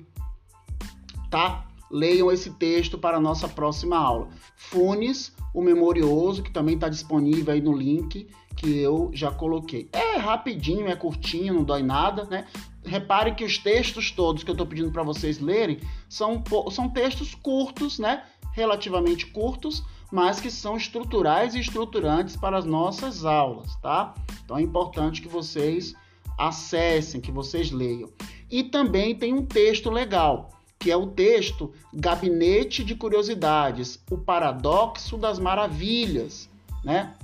tá? 1.30 1.66
leiam 1.90 2.30
esse 2.30 2.50
texto 2.50 2.96
para 2.96 3.16
a 3.16 3.20
nossa 3.20 3.48
próxima 3.48 3.96
aula. 3.96 4.28
Funes, 4.56 5.34
o 5.52 5.60
Memorioso, 5.60 6.42
que 6.42 6.52
também 6.52 6.76
está 6.76 6.88
disponível 6.88 7.52
aí 7.52 7.60
no 7.60 7.76
link 7.76 8.28
que 8.56 8.78
eu 8.78 9.10
já 9.12 9.30
coloquei. 9.30 9.88
É 9.92 10.16
rapidinho, 10.16 10.86
é 10.86 10.94
curtinho, 10.94 11.54
não 11.54 11.64
dói 11.64 11.82
nada, 11.82 12.24
né? 12.24 12.46
Repare 12.84 13.34
que 13.34 13.44
os 13.44 13.58
textos 13.58 14.10
todos 14.10 14.44
que 14.44 14.50
eu 14.50 14.54
estou 14.54 14.66
pedindo 14.66 14.90
para 14.90 15.02
vocês 15.02 15.40
lerem 15.40 15.80
são, 16.08 16.42
são 16.70 16.88
textos 16.88 17.34
curtos, 17.34 17.98
né? 17.98 18.22
Relativamente 18.52 19.26
curtos, 19.26 19.82
mas 20.12 20.40
que 20.40 20.50
são 20.50 20.76
estruturais 20.76 21.54
e 21.54 21.60
estruturantes 21.60 22.36
para 22.36 22.58
as 22.58 22.64
nossas 22.64 23.24
aulas, 23.24 23.74
tá? 23.76 24.14
Então 24.44 24.58
é 24.58 24.62
importante 24.62 25.22
que 25.22 25.28
vocês 25.28 25.94
acessem, 26.38 27.20
que 27.20 27.32
vocês 27.32 27.70
leiam. 27.70 28.10
E 28.50 28.64
também 28.64 29.14
tem 29.14 29.32
um 29.32 29.44
texto 29.44 29.90
legal 29.90 30.50
que 30.80 30.90
é 30.90 30.96
o 30.96 31.08
texto 31.08 31.70
Gabinete 31.92 32.82
de 32.82 32.94
Curiosidades, 32.94 34.02
o 34.10 34.16
Paradoxo 34.16 35.18
das 35.18 35.38
Maravilhas, 35.38 36.48
né? 36.82 37.14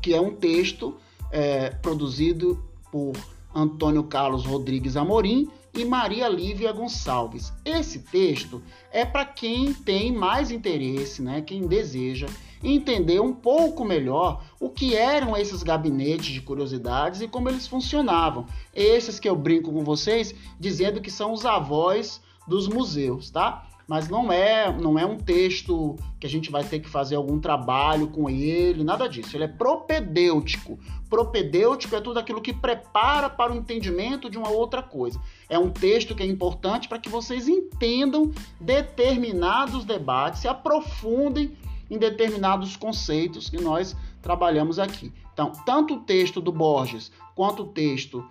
que 0.00 0.14
é 0.14 0.20
um 0.20 0.32
texto 0.32 0.96
é, 1.32 1.70
produzido 1.70 2.64
por 2.92 3.12
Antônio 3.52 4.04
Carlos 4.04 4.46
Rodrigues 4.46 4.96
Amorim 4.96 5.50
e 5.74 5.84
Maria 5.84 6.28
Lívia 6.28 6.70
Gonçalves. 6.70 7.52
Esse 7.64 7.98
texto 7.98 8.62
é 8.92 9.04
para 9.04 9.24
quem 9.24 9.74
tem 9.74 10.12
mais 10.12 10.52
interesse, 10.52 11.20
né? 11.20 11.42
quem 11.42 11.66
deseja 11.66 12.28
entender 12.62 13.20
um 13.20 13.32
pouco 13.32 13.84
melhor 13.84 14.44
o 14.60 14.70
que 14.70 14.94
eram 14.94 15.36
esses 15.36 15.64
gabinetes 15.64 16.26
de 16.26 16.40
curiosidades 16.40 17.20
e 17.20 17.26
como 17.26 17.48
eles 17.48 17.66
funcionavam. 17.66 18.46
Esses 18.72 19.18
que 19.18 19.28
eu 19.28 19.34
brinco 19.34 19.72
com 19.72 19.82
vocês, 19.82 20.32
dizendo 20.58 21.00
que 21.00 21.10
são 21.10 21.32
os 21.32 21.44
avós 21.44 22.20
dos 22.50 22.66
museus, 22.66 23.30
tá? 23.30 23.64
Mas 23.86 24.08
não 24.08 24.32
é, 24.32 24.72
não 24.72 24.98
é 24.98 25.06
um 25.06 25.16
texto 25.16 25.96
que 26.18 26.26
a 26.26 26.30
gente 26.30 26.50
vai 26.50 26.62
ter 26.62 26.80
que 26.80 26.88
fazer 26.88 27.16
algum 27.16 27.40
trabalho 27.40 28.08
com 28.08 28.28
ele, 28.28 28.84
nada 28.84 29.08
disso. 29.08 29.36
Ele 29.36 29.44
é 29.44 29.48
propedêutico. 29.48 30.78
Propedêutico 31.08 31.96
é 31.96 32.00
tudo 32.00 32.18
aquilo 32.18 32.40
que 32.40 32.52
prepara 32.52 33.28
para 33.28 33.52
o 33.52 33.56
entendimento 33.56 34.28
de 34.30 34.38
uma 34.38 34.48
outra 34.48 34.82
coisa. 34.82 35.20
É 35.48 35.58
um 35.58 35.70
texto 35.70 36.14
que 36.14 36.22
é 36.22 36.26
importante 36.26 36.88
para 36.88 36.98
que 36.98 37.08
vocês 37.08 37.48
entendam 37.48 38.30
determinados 38.60 39.84
debates, 39.84 40.40
se 40.40 40.48
aprofundem 40.48 41.56
em 41.90 41.98
determinados 41.98 42.76
conceitos 42.76 43.50
que 43.50 43.60
nós 43.60 43.96
trabalhamos 44.22 44.78
aqui. 44.78 45.12
Então, 45.32 45.52
tanto 45.66 45.94
o 45.94 46.00
texto 46.00 46.40
do 46.40 46.52
Borges 46.52 47.10
quanto 47.34 47.62
o 47.62 47.66
texto 47.66 48.24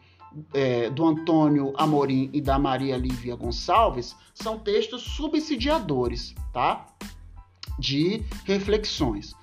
é, 0.53 0.89
do 0.89 1.05
Antônio 1.05 1.73
Amorim 1.77 2.29
e 2.33 2.41
da 2.41 2.59
Maria 2.59 2.97
Lívia 2.97 3.35
Gonçalves 3.35 4.15
são 4.33 4.59
textos 4.59 5.03
subsidiadores, 5.03 6.35
tá? 6.53 6.85
De 7.77 8.23
reflexões. 8.45 9.33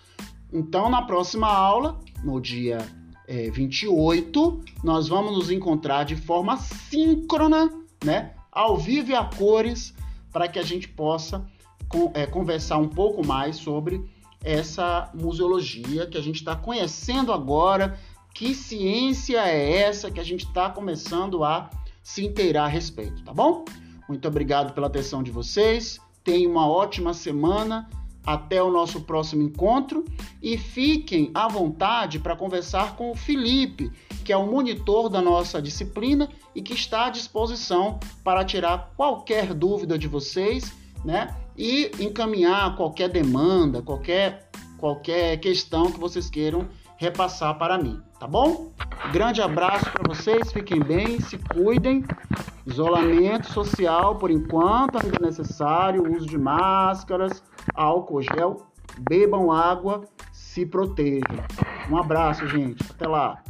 Então, 0.52 0.88
na 0.88 1.02
próxima 1.02 1.48
aula, 1.48 1.98
no 2.22 2.40
dia 2.40 2.78
é, 3.26 3.50
28, 3.50 4.60
nós 4.82 5.08
vamos 5.08 5.32
nos 5.36 5.50
encontrar 5.50 6.04
de 6.04 6.16
forma 6.16 6.56
síncrona, 6.56 7.70
né? 8.04 8.34
Ao 8.50 8.76
vivo 8.76 9.10
e 9.10 9.14
a 9.14 9.24
cores, 9.24 9.94
para 10.32 10.48
que 10.48 10.58
a 10.58 10.62
gente 10.62 10.88
possa 10.88 11.46
com, 11.88 12.10
é, 12.14 12.26
conversar 12.26 12.78
um 12.78 12.88
pouco 12.88 13.26
mais 13.26 13.56
sobre 13.56 14.04
essa 14.44 15.10
museologia 15.14 16.06
que 16.06 16.16
a 16.16 16.20
gente 16.20 16.36
está 16.36 16.54
conhecendo 16.54 17.32
agora 17.32 17.98
que 18.36 18.54
ciência 18.54 19.48
é 19.48 19.78
essa 19.78 20.10
que 20.10 20.20
a 20.20 20.22
gente 20.22 20.44
está 20.44 20.68
começando 20.68 21.42
a 21.42 21.70
se 22.02 22.22
inteirar 22.22 22.64
a 22.64 22.68
respeito, 22.68 23.24
tá 23.24 23.32
bom? 23.32 23.64
Muito 24.06 24.28
obrigado 24.28 24.74
pela 24.74 24.88
atenção 24.88 25.22
de 25.22 25.30
vocês. 25.30 25.98
Tenham 26.22 26.50
uma 26.50 26.68
ótima 26.68 27.14
semana. 27.14 27.88
Até 28.26 28.60
o 28.60 28.72
nosso 28.72 29.02
próximo 29.02 29.42
encontro 29.42 30.04
e 30.42 30.58
fiquem 30.58 31.30
à 31.32 31.46
vontade 31.46 32.18
para 32.18 32.34
conversar 32.34 32.96
com 32.96 33.12
o 33.12 33.14
Felipe, 33.14 33.92
que 34.24 34.32
é 34.32 34.36
o 34.36 34.50
monitor 34.50 35.08
da 35.08 35.22
nossa 35.22 35.62
disciplina 35.62 36.28
e 36.52 36.60
que 36.60 36.74
está 36.74 37.06
à 37.06 37.10
disposição 37.10 38.00
para 38.24 38.44
tirar 38.44 38.92
qualquer 38.96 39.54
dúvida 39.54 39.96
de 39.96 40.08
vocês, 40.08 40.72
né? 41.04 41.36
E 41.56 41.92
encaminhar 42.00 42.74
qualquer 42.74 43.08
demanda, 43.08 43.80
qualquer 43.80 44.50
qualquer 44.76 45.38
questão 45.38 45.92
que 45.92 46.00
vocês 46.00 46.28
queiram 46.28 46.68
repassar 46.96 47.56
para 47.58 47.78
mim, 47.78 48.00
tá 48.18 48.26
bom? 48.26 48.72
Grande 49.12 49.40
abraço 49.40 49.90
para 49.90 50.14
vocês, 50.14 50.52
fiquem 50.52 50.80
bem, 50.80 51.20
se 51.20 51.38
cuidem 51.38 52.04
Isolamento 52.66 53.52
social, 53.52 54.16
por 54.16 54.28
enquanto 54.28 54.98
ainda 54.98 55.18
necessário, 55.20 56.12
uso 56.16 56.26
de 56.26 56.36
máscaras, 56.36 57.40
álcool 57.72 58.22
gel, 58.22 58.66
bebam 59.08 59.52
água, 59.52 60.02
se 60.32 60.66
protejam. 60.66 61.36
Um 61.88 61.96
abraço, 61.96 62.44
gente. 62.48 62.82
Até 62.90 63.06
lá. 63.06 63.40